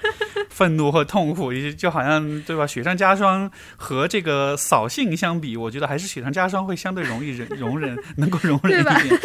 [0.49, 2.66] 愤怒和痛苦，就好像对吧？
[2.66, 9.20] 雪上加霜和这个扫兴相比，我觉得还是雪上加霜会相对容易忍容忍，能够容忍一点。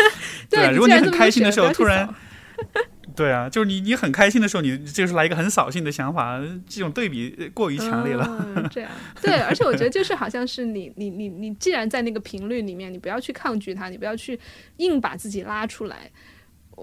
[0.49, 2.07] 对，如果你很开心的时候突然，
[3.15, 8.69] 对啊，就是你你很开心的时候，你就是来一个很扫兴的想法，这种对比过于强烈了。
[8.71, 14.39] 这样 对，而且我觉得就是好像是你你你你，既然在那个频率里面，你不要去抗拒它，你不要去
[14.77, 16.11] 硬把自己拉出来。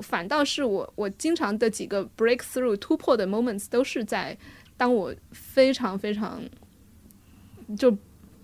[0.00, 4.34] 反倒是我，我经常的几个 breakthrough 突破的 moments 都是在
[4.76, 6.40] 当我非常非常
[7.76, 7.94] 就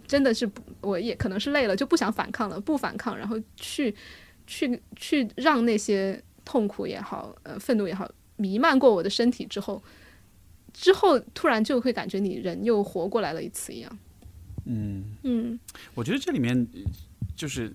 [0.06, 0.50] 真的是
[0.82, 3.94] 我也可能是累了，就不想反抗了，不反抗，然后去
[4.46, 9.82] 去去让那些痛苦也好，呃，愤怒也好，弥漫过我的身体之后，
[10.72, 13.98] 之后突然就会感觉你人又活过来了一次一样。
[14.64, 15.60] 嗯嗯，
[15.94, 16.66] 我觉得这里面
[17.36, 17.70] 就是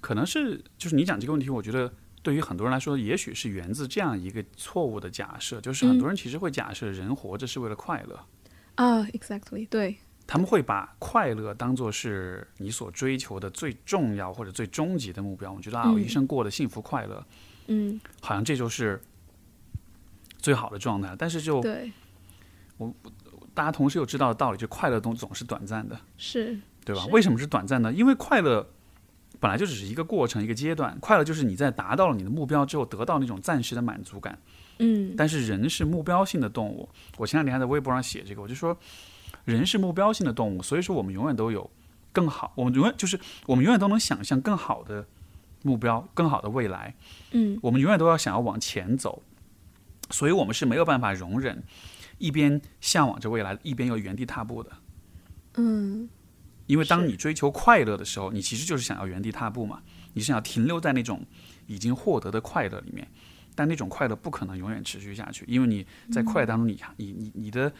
[0.00, 1.92] 可能是就是你讲这个问题，我觉得。
[2.24, 8.16] 对于很多人来说，也许是源自这样一个错误的假设，就是很多人其实会假设人活着是为了快乐。
[8.76, 9.96] 啊，exactly，对。
[10.24, 15.52] 他们会把快乐当做是你所追求的最重要或者最终极的目标。
[15.52, 17.34] 我觉得啊，我一生过得幸福快乐，嗯，
[18.20, 19.00] 好像这就是
[20.38, 21.14] 最好的状态。
[21.18, 21.90] 但是就对，
[22.78, 22.94] 我
[23.54, 27.06] 大家同时又知道的道理，就快乐总总是短暂的，是对吧？
[27.06, 27.92] 为什么是短暂呢？
[27.92, 28.68] 因为快乐。
[29.40, 30.96] 本来就只是一个过程，一个阶段。
[31.00, 34.38] 快乐就是你在达到了你的目标之后，得到那种暂时的满足感。
[34.78, 35.14] 嗯。
[35.16, 36.88] 但是人是目标性的动物。
[37.16, 38.78] 我前两天还在微博上写这个，我就说，
[39.44, 41.68] 人是目标性的动物，所以说我们永远都有
[42.12, 45.04] 更好，我们永远就是我们永远都能想象更好的
[45.62, 46.94] 目标、更好的未来。
[47.32, 47.58] 嗯。
[47.62, 49.22] 我们永远都要想要往前走，
[50.10, 51.62] 所以我们是没有办法容忍
[52.18, 54.70] 一边向往着未来，一边又原地踏步的。
[55.54, 56.08] 嗯。
[56.66, 59.82] 因为当你追求快乐的时候，你其实就是想要原地踏步嘛，
[60.14, 61.26] 你是想要停留在那种
[61.66, 63.06] 已经获得的快乐里面，
[63.54, 67.70] 但那种快乐不可能永远持续下去，因为你在快乐当中，你你你你的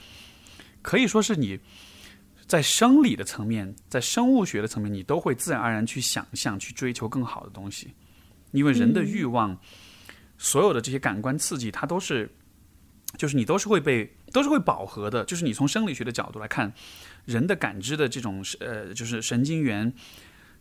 [0.82, 1.58] 可以说是你
[2.52, 7.90] 在生理的层面，在生物学的层面，你都会自然而然去想象、去追求更好的东西，
[8.50, 9.58] 因为人的欲望，
[10.36, 12.30] 所有的这些感官刺激，它都是，
[13.16, 16.70] 就是你都是会被都是会饱和的，就是你从生理学的角度来看。
[17.24, 19.90] 人的感知的这种呃，就是神经元，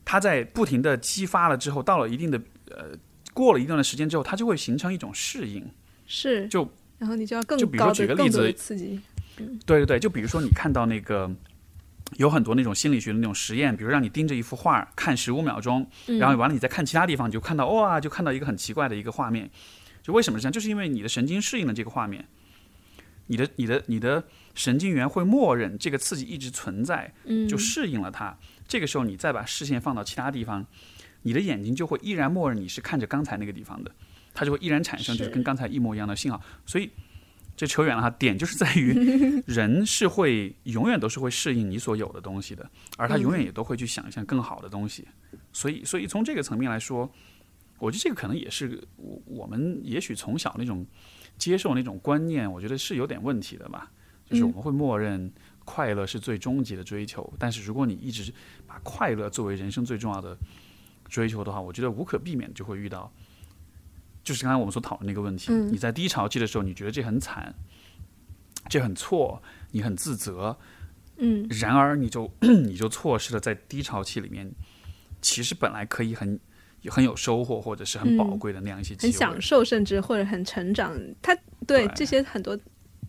[0.06, 2.98] 它在不停的激发了之后，到了一定的呃，
[3.34, 5.70] 过了一段的时间之后，它就会形成一种适应。
[6.08, 6.48] 是。
[6.48, 6.66] 就
[6.98, 8.98] 然后你就要更就比如说举个例子，刺激。
[9.66, 11.30] 对对对，就比如说你看到那个
[12.18, 15.90] 有很多那种心理学的那种实验，比如让你盯着一幅画看十五秒钟，
[16.20, 19.50] 然后完了你再看其他地方，你就看到哇，就看到一个很奇怪的一个画面。
[20.04, 20.52] 就为什么这样？
[20.52, 22.26] 就是因为你的神经适应了这个画面，
[23.28, 24.24] 你的你的你的。
[24.54, 27.14] 神经元会默认这个刺激一直存在，
[27.48, 28.38] 就适应了它。
[28.68, 30.66] 这个时候，你再把视线放到其他地方，
[31.22, 33.90] 你的眼睛就会依然默认你是看着刚才那个地方的，
[34.34, 36.42] 它就会依然产生就是跟刚才一模一样的信号。
[36.66, 36.92] 所以，
[37.62, 38.10] 这扯远了哈。
[38.10, 38.92] 点就是在于
[39.46, 42.68] 人是会永远都是会适应你所有的东西的，
[42.98, 45.08] 而他永远也都会去想象更好的东西。
[45.54, 47.08] 所以，所以从这个层面来说，
[47.78, 50.84] 我觉得这个可能也是我我们也许从小那种
[51.38, 53.92] 接受那种观念，我觉得是有点问题的吧。
[54.26, 55.32] 就是我们会默认
[55.64, 58.34] 快乐是最终极的追求，但是如果你一直
[58.66, 60.36] 把快乐作为人生最重要的
[61.10, 63.14] 追求的话，我觉得无可避免就会遇到。
[64.24, 67.54] 就是刚才我们所讨论那个问题，你在低潮期的时候，你觉得这很惨，
[68.70, 69.42] 这很错，
[69.72, 70.58] 你很自责，
[71.18, 74.52] 嗯，然而你就 你就错失了在低潮期里面，
[75.22, 76.40] 其实本来可以很
[76.86, 80.96] 很有收获或者是很宝贵的那样一些机很，享受，甚至或者很成长。
[81.22, 81.36] 他
[81.68, 82.58] 对对这些很多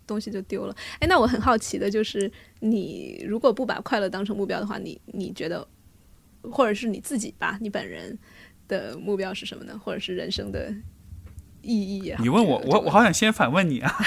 [0.05, 0.75] 东西就丢了。
[0.99, 5.67] 哎，那我很好奇的就是，你如果不把快乐当成目标的话，你你觉得，
[6.41, 8.17] 或者是你自己吧，你本人
[8.67, 9.79] 的目标是什么呢？
[9.83, 10.73] 或者是人生的
[11.63, 12.19] 意义啊？
[12.21, 13.91] 你问我，我我好想先反问你啊！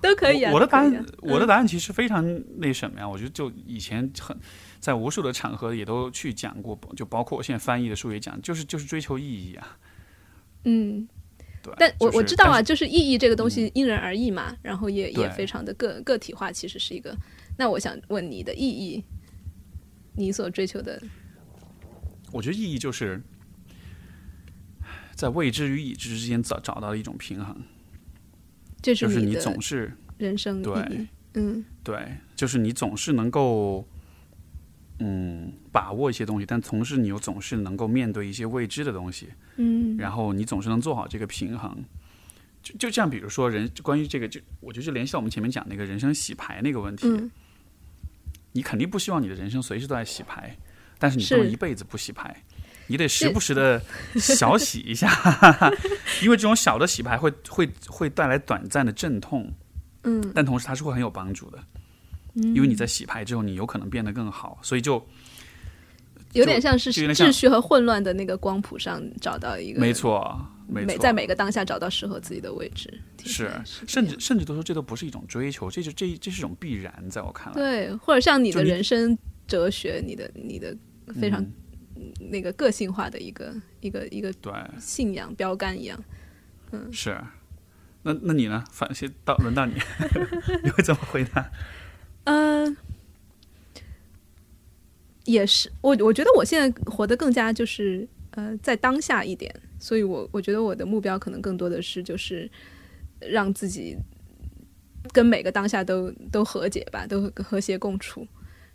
[0.00, 0.50] 都可以啊。
[0.50, 2.24] 我我的答案我的答案其实非常
[2.58, 3.08] 那什么呀？
[3.08, 4.36] 我觉得就以前很
[4.78, 9.78] 在无数的场合也都去讲过，就包括我现在翻译的书也讲，就是就是追求意义啊。
[10.64, 11.08] 嗯，
[11.62, 17.16] 对，但我就是我知道啊，就是意义这个东西因人而异嘛，然后也也非常的个个体化，其实是一个。
[17.56, 19.04] 那我想问你的意义，
[20.14, 21.00] 你所追求的，
[22.32, 23.22] 我觉得意义就是
[25.22, 27.56] 在未知与已知之间找找到一种平衡，
[28.82, 31.06] 这就是你总是人生对。
[31.34, 33.88] 嗯对，就是你总是能够
[34.98, 39.28] 嗯把握一些东西，但同时你又总是能够面对一些未知的东西，
[39.58, 41.84] 嗯然后你总是能做好这个平衡。
[42.64, 47.30] 就就像比如说人关于这个，就我觉得就联系到我们前面讲那个人生洗牌那个问题，嗯
[48.52, 50.54] 你肯定不希望你的人生随时都在洗牌，
[50.98, 52.44] 但是你不能一辈子不洗牌，
[52.86, 53.80] 你得时不时的
[54.16, 55.08] 小 洗一下，
[56.22, 59.50] 因为这种小的洗牌会会会带来短暂的阵痛，
[60.04, 60.32] 嗯。
[60.34, 61.58] 但同时它是会很有帮助的，
[62.34, 65.04] 嗯因为你在洗牌之后，你有可能变得更好，所以就
[66.32, 71.12] 有点像是秩序和混乱的那个光谱上找到一个没，错，没错，每在。
[71.12, 72.92] 每个当下找到适合自己的位置。
[73.24, 80.76] 是是甚至甚至都说这都不是一种追求，这就这这是一种必然，在我看来，对，或者像你的人生哲学，你的你的
[81.20, 81.40] 非常。
[81.40, 81.52] 嗯
[82.18, 86.02] 那个个性化的一个一个一个对信仰标杆一样。
[86.70, 87.16] 嗯是。
[88.04, 88.64] 那那你呢？
[88.72, 89.74] 反先到轮到你，
[90.64, 91.48] 你会怎么回答？
[92.24, 92.76] 嗯，
[95.24, 102.50] 也是我，我觉得我现在活得更加就是呃，在当下一点，所以我我觉得我的目标可能更多的是就是
[103.20, 103.96] 让自己
[105.12, 108.26] 跟每个当下都都和解吧，都和谐共处。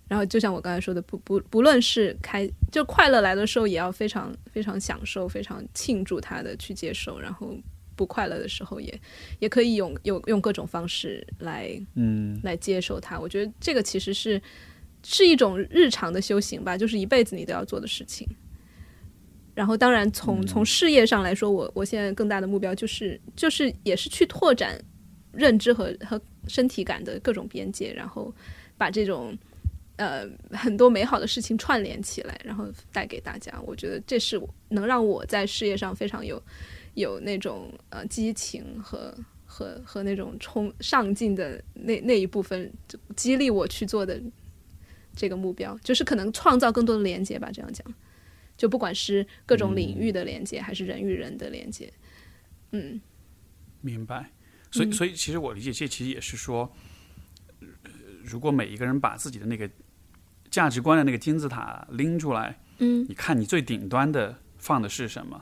[0.07, 7.55] 然后就像我刚才说的，不不不论是开就快乐来的时候，也要非常非常享受、非常庆祝它的去接受，然后
[7.95, 9.01] 不快乐的时候也
[9.39, 13.19] 也可以用用用各种方式来嗯来接受它。
[13.19, 14.41] 我觉得这个其实是
[15.03, 18.27] 是一种日常的修行吧，就是一辈子你都要做的事情。
[19.53, 24.79] 然后，当然从从事业上来说，我我现在更大的目标就是就是也是去拓展
[25.31, 28.31] 认知和和身体感的各种边界，然后
[28.77, 29.35] 把这种
[29.97, 33.59] 呃很多美好的事情串联起来，然后带给大家。
[33.65, 36.41] 我觉得这是能让我在事业上非常有
[36.93, 39.15] 有那种呃激情和
[39.45, 42.71] 和和那种冲上进的那那一部分，
[43.15, 44.21] 激励我去做的
[45.15, 47.49] 这个目标，就是可能创造更多的连接吧。
[47.51, 47.85] 这样讲，
[48.55, 51.91] 就不管是各种领域的连接，还是人与人的连接，
[52.71, 53.01] 嗯
[53.81, 54.31] 明白。
[54.69, 56.69] 所以，所以其实我理解，这其实也是说，
[58.21, 59.67] 如果每一个人把自己的那个
[60.57, 65.39] 价值观的那个金字塔拎出来，嗯，你看你最顶端的放的是什么，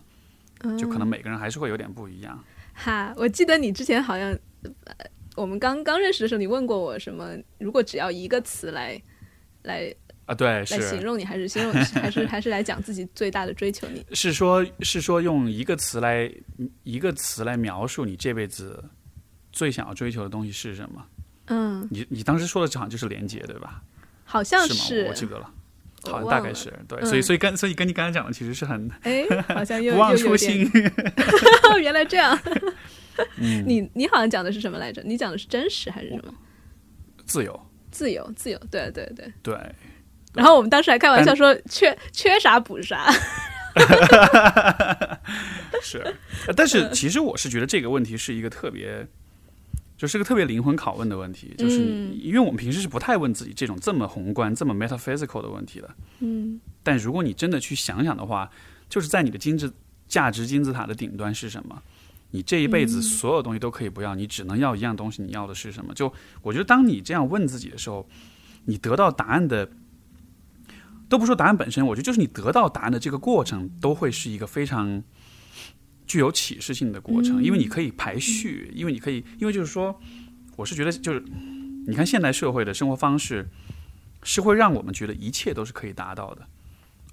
[0.77, 2.37] 就嗯可能每个人还是会有点不一样。
[2.73, 4.37] 哈，我记得你之前好像，
[4.83, 4.93] 呃，
[5.37, 7.33] 我们刚刚认识的时候，你问过我什么？
[7.59, 9.01] 如果只要一个词来
[9.63, 11.71] 来啊，对，来形容你，还是形容，
[12.03, 14.05] 还是还是来讲自己最大的追求你？
[14.11, 16.29] 是说，是说用一个词来
[16.83, 18.83] 一个词来描述你这辈子
[19.53, 21.07] 最想要追求的东西是什么？
[21.45, 23.81] 嗯，你你当时说的好像就是连接，对吧？
[24.25, 25.09] 好像是吗？
[25.09, 25.49] 我记不得了。
[26.03, 30.93] 好像大概是对，嗯所以所以跟所以跟你刚才讲的其实是很哎，好像又不 忘初心点。
[31.81, 32.37] 原来这样。
[33.37, 35.01] 嗯，你你好像讲的是什么来着？
[35.03, 36.33] 你讲的是真实还是什么？
[37.25, 39.33] 自由，自由，自由，对对对。
[39.41, 39.57] 对，
[40.33, 43.11] 然后我们当时还开玩笑说，缺缺啥补啥。
[45.81, 45.99] 是，
[46.47, 49.07] 呃但是其实我是觉得这个问题是一个特别，
[49.97, 55.95] 就是个特别灵魂拷问的问题，就是嗯因为我们平时是不太问自己这种这么宏观、这么 metaphysical 的问题的。
[56.19, 58.49] 嗯但如果你真的去想想的话，
[58.89, 59.73] 就是在你的金字
[60.07, 61.81] 价值金字塔的顶端是什么？
[62.31, 65.93] 你这一辈子所有东西都可以不要，你只能要一样东西，你要的是什么？
[65.93, 66.11] 就
[66.41, 68.05] 我觉得，当你这样问自己的时候，
[68.65, 69.69] 你得到答案的，
[71.07, 75.01] 都不说答案本身，我觉得就是你得到答案的这个过程，都会是一个非常
[76.05, 79.99] 具有启示性的过程，因为你可以排序，因为你可以，因为就是说，
[80.55, 81.23] 我是觉得就是，
[81.87, 83.47] 你看现代社会的生活方式
[84.23, 86.47] 是会让我们觉得一切都是可以达到的，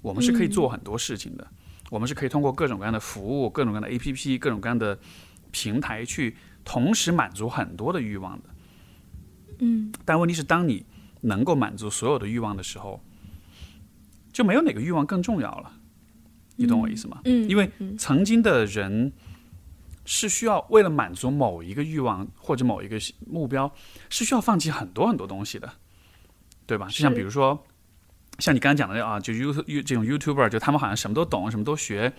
[0.01, 1.47] 我们是可以做很多事情的。
[1.89, 4.97] 我们是可以通过各种各样的服务、各种各样的 APP、各种各样的
[5.51, 8.49] 平台去同时满足很多的欲望的。
[9.59, 10.85] 嗯，但问题是，当你
[11.21, 13.03] 能够满足所有的欲望的时候，
[14.31, 15.71] 就没有哪个欲望更重要了。
[16.55, 17.21] 你懂我意思吗？
[17.25, 19.11] 嗯，因为曾经的人
[20.05, 23.73] 是需要为了满足某一个欲望或者某一个目标，
[24.09, 25.71] 是需要放弃很多很多东西的，
[26.65, 26.87] 对吧？
[26.87, 27.63] 就像比如说。
[28.39, 32.11] 像你刚才讲的啊，就 You You 这种 YouTuber，就他们好像什么都懂，什么都学，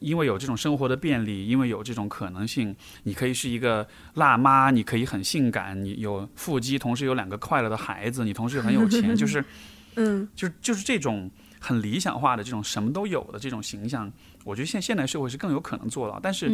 [0.00, 2.74] 因为有这种生活的便利，因为有这种可能性，
[3.04, 9.44] 你可以是一个辣妈，你可以很性感，你有腹肌，同时有两个快乐的孩子，你同时又很有钱，就是，
[9.94, 11.30] 嗯，就就是这种
[11.60, 14.10] 很理想化的这种什么都有的这种形象，
[14.44, 16.18] 我觉得现现代社会是更有可能做到。
[16.20, 16.48] 但是，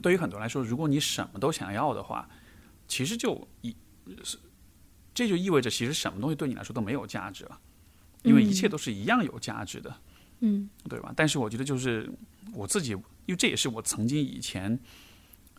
[0.00, 2.28] 对于很多人来说，如果你什么都想要的话，
[2.88, 3.74] 其实就一
[4.24, 4.38] 是。
[5.14, 7.60] 这就意味着，其实什么东西对你来说都没有价值了，
[8.22, 9.94] 因为一切都是一样有价值的，
[10.40, 11.12] 嗯，对吧？
[11.14, 12.10] 但是我觉得，就是
[12.54, 14.80] 我自己，因为这也是我曾经以前，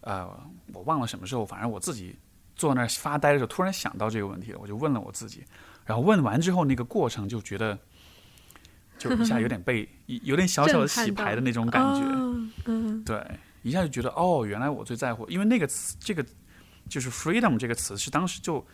[0.01, 0.27] 呃，
[0.73, 2.15] 我忘了什么时候，反正我自己
[2.55, 5.43] 坐那儿发呆的时候，突然想到这个问题了，我就问了我自己，
[5.85, 7.77] 然后问完之后，那个过程就觉得，
[9.09, 9.87] 就一下有点被
[10.23, 12.01] 有点小小的洗牌的那种感觉，
[12.65, 13.23] 嗯，对，
[13.61, 16.25] 一下就觉得，哦，原来我最在乎，因为那个词，这个
[16.89, 18.65] 就是 freedom 这个词是当时就。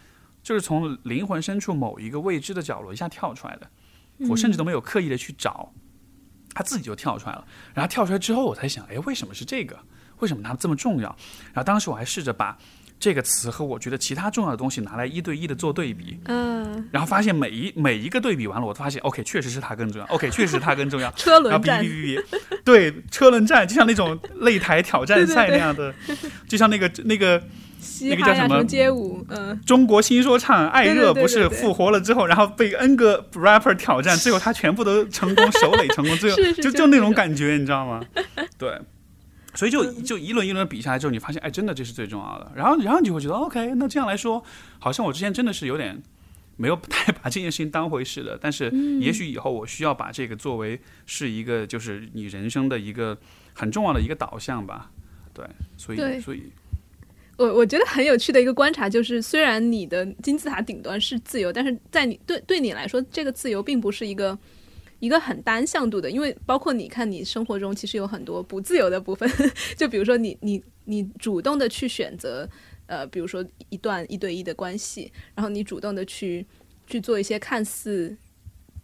[0.41, 3.69] 就是从灵魂深处某一个未知的角落一下跳出来的，
[4.29, 5.69] 我甚至都没有刻意的去找，
[6.53, 7.45] 他自己就跳出来了。
[7.73, 9.77] 然后跳出来之后，我才想，哎，为什么是这个？
[10.19, 11.09] 为什么它这么重要？
[11.47, 12.57] 然后当时我还试着把
[12.99, 21.09] 这个词和我觉得其他重要的东西拿来一对一的做对比，嗯，然后发现每一每一个对比完了，我都发现，OK，确实是它更重要，OK，确实它更重要。
[21.17, 21.83] 车轮战，
[22.65, 25.93] 对，车轮战就像那种擂台挑战赛那样的，
[26.47, 27.41] 就像那个那个。
[28.01, 29.25] 那个叫什么街舞？
[29.29, 38.01] 嗯，中国新说唱艾热不是复活了之后，然后被 N 个 rapper 挑战，最后他全部都成功首垒成功，最后 就就那种感觉，你知道吗？
[38.57, 38.77] 对，
[39.59, 42.49] 所以就就一轮一轮比下来之后，你发现哎，真的这是最重要的。
[42.55, 44.41] 然后然后你就会觉得 OK，那这样来说，
[44.79, 46.01] 好像我之前真的是有点
[46.55, 48.39] 没有太把这件事情当回事的。
[48.41, 48.71] 但是
[49.01, 53.17] 也许以后我需要把这个作为是一个就是你人生的一个
[53.51, 54.91] 很重要的一个导向吧。
[55.33, 55.45] 对，
[55.75, 56.43] 所以所以。
[57.35, 64.37] 我我觉得很有趣的一个观察就是，虽然你的金字塔顶端是自由，但是在你对对你来说，这个自由并不是一个
[64.99, 69.29] 一个很单向度的，因为包括你看，你生活中其实有很多不自由的部分，
[69.77, 72.47] 就比如说你你你主动的去选择，
[72.87, 76.45] 呃，比如说一段一对一的关系，然后你主动的去
[76.87, 78.15] 去做一些看似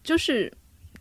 [0.04, 0.52] 就是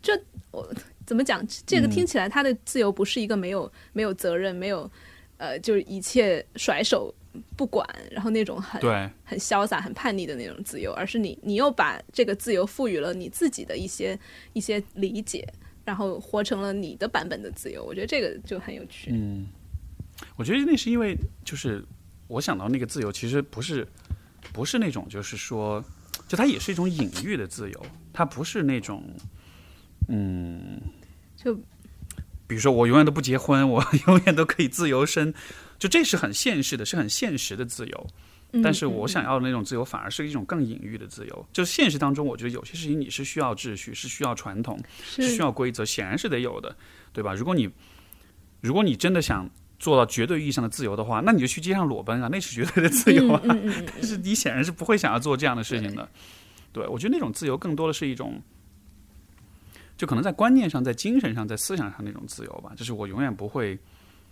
[0.01, 0.19] 这
[0.51, 0.67] 我
[1.05, 4.89] 怎么讲，这个听起来他的自由不是一个没有没有责任，没有
[5.37, 7.13] 呃，就是一切甩手。
[7.55, 14.17] 不管，然后那种很对、很潇洒、很叛逆的那种自由，而是你，你又把这个自由赋予了你自己的一些
[14.53, 15.47] 一些理解，
[15.83, 17.83] 然后活成了你的版本的自由。
[17.83, 19.11] 我觉得这个就很有趣。
[19.13, 19.47] 嗯，
[20.35, 21.83] 我觉得那是因为，就是
[22.27, 23.87] 我想到那个自由，其实不是
[24.51, 25.83] 不是那种，就是说，
[26.27, 29.03] 就它也是一种隐喻的自由，它不是那种，
[30.09, 30.81] 嗯，
[31.35, 31.55] 就
[32.47, 35.33] 比如说我永远都不结婚，我 永远都可以自由身。
[35.77, 38.07] 就这是很现实的，是很现实的自由，
[38.63, 41.45] 但是我想要的那种自由，反而是一种更隐喻的自由。
[41.51, 46.75] 就是现实当中，我觉得有些事情你是需要秩序，是需要传统，是需要规则，显然是得有的，
[47.11, 47.33] 对吧？
[47.33, 47.69] 如果你
[48.61, 53.41] 如果你真的想做到绝对意义上的自由的话，那你就去街上裸奔啊，那是绝对的自由啊。
[53.45, 56.09] 但是你显然是不会想要做这样的事情的。
[56.71, 58.41] 对我觉得那种自由更多的是一种，
[59.97, 62.71] 就可能在观念上、在精神上、在思想上那种自由吧。
[62.77, 63.77] 就是我永远不会。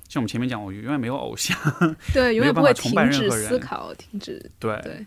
[0.10, 1.58] 像我们前面讲，我永远没有偶像，
[2.14, 5.06] 对，永远不会崇拜任何人，思考，停止，对对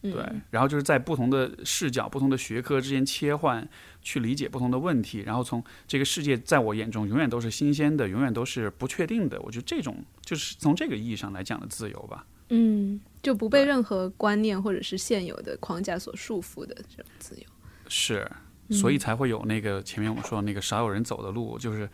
[0.00, 3.68] 对，然后就是在不同的视角、不同的学科之间切换，
[4.00, 9.38] 去理解不同的问题，然后从这个世界在我眼中永远都是新鲜的，永远都是不确定的。
[9.42, 12.24] 我觉得这种就是从这个意义上来讲的自由吧。
[12.48, 17.42] 嗯，就不被任何观念或者是现有的框架所束缚的这种自由。
[17.86, 18.26] 是，
[18.70, 21.86] 所以才会有那个前面我们说的那个少有人走的路，就是。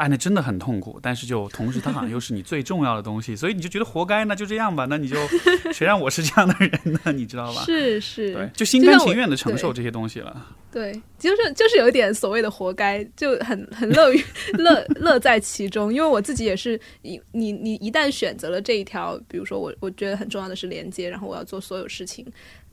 [0.00, 0.98] 哎，那真的很痛苦。
[1.02, 4.86] 但是就同时，它好像又是你最重要的东西，所以你就觉得活该，那就这样吧。
[4.88, 5.16] 那你就
[5.74, 6.70] 谁让我是这样的人
[7.04, 7.12] 呢？
[7.12, 7.62] 你知道吧？
[7.66, 10.46] 是是，对，就心甘情愿的承受这些东西了。
[10.72, 14.24] 对，就是就是有一点所谓的活该，就很很乐于
[14.54, 15.92] 乐 乐在其中。
[15.92, 22.26] 因为我自己也是，你你你一旦选择了这一条，比如说我我觉得很重要的是连接，然后我要做所有事情，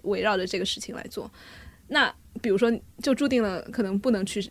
[0.03, 1.29] 围绕着这个事情来做。
[1.89, 2.71] 那比如说，
[3.01, 4.41] 就注定了可能不能去，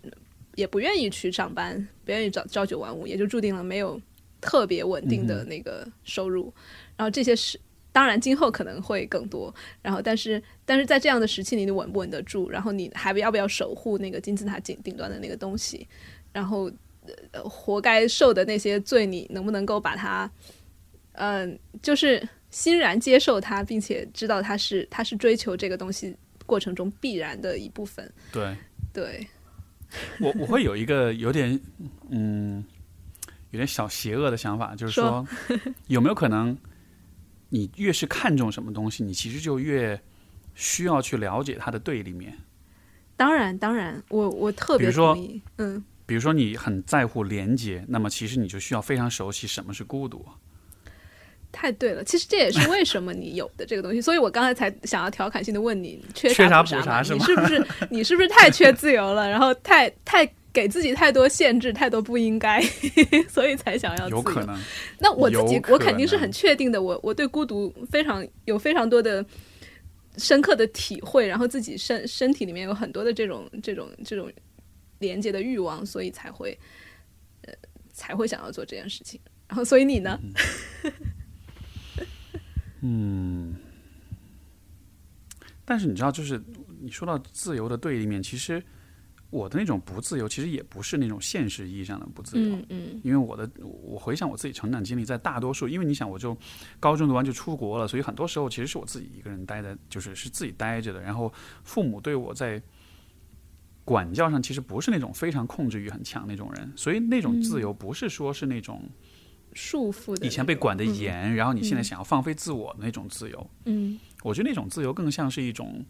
[0.56, 4.00] 也不愿意去上班，不愿意朝朝九晚五，也就注定了没有
[4.40, 6.52] 特别稳定的那个收入。
[6.96, 7.56] 然后这些是
[7.92, 9.54] 当然，今后可能会更多。
[9.80, 12.50] 然后，但是但是在这样的时期里，你稳不稳得住？
[12.50, 15.86] 然后你还要不要守护那个金字塔顶顶端的那个东西？
[16.32, 16.70] 然后，
[17.30, 20.30] 呃，活该受的那些罪，你能不能够把它，
[21.12, 26.16] 嗯，就是欣然接受它，并且知道它是它是追求这个东西。
[26.44, 28.08] 过程中必然的一部分。
[28.32, 28.56] 对，
[28.92, 29.26] 对，
[30.20, 31.59] 我我会有一个有点
[32.10, 32.64] 嗯，
[33.51, 35.27] 有点小邪恶的想法，就是说，
[35.89, 36.56] 有没有可能，
[37.48, 40.01] 你越是看重什么东西，你其实就越
[40.55, 42.36] 需要去了解它的对立面。
[43.16, 45.40] 当然，当然，我我特别同意。
[45.56, 50.24] 嗯，比如说你很在乎廉洁，那么其实你就需要非常熟悉什么是孤独。
[51.56, 59.26] 太对了，其实这也是 为什么你有的这个东西，所以我刚才才想要调侃性的问你，缺啥补啥是你是不是 你是不是太缺自由了？
[59.30, 62.60] 然后太太给自己太多限制，太多不应该，
[63.32, 64.54] 所以才想要有可能。
[64.98, 69.24] 那我自己我肯定是很确定的，我我对孤独非常有非常多的
[70.18, 74.30] 深刻的体会，然后自己身身体里面有很多的这种这种这种
[74.98, 76.58] 连接的欲望，所以才会
[77.46, 77.54] 呃
[77.92, 79.18] 才会想要做这件事情。
[79.48, 80.18] 然后，所以你呢？
[80.24, 80.92] 嗯，
[85.64, 86.40] 但是你知道，就是
[86.80, 88.62] 你说到自由的对立面，其实
[89.30, 92.56] 我的那种不自由，其实也不是那种现实意义上的不自由。
[92.56, 93.00] 嗯嗯。
[93.02, 96.36] 因为我的，我回想我自己成长经历，在大多数，因为你想，我就
[96.78, 101.00] 高中读完就出国了，所以很多时候其实是我自己一个人待在，就是是自己待着的。
[101.00, 101.32] 然后
[101.64, 102.62] 父母对我在
[103.84, 108.88] 管教上，其实不是那种非常控制欲很强那种人，所以那种自由不是说是那种。
[109.56, 115.82] 束缚的，以前被管的严，然后你现在想要放飞自我的那种自由，嗯，我觉得那种自由更像是一种，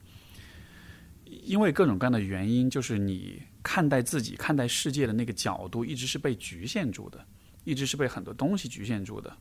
[1.25, 7.27] 因为各种各样的原因，就是你看待自己、看待世界的那个角度一直是被局限住的，
[7.65, 9.37] 一直是被很多东西局限住的。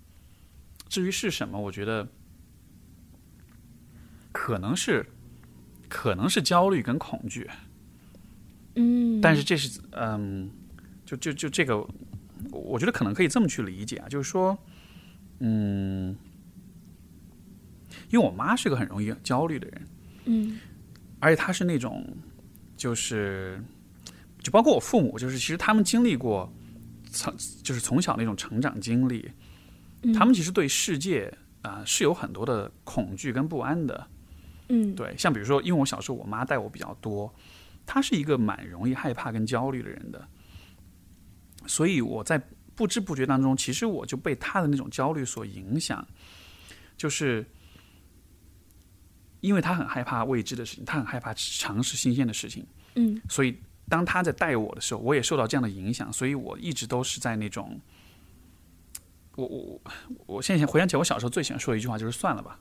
[0.89, 2.07] 至于是什么，我觉得
[4.31, 5.05] 可能是，
[5.87, 7.47] 可能是焦虑跟恐惧，
[8.73, 10.49] 嗯，但是这是，嗯，
[11.05, 11.87] 就就就这个。
[12.51, 14.57] 我觉得可能可以这么去理解啊，就是说，
[15.39, 16.15] 嗯，
[18.09, 19.87] 因为我妈是个很容易焦虑的人，
[20.25, 20.59] 嗯，
[21.19, 22.05] 而且她是那种，
[22.75, 23.61] 就是
[24.39, 26.51] 就包括我父母，就是其实他们经历过
[27.11, 29.29] 从就是从小那种成长经历，
[30.13, 34.07] 他们其实对世界啊是有很多的恐惧跟不安的，
[34.69, 37.33] 嗯，对，像比如说，因为我小时候我妈带我比较多，
[37.85, 40.27] 她是一个蛮容易害怕跟焦虑的人的。
[41.67, 42.41] 所以我在
[42.75, 46.05] 不知不觉当中，其实我就被他的那种焦虑所影响，
[46.97, 47.45] 就是
[49.39, 52.65] 因为他很害怕未知的事情，他很害怕尝试新鲜的事情，
[52.95, 57.79] 嗯，所以当他在带我的时候，我也受到这样的影响，所以我一直都是在那种，
[59.35, 59.81] 我我
[60.25, 62.59] 我现在回想起来，我小时候最喜欢说的一句话就是算了吧，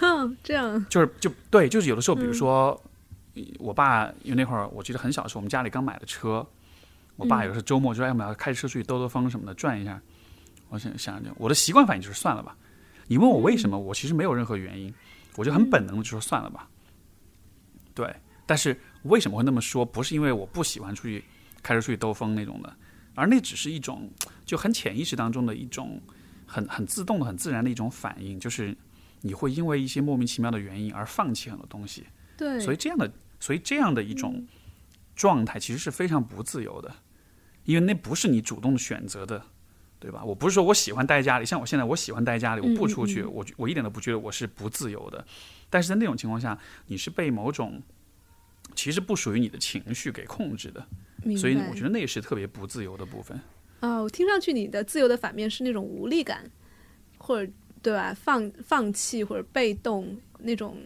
[0.00, 2.82] 哼， 这样，就是就对，就是有的时候，比如说
[3.58, 6.44] 我爸，因为那会儿我记得很小的时候，我们家里刚买的车。
[7.16, 10.00] 我爸有时候周末就说：“哎，我们要开车出去兜兜风什么的，转一下。”
[10.70, 12.56] 我想想想，我的习惯反应就是算了吧。
[13.06, 14.92] 你问我为什么，我其实没有任何原因，
[15.36, 16.68] 我就很本能的就说算了吧。
[17.94, 18.12] 对，
[18.44, 19.84] 但是为什么会那么说？
[19.84, 21.22] 不是因为我不喜欢出去
[21.62, 22.74] 开车出去兜风那种的，
[23.14, 24.10] 而那只是一种
[24.44, 26.00] 就很潜意识当中的一种
[26.46, 28.76] 很很自动的、很自然的一种反应，就是
[29.20, 32.04] 你会因为一些莫名其妙的原因而放弃很多东西。
[32.36, 33.08] 对，所以这样的，
[33.38, 34.44] 所以这样的一种
[35.14, 36.92] 状态其实是非常不自由的。
[37.64, 39.42] 因为那不是你主动选择的，
[39.98, 40.22] 对吧？
[40.24, 45.24] 我不是说我喜欢待家里，像我现在我喜欢待家里，我不出去，我我一点都不觉得我是不自由的。
[45.70, 47.82] 但是在那种情况下，你是被某种
[48.74, 50.86] 其实不属于你的情绪给控制的，
[51.36, 53.40] 所以我觉得那也是特别不自由的部分。
[53.80, 56.50] 哦，听上去你的自由的反面是那种无力感，
[57.16, 57.50] 或者
[57.82, 58.14] 对吧？
[58.14, 60.76] 放放弃或者被动那种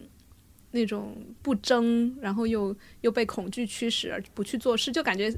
[0.70, 5.32] 那种不争，然后又又被恐惧驱使而不去做事，就感觉。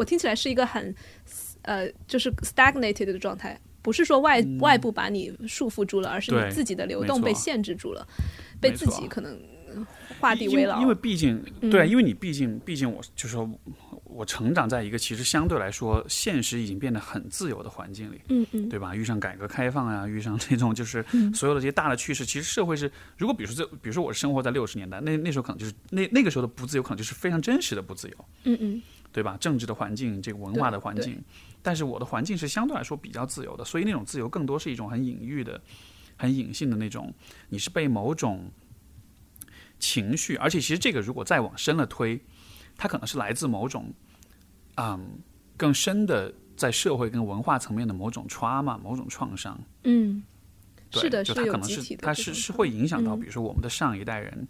[0.00, 0.94] 我听起来是一个很，
[1.60, 8.08] 呃，就是 stagnated 的状态，不是说外外部把你束缚住了，而是你自己的流动被限制住了，
[8.58, 9.38] 被自己可能
[10.18, 10.80] 画地为牢。
[10.80, 13.44] 因为毕竟，对，啊因为你毕竟，毕竟我就是说，
[13.90, 18.68] 我我成长在一个其实相对来说现实已经变得很自由的环境里，嗯嗯。
[18.70, 18.96] 对吧？
[18.96, 28.82] 遇上改革开放啊，遇上这种就是嗯所有的这些大的趋势，其实社会是，如果比如说这，比如说我生活在六十年代，那那时候可能就是那那个时候的不自由，可能就是非常真实的不自由，嗯嗯
[29.12, 29.36] 对吧？
[29.40, 31.22] 政治的环境，这个文化的环境，
[31.62, 35.60] 但是我的环境是相对来说比较自由的，所以那种自由更多是一种很隐喻的、
[36.16, 37.12] 很隐性的那种，
[37.48, 38.50] 你是被某种
[39.78, 42.20] 情绪，而且其实这个如果再往深了推，
[42.76, 43.92] 它可能是来自某种，
[44.76, 45.18] 嗯，
[45.56, 49.58] 更深的在社会跟文化层面的某种 trauma、某种创伤。
[49.84, 50.22] 嗯，
[50.90, 54.46] 对是的，就它可能是它是是会影响到，嗯比如说我们的上一代人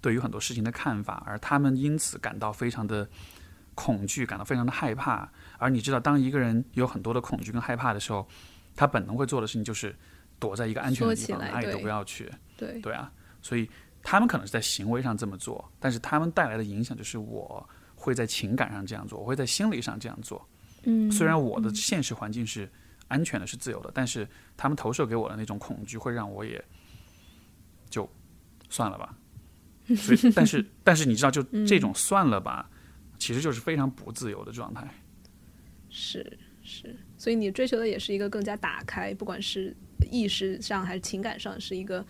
[0.00, 3.08] 对于很多事情的看法，而他们因此感到非常的
[3.78, 5.30] 恐惧，感到非常的害怕。
[5.56, 8.26] 而你知道，当一个人有很多的恐惧跟害怕的时候，
[8.74, 9.94] 他本能会做的事情就是
[10.40, 12.28] 躲在一个安全的地方，哪里都不要去。
[12.56, 13.08] 对对啊，
[13.40, 13.70] 所以
[14.02, 17.64] 他们可能是在行为上这么做，但是他们带来的影响就是我
[17.94, 20.44] 会在情感上这样做，我会在心理上这样做。
[20.82, 22.68] 嗯，虽然我的现实环境是
[23.06, 26.62] 安全的、是自由的，但是他们投射给我的那种恐惧，会让我也
[27.88, 28.08] 就
[28.68, 29.14] 算了吧。
[29.96, 32.68] 所以，但是但是你知道，就嗯这种算了吧，
[33.18, 34.88] 其实就是非常不自由的状态。
[35.90, 39.74] 是是，所以你追求的也是一个更加打开，不管是
[40.10, 42.04] 意识上还是情感上，是一个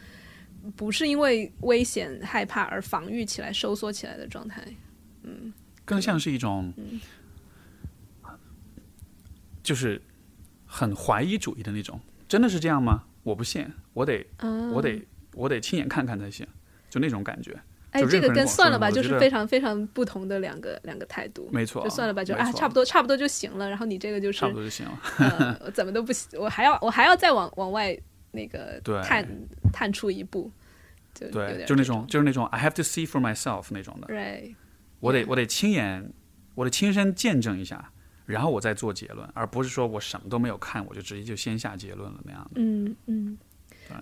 [0.77, 4.63] 不是因为危险害怕而防御起来、收缩起来的状态。
[5.23, 5.53] 嗯
[5.85, 6.73] 更像是一种，
[9.63, 10.03] 就是
[10.67, 11.99] 很怀疑主义的那种。
[12.29, 13.05] 真的是这样吗？
[13.23, 15.03] 我不信，我得啊，我得
[15.33, 16.47] 我得亲眼看看才行，
[16.91, 17.59] 就那种感觉。
[17.91, 21.49] 哎，这个跟算了吧，就是非常非常不同的两个两个态度。
[21.53, 23.69] 没错，就算了吧，就啊，差不多差不多就行了。
[23.69, 25.01] 然后你这个就是差不多就行了。
[25.19, 27.99] 呃，我怎么都不行，我还要我还要再往往外
[28.31, 29.27] 那个探
[29.73, 30.51] 探出一步，
[31.15, 34.09] 就对，就那种就是那种 I have to see for myself 那种的。
[34.09, 34.55] right，
[35.01, 36.13] 我得我得亲眼，
[36.55, 37.91] 我得亲身见证一下，
[38.27, 42.51] 然后我再做结论，而不是说我什么都没有看，我就直接就先下结论了那样的。
[42.57, 43.39] 嗯嗯，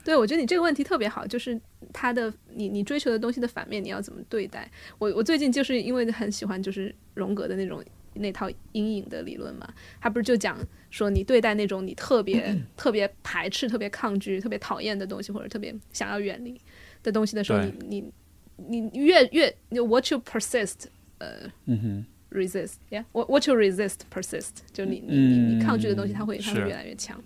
[0.05, 1.61] 对，我觉得你这个问题特别好，就是
[1.93, 4.71] 他的你你追求的东西的反面，你要怎么对待？
[4.99, 7.83] 我我最近就是因为很喜欢就是荣格的那种
[8.15, 9.69] 那套阴影的理论嘛，
[10.01, 10.59] 他不是就讲
[10.91, 16.61] 说你对待那种你特别 特别排斥、特别抗拒、特别讨厌的东西，或者特别想要远离
[17.03, 18.11] 的东西的时候，你
[18.57, 20.87] 你你越越 what you persist，
[21.19, 21.51] 呃。
[21.67, 27.23] 嗯哼，resist，yeah，what what you resist persist，就你你你你抗拒的东西，它会它会越来越强。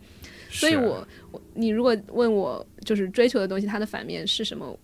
[0.51, 4.79] 所以我我你如果问我就是追求的东西，它的反面是什么？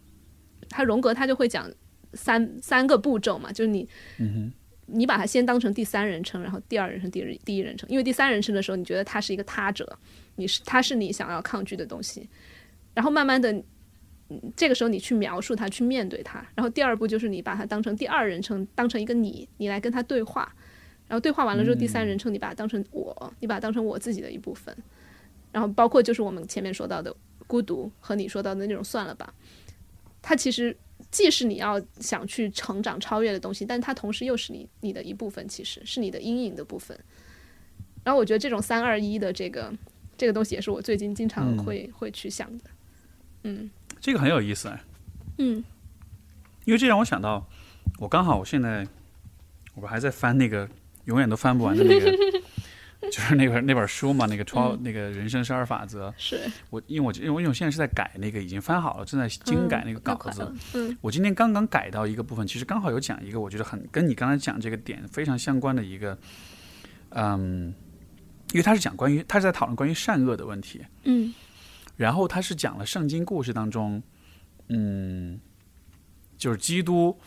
[0.71, 1.71] 他荣格他就会讲
[2.15, 3.89] 三三个步骤嘛，就是你
[4.19, 4.53] 嗯
[4.87, 9.99] 你把它先当成第三人称，然后第二人称、第一第一人称，因为第三人称的时候，你觉得他是一个他者，
[10.37, 12.29] 你是他是你想要抗拒的东西，
[12.95, 13.53] 然后慢慢的。
[13.53, 13.63] 嗯
[14.57, 20.53] 这个时候你去描述它，去面对它，然后第二步就是你把它当成第二人称，当成一个你，你来跟他对话，
[21.07, 24.77] 然后对话完了之后，第三人称你把它当成我，你把它当成我自己的一部分，
[25.57, 27.17] 然后包括就是我们前面说到的
[27.47, 29.33] 孤独和你说到的那种算了吧，
[30.21, 30.77] 它其实
[31.11, 36.95] 既是你要想去成长超越的东西，但它同时又是你你的一部分，其实是你的阴影的部分。
[38.05, 39.73] 然后我觉得这种三二一的这个
[40.19, 42.65] 这个东西也是我最近经常嗯会、会去想的。
[43.45, 44.85] 嗯，这个很有意思哎，
[45.39, 45.65] 嗯
[46.67, 47.49] 因为这让我想到，
[47.99, 48.87] 我刚好我现在
[49.75, 50.69] 我还在翻那个
[51.07, 52.13] 永远都翻不完的那个，
[53.17, 56.13] 就是那本那本书嘛，那个超、嗯那个人生十二法则。
[56.19, 56.39] 是
[56.69, 60.55] 我因为我因为因为我现在是在改那个已经翻好了，正在精改那个嗯稿子。
[60.75, 66.19] 嗯我今天刚刚改到一个部分，其实刚好有讲一个我觉得很跟你刚才讲这个点非常相关的一个，
[67.09, 67.73] 嗯，
[68.53, 71.33] 因为他是讲关于他是在讨论关于善恶的问题，嗯
[71.97, 74.03] 然后他是讲了圣经故事当中，
[74.69, 75.41] 嗯，
[76.37, 77.19] 就是基督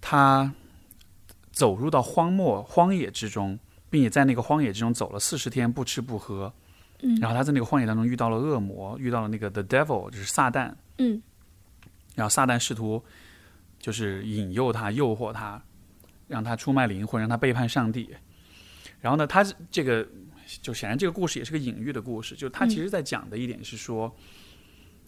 [0.00, 0.50] 他
[1.52, 3.58] 走入到荒漠荒野之中，
[3.94, 6.52] 并且在那个荒野之中走了四十天不吃不喝，
[7.02, 7.14] 嗯。
[7.20, 11.22] 然后他在那个荒野当中遇到了恶魔，遇到了那个 the devil，就是撒旦，嗯。
[12.16, 13.00] 然后撒旦试图
[13.78, 15.62] 就是引诱他、诱惑他，
[16.26, 18.10] 让他出卖灵魂，让他背叛上帝。
[19.00, 20.04] 然后呢，他这个
[20.60, 24.12] 就显然这个故事也是个隐喻的故事，就他其实在讲的一点是说，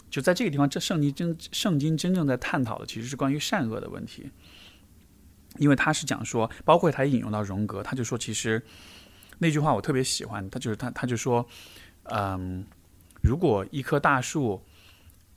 [0.09, 4.31] 就在这个地方，这圣经真圣经真正在探讨的其实是关于善恶的问题，
[5.59, 8.63] 因为他是讲说，包括他也引用到荣格，他就说其实
[9.39, 11.47] 那句话我特别喜欢，他就是他他就说，
[12.05, 12.65] 嗯，
[13.23, 14.65] 如果一棵大树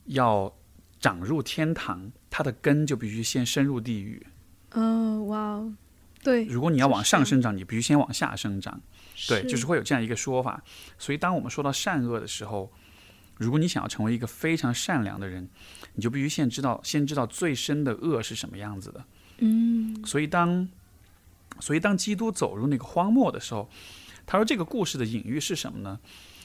[0.05, 0.53] 要
[0.99, 4.25] 长入天堂，它的根就必须先深入地狱。
[4.71, 5.73] 哦哇哦，
[6.23, 8.81] 对，如果你要往上就是生长，你必须先往下生长。
[9.27, 10.63] 对，就是是会有这样一个说法。
[10.97, 12.71] 所以，当我们说到善恶的时候，
[13.37, 15.49] 如果你想要成为一个非常善良的人，
[15.93, 19.03] 你就必须先知道，先知道最深的恶是什么样子的。
[19.39, 20.67] 嗯所以，当
[21.59, 23.69] 所以当基督走入那个荒漠的时候，
[24.25, 25.99] 他说这个故事的隐喻是什么呢？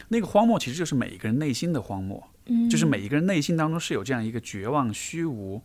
[0.09, 5.63] 那个荒漠其实就是每一个人内心的荒漠，嗯，就是每一个人内心当中是有这样一个绝望、虚无，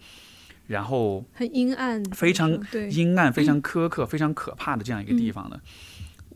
[0.67, 5.59] 然后很阴暗，非常对，阴暗、非常 苛刻、非常可怕的这样一个地方的。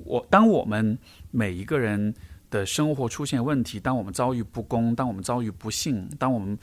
[0.04, 0.98] 我当我们
[1.32, 2.14] 每一个人
[2.50, 6.58] 的生活出现问题，当我们遭遇不公，当我们遭遇不幸，当我们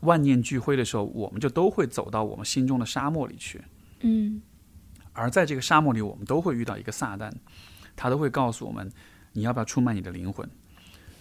[0.00, 3.60] 万念俱灰的时候，我们就都会走到我们心中的沙漠里去。
[4.00, 4.40] 嗯
[5.12, 7.32] 而在这个沙漠里，我们都会遇到一个撒旦，
[7.96, 8.88] 他都会告诉我们：
[9.32, 10.48] 你要不要出卖你的灵魂？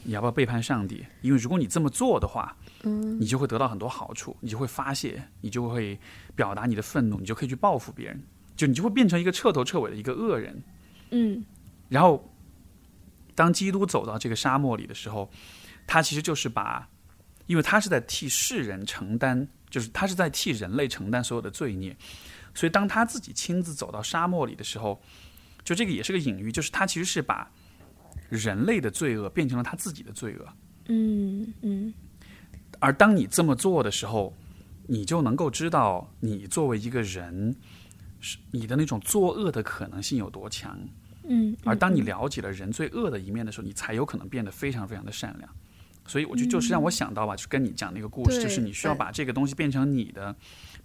[0.03, 1.03] 你要不要背叛上帝？
[1.21, 5.99] 因为如果你这么做的话，嗯你就会得到很多好处，你就会发泄，你就会
[6.35, 8.21] 表达你的愤怒，你就可以去报复别人，
[8.55, 10.63] 就你就会变成一个彻头彻尾的一个恶人。
[11.09, 11.43] 嗯
[11.89, 12.31] 然后，
[13.33, 15.29] 当基督走到这个沙漠里的时候，
[15.87, 16.87] 他其实就是把，
[17.47, 21.95] 因为他是在替世人承担，就是他是在替人类承担所有的罪孽，
[22.53, 25.01] 所以当他自己亲自走到沙漠里的时候，
[25.63, 27.49] 就这个也是个隐喻，就是他其实是把
[28.29, 30.47] 人类的罪恶变成了他自己的罪恶。
[30.89, 31.93] 嗯嗯
[32.79, 34.33] 而当你这么做的时候，
[34.85, 37.55] 你就能够知道，你作为一个人，
[38.19, 40.79] 是你的那种作恶的可能性有多强。
[41.23, 45.55] 嗯，而当你了解了人最恶的一面的时候，你才有可能变得非常非常的善良。
[46.07, 50.35] 所以我就就是让我想到吧，就是跟你讲那个故事，就是你需要把这个东西变成你的。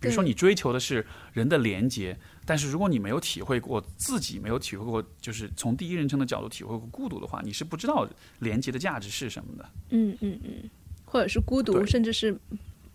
[0.00, 8.08] 比如说，你追求的是人的连接，但是如果你没有体会过自己没有体会过，就是从第一人称的角度体会过孤独的话，你是不知道
[8.40, 9.70] 连接的价值是什么的。
[9.90, 10.70] 嗯嗯嗯，
[11.04, 12.36] 或者是孤独，甚至是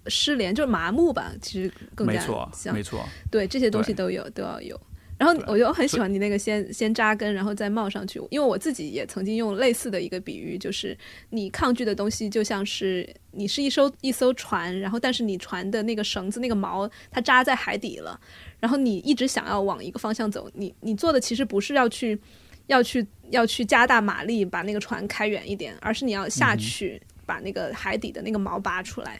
[0.08, 4.78] 失联，就是麻木吧，其实更加没错，像没错，对这些东西都有都要有。
[5.18, 10.95] 然后我就很喜欢你那个先先扎根，然后再冒上去，因为我自己也曾经用类似的一个比喻，就是
[11.31, 18.19] 你抗拒的东西就像是你是一艘一艘船，然后但是你船的那个绳子那个锚它扎在海底了，
[18.60, 22.19] 然后你一直想要往一个方向走，你你做的其实不是要去
[22.68, 29.19] 要去要去加大马力把那个船开远一点，而是你要下去把那个海底的那个锚拔出来。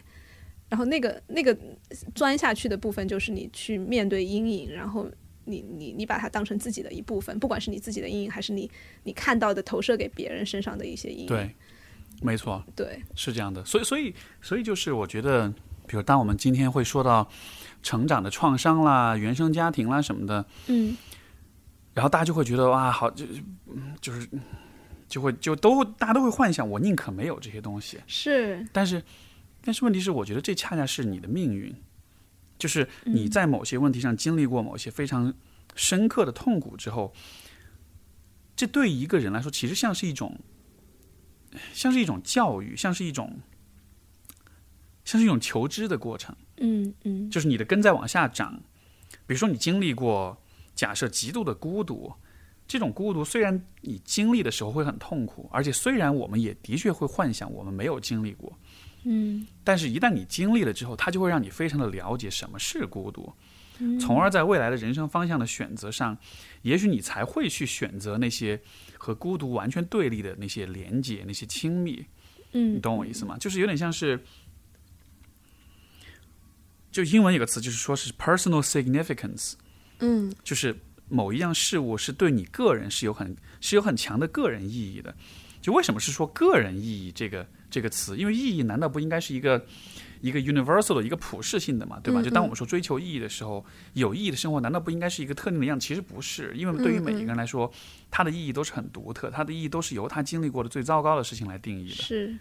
[0.70, 1.58] 然后那个那个
[2.14, 5.10] 钻下去的部分，就是你去面对阴影，然后
[5.48, 8.70] 你你你把它当成自己的一部分，不管是你自己的阴影，还是你
[9.04, 11.26] 你看到的投射给别人身上的一些阴影。
[11.26, 11.56] 对，
[12.22, 13.64] 没错，对，是这样的。
[13.66, 15.50] 所以，所以，所以就是我觉得，
[15.88, 17.28] 比如当我们今天会说到
[17.82, 20.96] 成长的创伤啦、原生家庭啦什么的，嗯
[21.94, 23.26] 然后大家就会觉得哇，好，就
[23.74, 24.30] 嗯就是
[25.08, 27.98] 就会就都大家都会幻想，我宁可没有这些东西。
[28.06, 29.02] 是，但是，
[29.64, 31.74] 但是问题是，我觉得这恰恰是你的命运，
[32.58, 35.34] 就是你在某些问题上经历过某些非常
[35.76, 37.14] 深刻的痛苦之后，
[38.56, 40.40] 这对一个人来说，其实像是一种，
[41.74, 43.40] 像是一种教育，像是一种，
[45.06, 46.36] 像是一种求知的过程。
[46.58, 48.60] 嗯嗯就是你的根在往下长。
[49.26, 50.42] 比如说，你经历过
[50.74, 52.12] 假设极度的孤独，
[52.68, 58.58] 这种孤独虽然你经历的时候会很痛苦，而且虽然我们也的确会幻想我们没有经历过，
[59.10, 63.34] 嗯但是一旦你经历了之后，它就会让你非常的了解什么是孤独，
[64.00, 66.18] 从而在未来的人生方向的选择上，
[66.62, 68.60] 也许你才会去选择那些
[68.98, 72.06] 和孤独完全对立的那些连接、那些亲密。
[72.54, 73.38] 嗯你嗯，懂我意思吗？
[73.38, 74.20] 就是有点像是，
[76.92, 79.54] 就英文有个词，就是说是 personal significance，
[80.00, 80.76] 嗯就是
[81.10, 85.16] 某一样事物是对你个人是有很是有很强的个人意义的。
[85.62, 88.18] 就为什么是说个人意义这个这个词？
[88.18, 89.66] 因为意义难道不应该是一个
[90.22, 92.22] 一个 universal 的一个普世性的嘛，对吧？
[92.22, 95.86] 嗯就当我们说追求意义的时候，有意义的生活难道不应该是一个特定的样子？
[95.86, 97.72] 其实不是，因为对于每一个人来说，
[98.10, 101.96] 它的意义都是很独特，它的意义都是由他经历过的最糟糕的事情来定义的。
[101.96, 102.38] 是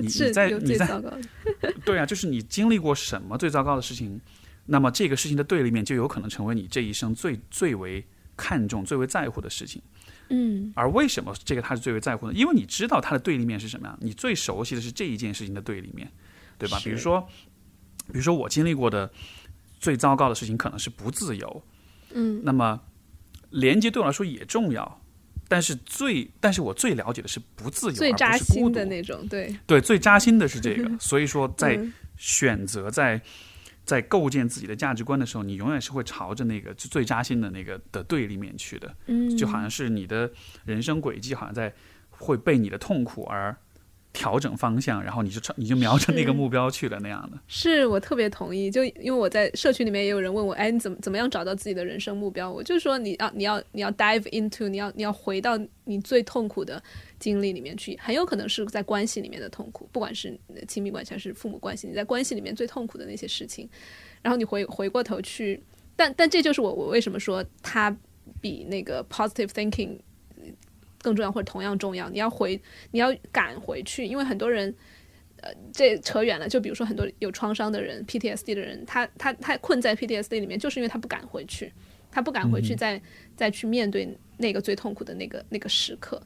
[0.00, 1.02] 你 在你在。
[1.84, 4.20] 对啊，就是你经历过什么最糟糕的事情，
[4.66, 8.04] 那么这个事情的对立面就有可能成为你这一生最最为
[8.36, 9.82] 看重、最为在乎的事情。
[10.30, 12.32] 嗯而为什么这个他是最为在乎呢？
[12.34, 16.10] 因为你知道他的对立面是什么样，你最熟悉的是这一件事情的对立面，
[16.58, 16.80] 对吧？
[16.82, 17.20] 比如说，
[18.06, 19.10] 比如说我经历过的
[19.78, 21.62] 最糟糕的事情可能是不自由，
[22.12, 22.80] 嗯那么
[23.50, 25.00] 连接对我来说也重要。
[25.48, 30.88] 但是最，但是我最了解的是不自由，最扎心的那种，对，对，最扎心的是这个。
[31.00, 33.20] 所以说，在嗯选择在
[33.84, 40.30] 在构建自己的价值观的时候，你永远是会朝着那个就最扎心的那个的对立面去的，嗯，就好像是你的
[40.64, 41.72] 人生轨迹好像在
[42.10, 43.56] 会被你的痛苦而
[44.12, 47.38] 调整方向，然后你就朝你就瞄着那个目标去了那样的。
[47.46, 52.50] 是我特别同意，就因为我在社区里面也有人问我，哎，你怎么怎么样找到自己的人生目标？
[52.50, 56.82] 我就说你要你要你要 dive into，你要你要回到你最痛苦的
[57.20, 60.36] 经历里面去，很有可能是在关系里面的痛苦，不管是
[60.66, 63.68] 亲密关系还是父母关系，你在关系里面最痛苦的那些事情，
[64.22, 65.62] 然后你回回过头去，
[65.94, 67.94] 但但这就是我我为什么说他
[68.40, 69.98] 比那个 positive thinking
[71.02, 72.08] 更重要，或者同样重要。
[72.08, 72.60] 你要回，
[72.90, 74.74] 你要赶回去，因为很多人，
[75.42, 76.48] 呃，这扯远了。
[76.48, 81.70] 就比如说很多有创伤的人，PTSD 的人，他他他困在 PTSD 里面，就是因为他不敢回去，
[82.10, 83.00] 他不敢回去再
[83.36, 86.22] 再去面对那个最痛苦的那个那个时刻。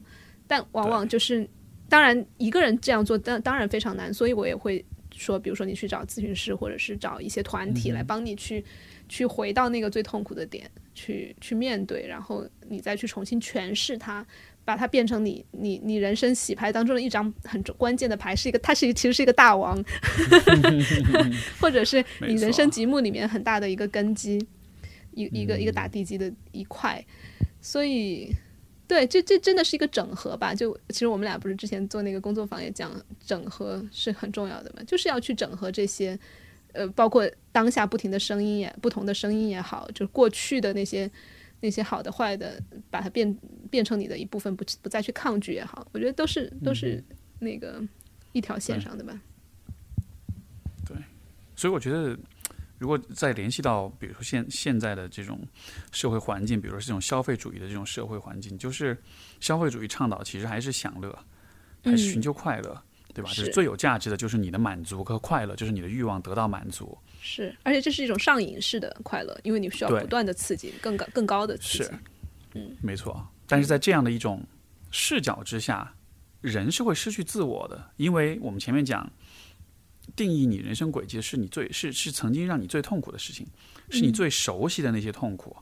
[0.47, 1.47] 但往往就是，
[1.89, 4.83] 当然一个人这样做，当当然非常难，所以我也会
[5.15, 8.63] 说，比如说你去找咨询师，或者是找一些团体来帮你去、
[9.07, 14.25] 去回到那个最痛苦的点，去去面对，然后你再去重新诠释它，
[14.63, 19.81] 把它变成你你你人生洗牌当中的一张很关键的牌，是一个它是一其实是一个大王
[21.61, 24.37] 或者是你人生积木里面很大的一个根基，
[25.13, 27.03] 一一个一个打地基的一块，
[27.61, 28.31] 所以。
[28.87, 30.53] 对，这这真的是一个整合吧？
[30.53, 32.91] 就其实我们俩不是之前做那个工作坊也讲，
[33.25, 36.17] 整合是很重要的嘛，就是要去整合这些，
[36.73, 41.09] 呃，包括当下不停的声音也不同的声音也好，就是过去的那些
[41.61, 43.35] 那些好的坏的，把它变
[43.71, 47.03] 变成你的一部分，不不再去抗拒也好，我觉得都是都是
[47.39, 47.81] 那个
[48.33, 49.19] 一条线上的吧。
[50.85, 50.95] 对
[51.55, 52.15] 所以我觉得，
[52.77, 55.39] 如果再联系到，比如说现现在的这种
[55.91, 58.97] 社会环境，比如说这种消费主义的这种社会环境，就是
[59.39, 61.17] 消费主义倡导其实还是享乐，
[61.83, 62.81] 还是寻求快乐，
[63.13, 63.29] 对吧？
[63.29, 66.97] 就是是最有价值的就是你的满足和快乐，就是你的欲望得到满足。
[67.21, 73.25] 是，而且这是一种上瘾式的快乐，因为你需要不断的刺激，更高更高的刺激是。，没错。
[73.47, 74.45] 但是在这样的一种
[74.91, 75.93] 视角之下，
[76.41, 79.09] 人是会失去自我的，因为我们前面讲，
[80.15, 83.45] 定义你人生轨迹的是你最是是曾经让你最痛苦的事情，
[83.89, 85.55] 是你最熟悉的那些痛苦，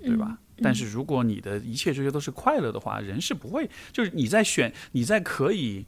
[0.00, 0.38] 对吧？
[0.62, 5.84] 但是如果你的一切这些都是快乐的话，人是不会，就是你在选，你在可以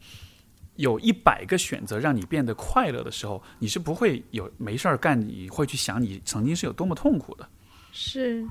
[0.77, 7.49] 有一百个选择让你变得快乐的时候，你是不会有没事儿干，你会去想你曾经是有多么痛苦的。
[7.93, 8.47] 是，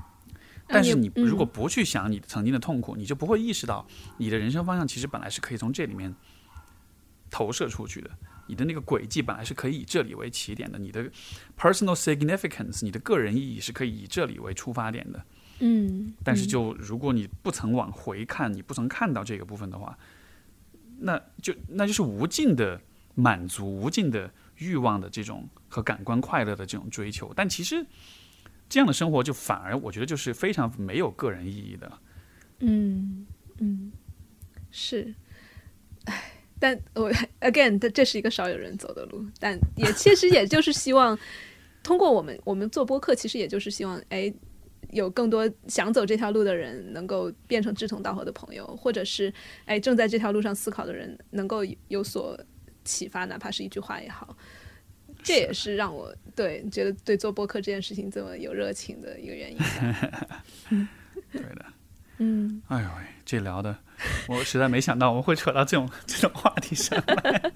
[0.66, 3.86] 但是你嗯如果不去想你曾经的痛苦，你就不会意识到
[4.16, 6.14] 你的人生方向其实本来是可以从这里面
[7.30, 8.10] 投射出去的。
[8.48, 11.08] 你的那个轨迹本来是可以以这里为起点的，你的
[11.56, 15.24] personal significance，你的个人意义是可以以这里为出发点的。
[15.60, 19.98] 嗯，但是就如果你不曾往回看，你不曾看到这个部分的话，
[21.00, 22.80] 那就那就是无尽的
[23.14, 27.32] 满足、无尽的欲望的这种和感官快乐的这种追求。
[27.34, 27.84] 但其实
[28.68, 31.98] 这样的生活就反而我觉得就是非常没有个人意义的。
[32.60, 33.26] 嗯
[33.58, 33.90] 嗯，
[34.70, 35.14] 是，
[36.04, 37.10] 唉，但我
[37.40, 41.18] again，这这是一个少有人走的路，但也其实也就是希望
[41.82, 44.32] 通过我们我们做播客，其实也就是希望哎。
[44.92, 49.30] 有更多想走这条路的人能够变成志同道合的朋友，或者是
[49.66, 52.38] 哎正在这条路上思考的人能够有所
[52.86, 54.34] 启发，哪怕是一句话也好。
[55.22, 59.58] 这也是让我对觉得对做播客这件事情这么有热情的一个原因。
[61.32, 61.66] 对的，
[62.16, 63.76] 嗯，哎呦喂，这聊的
[64.26, 67.52] 我实在没想到我们会扯到这种这种话题上来。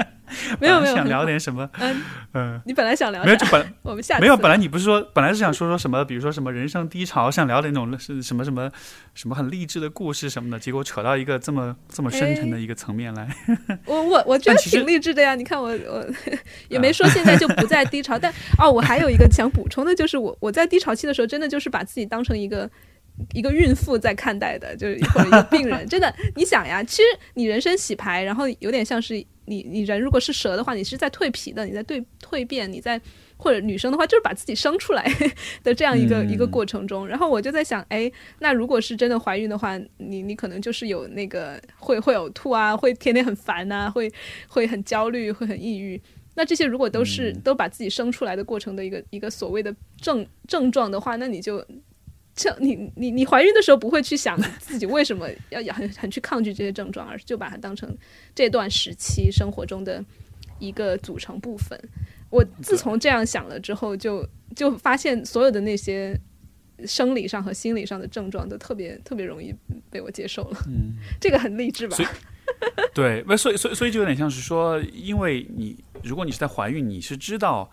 [0.60, 1.66] 没有没有，想聊点什么？
[1.78, 2.02] 嗯，
[2.34, 8.70] 嗯、你本来想聊没有，就本我们下没有，本来你不是说，本来是想说说什么，比如说什么人生低潮，想聊点那种是什么什么
[9.14, 13.34] 什么很励志的故事什么的，结果扯到一个这么这么深沉的一个层面来。
[13.86, 15.34] 我我我觉得挺励志的呀！
[15.34, 16.06] 你看我我
[16.68, 22.68] 也没说现在就不在低潮，但哦，我还有一个想补充的，就是我我在低潮期的时候，真的就是把自己当成一个
[23.34, 25.86] 一个孕妇在看待的， 就是或者一个病人。
[25.88, 27.02] 真的，你想呀，其实
[27.34, 29.14] 你人生洗牌，然后有点像是
[29.46, 33.00] 你你人如果是蛇的话，你是在蜕皮的，你在蜕蜕变，你在
[33.36, 35.04] 或者女生的话，就是把自己生出来
[35.62, 37.06] 的这样一个、嗯一个过程中。
[37.06, 44.10] 然后我就在想，哎，那如果是真的怀孕的话，你你可能就是有那个会会呕吐啊，会天天很烦呐、会
[44.48, 46.00] 会很焦虑，会很抑郁。
[46.34, 51.62] 那这些如果都是、都把自己生出来的过程的一个一个所谓的症症状的话，那你就
[52.34, 57.94] 这你你你怀孕的时候不会去想自己为什么要要很很去抗拒这些症状，而是就把它当成
[58.34, 60.04] 这段时期生活中的
[60.58, 61.78] 一个组成部分。
[62.30, 64.26] 我自从这样想了之后，就
[64.56, 66.18] 就发现所有的那些
[66.86, 69.54] 生理上和心理上的症状都特别特别容易
[69.90, 70.58] 被我接受了。
[70.66, 71.96] 嗯，这个很励志吧
[72.94, 77.70] 对，不，所以所以所以就有点像是说，因为你如果你是在怀孕，你是知道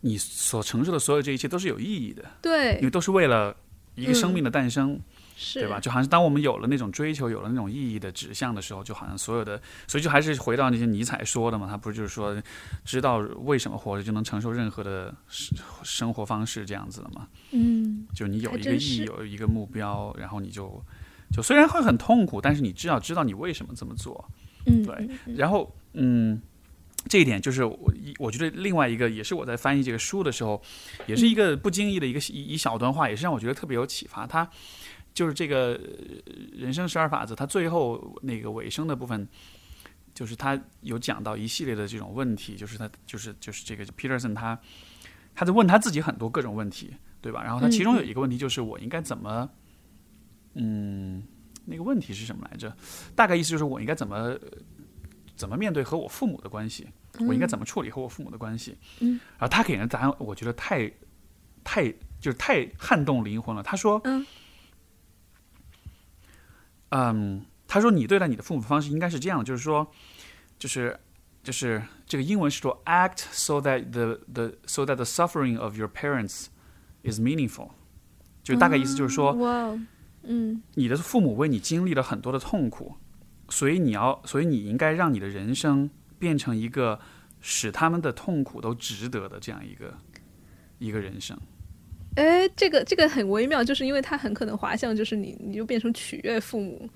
[0.00, 3.56] 你所承受的所有这一切都是有意义的，对因为，都是为了
[3.96, 5.00] 一个生嗯命的诞生。
[5.38, 5.78] 是对吧？？
[5.78, 12.34] 就好像是当我们有了那种追求，有了那种意义的指向的时候，就好像所有的，所以就还是回到那些尼采说的嘛，他不是就是说，
[12.86, 17.28] 知道为什么活着就能承受任何的生生活方式这样子的嘛？
[17.50, 20.82] 嗯，就你有一个意义，有一个目标，然后你就
[21.30, 24.24] 就虽然会很痛苦，但是你至少知道你为什么这么做。
[24.64, 26.40] 嗯，对然后，嗯，
[27.08, 30.60] 这一点就是我一我觉得另外一个也是我在翻译这个书的时候，
[31.06, 34.26] 也是一个不经意的一个一一小段话，也是让我觉得特别有启发。
[34.26, 34.48] 他
[35.14, 35.80] 就是这个
[36.26, 39.26] 呃人生十二法则，他最后那个尾声的部分，
[40.14, 44.58] 就是他有讲到一系列的这种问题，就是他就是就是这个 Peterson 他
[45.34, 47.42] 他在问他自己很多各种问题，对吧？
[47.42, 49.48] 然后他其中有一个问题就是我应该怎么，
[50.54, 51.22] 嗯，
[51.64, 52.76] 那个问题是什么来着？
[53.14, 54.40] 大概意思就是我应该怎么呃
[55.36, 56.88] 怎么面对和我父母的关系，
[57.20, 58.76] 我应该怎么处理和我父母的关系？
[59.00, 60.90] 嗯，然后他给人的答案，我觉得太
[61.62, 61.88] 太
[62.18, 63.62] 就是太撼动灵魂了。
[63.62, 64.26] 他说，嗯。
[66.90, 69.86] 嗯，他说你对待你的父母的方式应该是这样，就是说，
[70.58, 70.98] 就是
[71.42, 76.46] 就是这个英文是说 act so that the the so that the suffering of your parents
[77.02, 77.70] is meaningful，
[78.42, 79.34] 就大概意思就是说，
[80.22, 80.62] 嗯。
[80.74, 82.94] 你的父母为你经历了很多的痛苦，
[83.48, 86.98] 所以你要，所以你应该让你的人生变成一个
[87.40, 89.94] 使他们的痛苦都值得的这样一个
[90.78, 91.38] 一个人生。
[92.16, 96.88] 哎，这个这个很微妙，就是因为它很可能滑向，就是你你就变成取悦父母，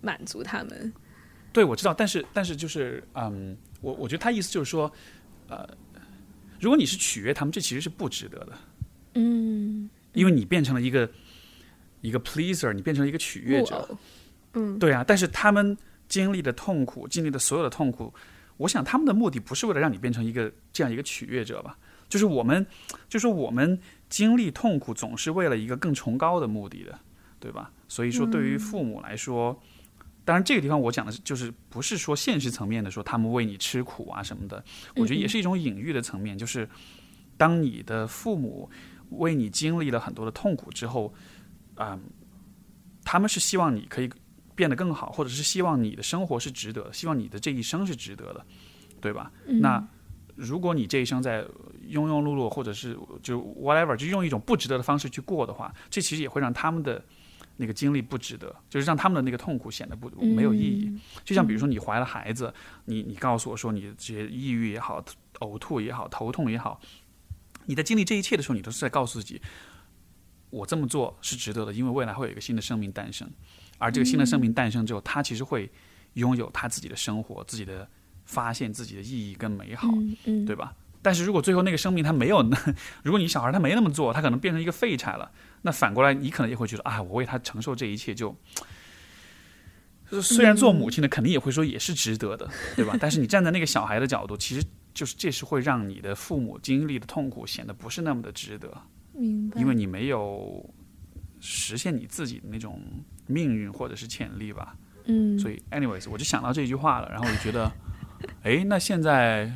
[0.00, 0.92] 满足他们。
[1.52, 4.92] 对，我知道，但是但是就是，嗯，我我觉得他意思就是说，
[5.48, 5.66] 呃，
[6.60, 8.58] 如果你是取悦他们，这其实是不值得的，
[9.14, 11.08] 嗯，因为你变成了一个
[12.00, 13.88] 一个 pleaser，你变成了一个取悦者。
[14.54, 15.76] 嗯，对啊，但是他们
[16.08, 18.12] 经历的痛苦，经历的所有的痛苦，
[18.56, 21.76] 我想他们的目的不是为了让你变成一个这样一个取悦者吧？
[22.08, 22.66] 就是我们，
[23.08, 26.98] 就是我们经历痛苦，总是为了一个更崇高的目的的，
[27.38, 27.70] 对吧？
[27.86, 29.54] 所以说，对于父母来说，
[30.24, 34.64] 当然这个地方我讲的是，就是不是说现实层面的说他们为你吃苦啊什么的，
[34.96, 36.66] 我觉得也是一种隐喻的层面，就是
[37.36, 38.70] 当你的父母
[39.10, 41.12] 为你经历了很多的痛苦之后，
[41.74, 41.98] 啊、
[43.04, 44.10] 他们是希望你可以
[44.58, 48.44] 变得更好，或者是希望你的生活是值得的，希望你的这一生是值得的，
[49.00, 49.30] 对吧？
[49.60, 49.86] 那
[50.34, 51.44] 如果你这一生在
[51.88, 57.00] 庸庸碌碌，或者是就 whatever，就用一种不值得的方式去过的话，这其实也会让他们的
[57.56, 60.92] 那个经历不值得，就是让他们的那个痛苦显得不没有意义。
[61.24, 62.52] 就像比如说你怀了孩子，
[62.86, 65.04] 你你告诉我说你这些抑郁也好、
[65.38, 66.80] 呕吐也好、头痛也好，
[67.66, 69.40] 你在经历这一切的时候，你都是在告诉自己，
[70.50, 73.28] 我这么做是值得的，因为未来会有一个新的生命诞生，
[73.78, 75.70] 而这个新的生命诞生之后，他其实会
[76.14, 77.88] 拥有他自己的生活、自己的
[78.24, 79.88] 发现、自己的意义跟美好，
[80.46, 80.74] 对吧？
[81.00, 82.42] 但是如果最后那个生命他没有，
[83.02, 85.30] 如果你小孩他没那么做，他可能变成一个废柴了，
[85.62, 88.36] 那反过来你可能也会觉得，啊，我为他承受这一切就。
[90.10, 92.96] 就虽然做母亲的肯定也会说也是值得的， 对吧？
[93.00, 98.72] 但是你站在那个小孩的角度，其实就是这是会让你的父母经历的痛苦显得不是那么的值得。
[99.12, 99.60] 明白。
[99.60, 100.64] 因为你没有
[101.40, 102.80] 实现你自己的那种
[103.28, 104.74] 命运或者是潜力吧。
[105.04, 107.72] 嗯，所以，anyways，我就想到这句话了，然后我就觉得，
[108.42, 109.50] 哎，那现在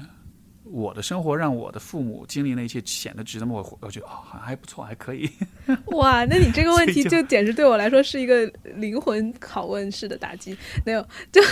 [0.64, 3.52] 我的生活让我的父母经历那些显得值得吗？
[3.56, 5.28] 我我觉得哦，好像还不错，还可以。
[5.92, 8.46] 哇，那你这个问题就就简直对我来说是一个
[8.76, 10.56] 灵魂拷问式的打击。
[10.86, 11.42] 没有，就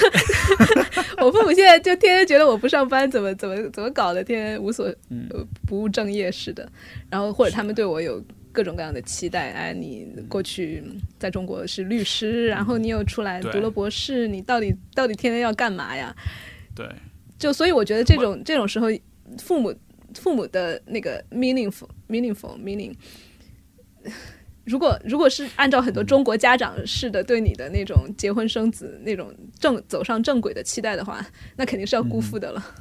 [1.22, 6.66] 我父母现在就天天觉得我不上班怎么怎么怎么搞的，天天无所嗯呃不务正业似的。
[7.10, 10.82] 然后或者他们对我有各种各样的期待，哎，你过去
[11.18, 16.14] 在中国是律师，然后你又出来读了博士，你到底到底天天要干嘛呀？
[16.74, 16.88] 对，
[17.38, 18.88] 就所以我觉得这种这种时候，
[19.38, 19.74] 父母
[20.14, 22.94] 父母的那个 meaningful meaningful meaning，
[24.64, 31.24] 如果如果是按照很多中国家长式的对你的那种结婚生子那种正走上正轨的期待的话，
[31.56, 32.74] 那肯定是要辜负的了。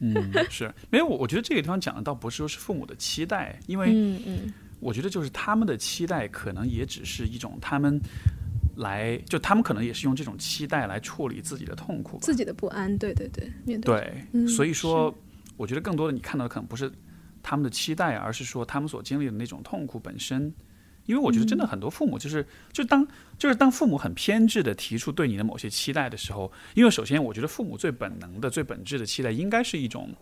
[0.00, 0.14] 嗯，
[0.50, 1.06] 是没有。
[1.06, 4.52] 我我觉得这个地方讲的倒不是说是父母的期待，因为嗯嗯
[4.82, 8.00] 我觉得就是他们的期待可能也只是一种他们
[8.76, 12.18] 来，就他们可能也是用这种期待来处理自己的痛苦。
[12.20, 15.14] 自己的不安，对对对，面对对，嗯所以说，
[15.56, 16.90] 我觉得更多的你看到的可能不是
[17.42, 20.52] 他们的期待，而是说他们所经历的那种痛苦本身。
[21.06, 23.04] 因为我觉得真的很多父母就是，就当
[23.36, 30.14] 就是当父母很偏执的提出对你的某些期待的时候，因为首先我觉得父母最本能的、最本质的期待应该是一种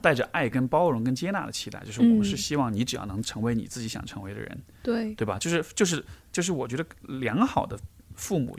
[0.00, 5.38] 带着爱、跟包容、跟接纳的期待，就是我们嗯是希望你只要能成为你自己想成为的人，对，对吧？
[5.38, 6.86] 就是就是就是，我觉得
[7.20, 7.78] 良好的
[8.14, 8.58] 父母，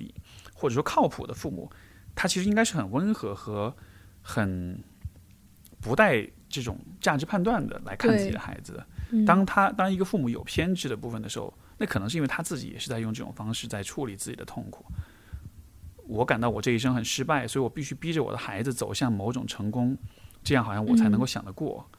[0.54, 1.72] 或者说靠谱的父母，
[2.16, 3.76] 他其实应该是很温和和
[4.22, 4.78] 很
[5.80, 8.80] 不带这种价值判断的来看自己的孩子的。
[9.12, 14.86] 嗯当他当一个父母有偏执的部分的时候，那可能是因为他自己也是在用这种方式在处理自己的痛苦。
[16.06, 19.98] 我感到我这一生很失败，所以我必须逼着我的孩子走向某种成功，
[20.44, 21.90] 这样好像我才能够想得过。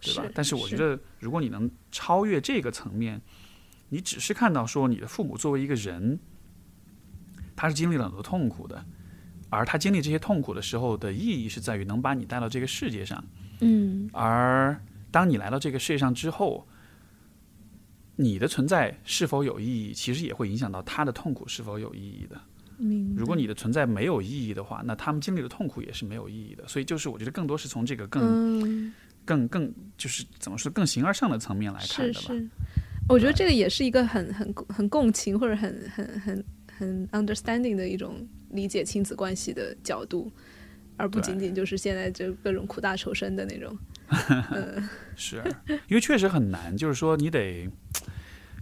[0.00, 0.24] 对吧？
[0.32, 3.20] 但是我觉得，如果你能超越这个层面，
[3.88, 6.20] 你只是看到说你的父母作为一个人，
[7.56, 8.86] 他是经历了很多痛苦的，
[9.50, 13.24] 而他经历这些痛苦的时候的意义是在于能把你带到这个世界上，
[13.58, 14.80] 嗯而
[15.10, 16.68] 当你来到这个世界上之后，
[18.14, 22.40] 你的存在是否有意义，其实也会影响到他的痛苦是否有意义的。
[23.16, 26.66] 如果你的存在没有意义的话，那他们经历的痛苦也是没有意义的。
[26.68, 28.92] 所以就是我觉得更多是从这个更、嗯
[29.24, 32.20] 更更就是怎么说更形而上的层面来看的吧。
[32.20, 32.48] 是是，
[33.10, 36.44] 我觉得这个也是一个很很很共情或者很很很
[36.78, 40.32] 很 understanding 的一种理解亲子关系的角度，
[40.96, 43.76] 而不仅仅就是现在就各种苦大仇深的那种。
[44.50, 45.42] 嗯 是
[45.88, 47.68] 因为确实很难，就是说你得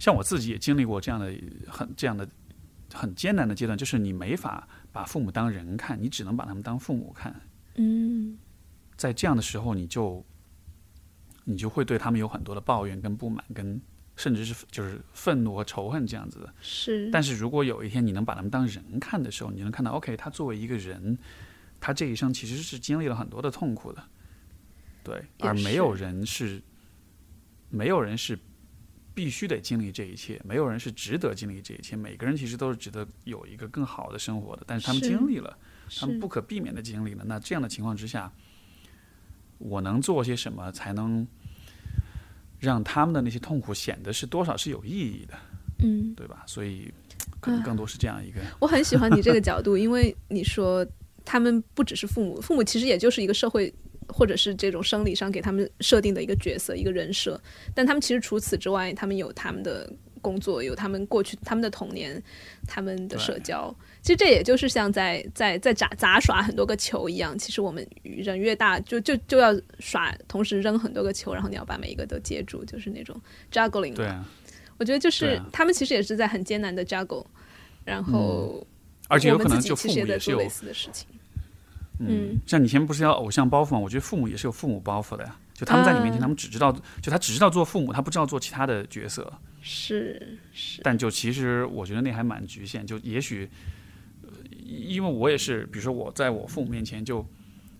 [0.01, 1.31] 像我自己也经历过这样的
[1.65, 2.27] 很这样的
[2.93, 7.35] 很艰难的阶段，就是你没法把父母当人看，你只能把他们当父母看。
[7.75, 8.37] 嗯
[8.95, 10.25] 在这样的时候，你就
[11.43, 13.79] 你就会对他们有很多的抱怨、跟不满、跟
[14.15, 16.53] 甚至是就是愤怒和仇恨这样子的。
[16.59, 21.17] 是，但是如果有一天你能把他们当人看的时候，你能看到，OK，他作为一个人，
[21.79, 24.03] 他这一生其实是经历了很多的痛苦的，
[25.03, 26.61] 对，而没有是人是，
[27.69, 28.39] 没有人是
[29.17, 35.57] 必须得经历这一切，没有人是值得经历这一切，每个人其实都是值得有一个更好的生活的，但是他们经历了，
[35.99, 38.31] 他们不可避免的经历了，那这样的情况之下，
[39.57, 41.27] 我能做些什么才能
[42.59, 45.33] 让他们的那些痛苦显得是多少是有意义的？
[45.79, 46.13] 嗯。
[46.13, 46.43] 对吧？
[46.45, 46.93] 所以
[47.39, 50.85] 可能更多是这样一个，我很喜欢你这个角度，因为你说
[51.25, 53.73] 他们不只是父母，父母其实也就是一个社会
[54.07, 57.39] 或者是这种生理上给他们设定的一个角色、一个人设，
[57.75, 62.21] 但他们其实除此之外，他们有他们的工作，有他们过去、他们的童年、
[62.67, 63.73] 他们的社交。
[64.01, 73.19] 其实这也就是像在在在杂杂耍很多个球一样，其实我们人越大，就就就要耍，同时扔很多个球，然后你要把每一个都接住，就是那种
[73.51, 73.93] juggling。
[73.93, 74.25] 对啊，
[74.77, 77.25] 我觉得就是、啊他们其实也是在很艰难的 juggle，
[77.83, 78.65] 然后。
[79.09, 81.07] 而且有我们自己可能就父其实也在母也是有做类似的事情。
[81.99, 83.79] 嗯，像你前面不是要偶像包袱吗？
[83.79, 85.35] 我觉得父母也是有父母包袱的呀。
[85.53, 86.71] 就他们在你面前，啊他们只知道，
[87.01, 89.31] 就他只知道做父母，他不知道做其他的角色。
[89.61, 92.85] 是是，但就其实我觉得那还蛮局限。
[92.85, 93.49] 就也许，
[94.21, 94.29] 呃
[94.63, 97.25] 因为我也是，比如说我在我父母面前就。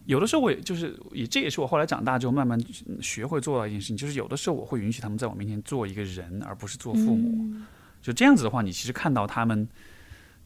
[0.07, 7.29] 有的时候我也就是也这也是我后来长大之后慢慢嗯学会做到一件事情，就是有的时候我会允许他们在我面前做一个人，而不是做父母。
[7.41, 7.65] 嗯
[8.01, 9.67] 就这样子的话，你其实看到他们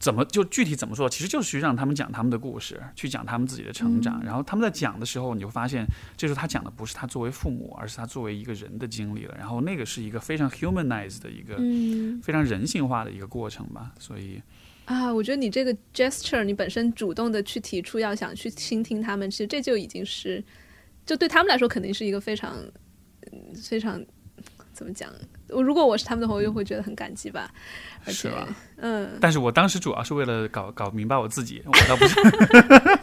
[0.02, 4.20] 怎么就具体怎么做，其实就是去让他们讲他们的故事，去讲他们自己的成长。
[4.24, 9.34] 然后他们在讲的时候，你会发现，这时候他讲的不是他作为父母，而是他作为一个人的经历了。
[9.38, 13.92] 然后那个是一个非常 humanized 的一个、嗯非常人性化的一个过程吧。
[14.00, 14.42] 所以，
[14.86, 20.42] 啊，我觉得你这个 gesture，你本身主动的去提出要想去倾听他们，其实这就已经是，
[21.06, 22.56] 就对他们来说肯定是一个非常，
[23.30, 24.04] 嗯非常
[24.72, 25.08] 怎么讲？
[25.52, 27.50] 我如果我是他们的话，我就会觉得很感激吧。
[28.04, 28.48] 而且是吧，
[28.78, 32.16] 嗯，但是我当时主要是为了搞搞明白我自己，我倒不是，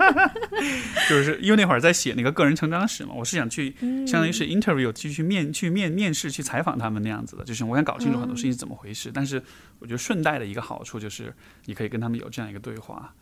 [1.07, 3.73] 就是因为那会儿在写那个个人成长史嘛，我是想去
[4.05, 9.09] 相当于是 interview 去去面去面面试去采访他们那样子的，就是我想搞清楚很多事情是怎么回事。
[9.13, 9.41] 但是
[9.79, 13.13] 我觉得顺带的一个好处就是你可以跟他们有这样一个对话。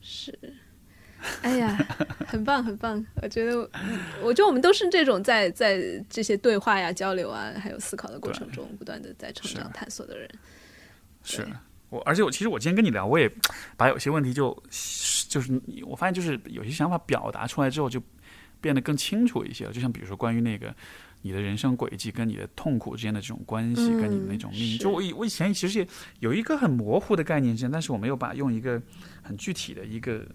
[0.00, 0.36] 是。
[1.42, 1.76] 哎呀，
[2.26, 3.04] 很棒很棒！
[3.22, 10.28] 我觉得，嗯我觉得我们都是这种在在这些对话呀、交流啊，还有思考的过程中，不断的在成长探索的人。
[11.22, 11.46] 是
[11.90, 13.30] 我，而且我其实我今天跟你聊，我也
[13.76, 14.50] 把有些问题就
[15.28, 18.02] 就是我发现就是有些想法表达出来之后，就
[18.60, 19.72] 变得更清楚一些了。
[19.72, 20.74] 就像比如说关于那个
[21.22, 25.88] 你的人生轨迹跟你的痛苦之间的这种关系，嗯跟你的那种命运，就我以我以前其实也
[26.20, 28.80] 有一个很模糊的概念之间，但是我没有把用一个
[29.22, 30.26] 很具体的一个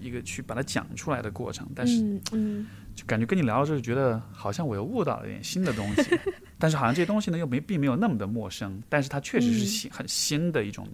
[0.00, 6.18] 一个去把它讲出来的过程，但是嗯嗯，就感觉跟你聊的时候，觉得好像我又悟到了一点新的东西，
[6.58, 10.86] 但是好像这些东西呢又没并没有那么的陌生，但是它确实是嗯新、很新的一种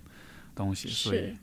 [0.55, 1.35] 东西，所以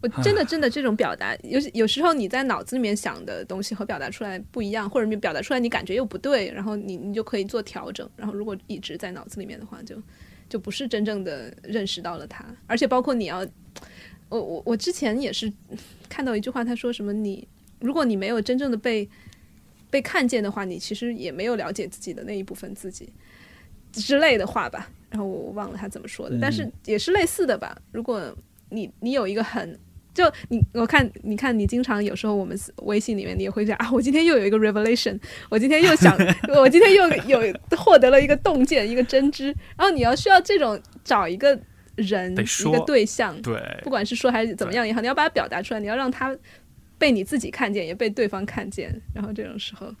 [0.00, 8.08] 我真的真的这种表达，有有时候你在脑子里面想的东西和表达出来不一样，或者你表达出来你感觉又不对，然后你你就可以做调整。
[8.16, 10.00] 然后如果一直在脑子里面的话，就
[10.48, 12.44] 就不是真正的认识到了它。
[12.68, 13.44] 而且包括你要，
[14.32, 15.52] 我我我之前也是
[16.08, 17.46] 看到一句话，他说什么你
[17.80, 19.06] 如果你没有真正的被
[19.90, 23.12] 被看见的话，你其实也没有了解自己的那一部分自己
[23.92, 24.90] 之类的话吧。
[25.10, 27.76] 然后我忘了他怎么说的，但是也是类似的吧。
[27.92, 28.34] 如果
[28.70, 29.78] 你你有一个很
[30.14, 36.16] 就你我看你看你经常有时候我们微信里面你也会讲啊，我今天又有一个 revelation，我今天又想
[36.56, 39.46] 我今天又有获得了一个洞见一个真知，
[39.76, 41.58] 然后你要需要这种找一个
[41.96, 46.36] 人一个对象，对不管是说还是怎么样也好，你要把它表达出来，你要让他
[46.98, 49.94] 被你自己看见，也被对方看见，然后这种时候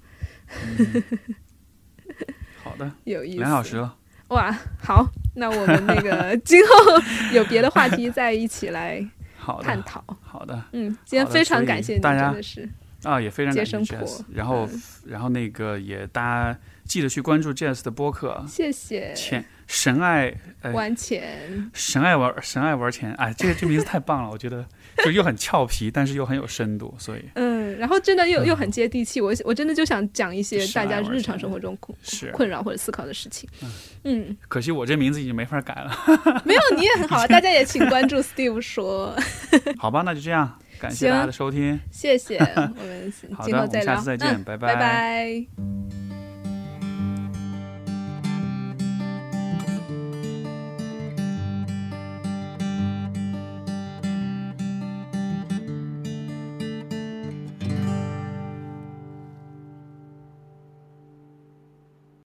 [2.62, 3.38] 好的， 有意思。
[3.38, 3.96] 两小时了，
[4.28, 7.02] 哇，好，那我们那个 今后
[7.32, 9.04] 有别的话题再一起来，
[9.62, 10.04] 探讨。
[10.22, 12.68] 好的嗯，今天非常感谢你，大家真的是
[13.02, 16.58] 啊，也非常感谢接生婆然后、嗯然后那个也大家
[16.92, 19.14] 记得去关注 Jazz 的播客，谢谢。
[19.14, 20.70] 钱神爱哎。
[20.72, 24.62] 玩钱，神爱玩神爱玩钱，哎，这个这名字太棒了，我觉得
[25.02, 27.24] 就又很俏皮，但是又很有深度，所以。
[27.36, 33.48] 嗯，然后真的又又很接地气，我我真的就想讲一些大家日常生活中困是困扰或者思考的事情。
[34.04, 35.90] 嗯，可惜我这名字已经没法改了，
[36.44, 39.16] 没有你也很好， 大家也请关注 Steve 说，
[39.78, 41.80] 好吧，那就这样，感谢大家的收听。
[41.90, 44.74] 谢谢，我们好的今后再聊，我们下次再见嗯拜拜。
[44.74, 46.21] 拜拜。